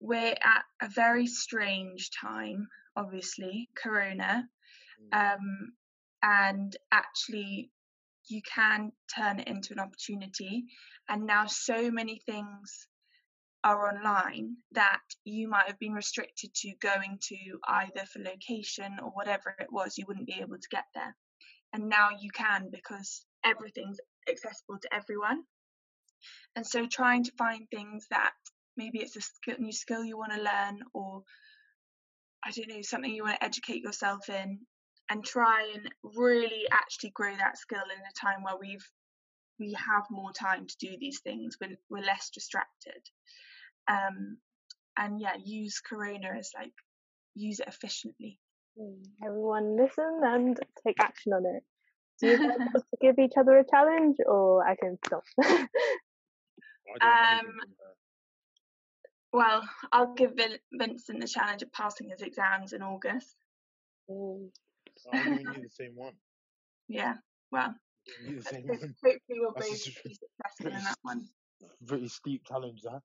we're 0.00 0.34
at 0.42 0.64
a 0.80 0.88
very 0.88 1.26
strange 1.26 2.10
time, 2.20 2.68
obviously, 2.96 3.68
Corona. 3.76 4.48
Mm. 5.12 5.34
Um, 5.34 5.72
and 6.22 6.76
actually 6.92 7.70
you 8.28 8.40
can 8.42 8.92
turn 9.14 9.40
it 9.40 9.48
into 9.48 9.72
an 9.72 9.80
opportunity 9.80 10.64
and 11.08 11.26
now 11.26 11.46
so 11.46 11.90
many 11.90 12.20
things 12.26 12.86
are 13.64 13.92
online 13.92 14.56
that 14.72 15.00
you 15.24 15.48
might 15.48 15.66
have 15.66 15.78
been 15.78 15.92
restricted 15.92 16.52
to 16.54 16.72
going 16.80 17.18
to 17.20 17.36
either 17.68 18.04
for 18.12 18.20
location 18.20 18.98
or 19.02 19.10
whatever 19.10 19.54
it 19.58 19.72
was 19.72 19.98
you 19.98 20.04
wouldn't 20.06 20.26
be 20.26 20.40
able 20.40 20.56
to 20.56 20.68
get 20.70 20.84
there 20.94 21.14
and 21.72 21.88
now 21.88 22.10
you 22.20 22.30
can 22.30 22.68
because 22.72 23.24
everything's 23.44 23.98
accessible 24.28 24.78
to 24.80 24.94
everyone 24.94 25.42
and 26.56 26.66
so 26.66 26.86
trying 26.86 27.24
to 27.24 27.32
find 27.38 27.66
things 27.70 28.06
that 28.10 28.32
maybe 28.76 28.98
it's 28.98 29.16
a 29.16 29.20
skill, 29.20 29.56
new 29.58 29.72
skill 29.72 30.04
you 30.04 30.16
want 30.16 30.32
to 30.32 30.38
learn 30.38 30.80
or 30.94 31.22
i 32.44 32.50
don't 32.50 32.68
know 32.68 32.82
something 32.82 33.12
you 33.12 33.22
want 33.22 33.38
to 33.38 33.44
educate 33.44 33.82
yourself 33.82 34.28
in 34.28 34.58
and 35.10 35.24
try 35.24 35.70
and 35.74 35.88
really 36.16 36.64
actually 36.70 37.10
grow 37.10 37.34
that 37.36 37.58
skill 37.58 37.82
in 37.94 38.00
a 38.00 38.20
time 38.20 38.42
where 38.42 38.56
we've 38.58 38.86
we 39.58 39.74
have 39.74 40.04
more 40.10 40.32
time 40.32 40.66
to 40.66 40.76
do 40.80 40.96
these 40.98 41.20
things. 41.20 41.56
We're, 41.60 41.76
we're 41.88 42.04
less 42.04 42.30
distracted. 42.30 43.02
Um, 43.88 44.38
and 44.98 45.18
yeah 45.20 45.32
use 45.42 45.80
corona 45.80 46.28
as 46.38 46.50
like 46.54 46.72
use 47.34 47.60
it 47.60 47.68
efficiently. 47.68 48.38
Hmm, 48.78 49.02
everyone 49.24 49.76
listen 49.76 50.20
and 50.22 50.58
take 50.86 50.96
action 51.00 51.32
on 51.32 51.44
it. 51.46 51.62
Do 52.20 52.28
you 52.28 52.38
want 52.44 52.74
to 52.74 52.82
give 53.00 53.18
each 53.18 53.32
other 53.38 53.58
a 53.58 53.64
challenge 53.68 54.16
or 54.26 54.66
i 54.66 54.76
can 54.76 54.98
stop 55.06 55.24
um, 57.00 57.60
well 59.32 59.62
i'll 59.92 60.14
give 60.14 60.32
vincent 60.72 61.20
the 61.20 61.26
challenge 61.26 61.62
of 61.62 61.72
passing 61.72 62.10
his 62.10 62.22
exams 62.22 62.72
in 62.72 62.82
august. 62.82 63.36
I'm 65.12 65.22
giving 65.24 65.52
you 65.52 65.62
the 65.62 65.70
same 65.70 65.94
one. 65.94 66.14
Yeah, 66.88 67.14
well, 67.50 67.74
the 68.28 68.42
same 68.42 68.66
one. 68.66 68.94
hopefully 69.02 69.18
we'll 69.30 69.52
both 69.52 69.70
be 69.70 70.16
successful 70.18 70.66
in 70.66 70.84
that 70.84 70.98
one. 71.00 71.26
Pretty 71.86 72.08
steep 72.08 72.44
challenge, 72.44 72.82
that. 72.82 73.00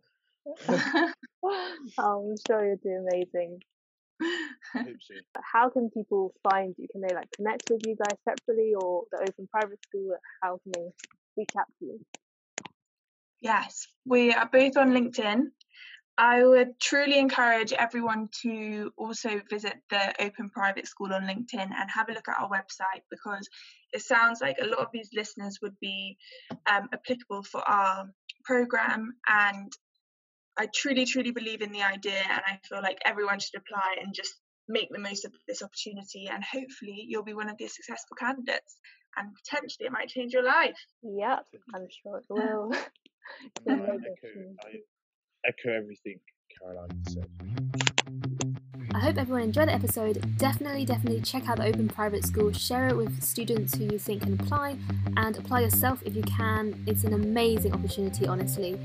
I'm 1.97 2.35
sure 2.45 2.65
you'll 2.65 2.77
do 2.83 3.05
amazing. 3.07 3.61
So. 4.19 4.83
How 5.41 5.69
can 5.69 5.89
people 5.89 6.33
find 6.43 6.75
you? 6.77 6.87
Can 6.91 7.01
they 7.01 7.13
like 7.13 7.29
connect 7.35 7.61
with 7.69 7.81
you 7.83 7.95
guys 7.95 8.17
separately 8.27 8.73
or 8.75 9.03
the 9.11 9.19
open 9.19 9.47
private 9.51 9.79
school? 9.87 10.15
How 10.41 10.59
can 10.63 10.71
they 10.73 10.89
reach 11.37 11.51
out 11.57 11.67
to 11.79 11.85
you? 11.85 11.99
Yes, 13.41 13.87
we 14.05 14.33
are 14.33 14.49
both 14.51 14.77
on 14.77 14.91
LinkedIn. 14.91 15.47
I 16.17 16.43
would 16.43 16.79
truly 16.79 17.19
encourage 17.19 17.73
everyone 17.73 18.29
to 18.41 18.91
also 18.97 19.39
visit 19.51 19.75
the 19.91 20.15
Open 20.19 20.49
Private 20.49 20.87
School 20.87 21.13
on 21.13 21.23
LinkedIn 21.23 21.69
and 21.69 21.91
have 21.91 22.09
a 22.09 22.13
look 22.13 22.27
at 22.27 22.39
our 22.39 22.49
website 22.49 23.03
because 23.11 23.47
it 23.93 24.01
sounds 24.01 24.41
like 24.41 24.57
a 24.59 24.65
lot 24.65 24.79
of 24.79 24.87
these 24.91 25.11
listeners 25.13 25.59
would 25.61 25.79
be 25.79 26.17
um, 26.65 26.89
applicable 26.91 27.43
for 27.43 27.61
our 27.61 28.09
program. 28.43 29.13
And 29.29 29.71
I 30.57 30.67
truly, 30.73 31.05
truly 31.05 31.29
believe 31.29 31.61
in 31.61 31.71
the 31.71 31.83
idea, 31.83 32.23
and 32.27 32.41
I 32.47 32.59
feel 32.67 32.81
like 32.81 32.97
everyone 33.05 33.39
should 33.39 33.61
apply 33.61 33.97
and 34.01 34.11
just 34.11 34.33
make 34.67 34.89
the 34.91 34.99
most 34.99 35.23
of 35.23 35.31
this 35.47 35.61
opportunity. 35.61 36.29
And 36.31 36.43
hopefully, 36.43 37.05
you'll 37.07 37.23
be 37.23 37.35
one 37.35 37.49
of 37.49 37.59
the 37.59 37.67
successful 37.67 38.17
candidates, 38.17 38.79
and 39.15 39.35
potentially, 39.35 39.85
it 39.85 39.91
might 39.91 40.09
change 40.09 40.33
your 40.33 40.43
life. 40.43 40.79
Yep, 41.03 41.45
I'm 41.75 41.87
sure 42.01 42.17
it 42.17 42.25
will. 42.27 42.71
echo 45.45 45.71
everything 45.73 46.19
Caroline 46.59 47.03
said. 47.09 47.27
I 48.93 48.99
hope 48.99 49.17
everyone 49.17 49.43
enjoyed 49.43 49.67
the 49.67 49.73
episode. 49.73 50.37
Definitely, 50.37 50.85
definitely 50.85 51.21
check 51.21 51.47
out 51.47 51.57
the 51.57 51.65
Open 51.65 51.87
Private 51.87 52.25
School. 52.25 52.51
Share 52.51 52.87
it 52.87 52.97
with 52.97 53.21
students 53.21 53.75
who 53.75 53.83
you 53.83 53.99
think 53.99 54.23
can 54.23 54.33
apply 54.33 54.77
and 55.17 55.37
apply 55.37 55.61
yourself 55.61 56.01
if 56.05 56.15
you 56.15 56.23
can. 56.23 56.83
It's 56.87 57.03
an 57.03 57.13
amazing 57.13 57.73
opportunity, 57.73 58.25
honestly. 58.25 58.79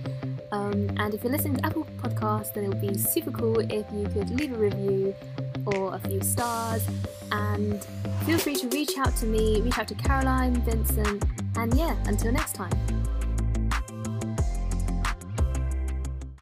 Um, 0.51 0.91
and 0.99 1.15
if 1.15 1.23
you're 1.23 1.33
listening 1.33 1.57
to 1.57 1.67
Apple 1.67 1.87
Podcasts, 1.97 2.53
then 2.53 2.65
it 2.65 2.69
would 2.69 2.81
be 2.81 2.99
super 2.99 3.31
cool 3.31 3.61
if 3.61 3.87
you 3.93 4.07
could 4.09 4.29
leave 4.39 4.53
a 4.53 4.57
review 4.57 5.15
or 5.67 5.95
a 5.95 5.99
few 6.01 6.21
stars. 6.21 6.87
And 7.31 7.83
feel 8.27 8.39
free 8.39 8.57
to 8.57 8.69
reach 8.69 8.99
out 8.99 9.17
to 9.17 9.27
me, 9.27 9.63
reach 9.63 9.79
out 9.79 9.89
to 9.89 9.95
Caroline, 9.95 10.57
Vincent, 10.63 11.25
and 11.57 11.73
yeah, 11.75 11.97
until 12.05 12.33
next 12.33 12.55
time. 12.55 13.02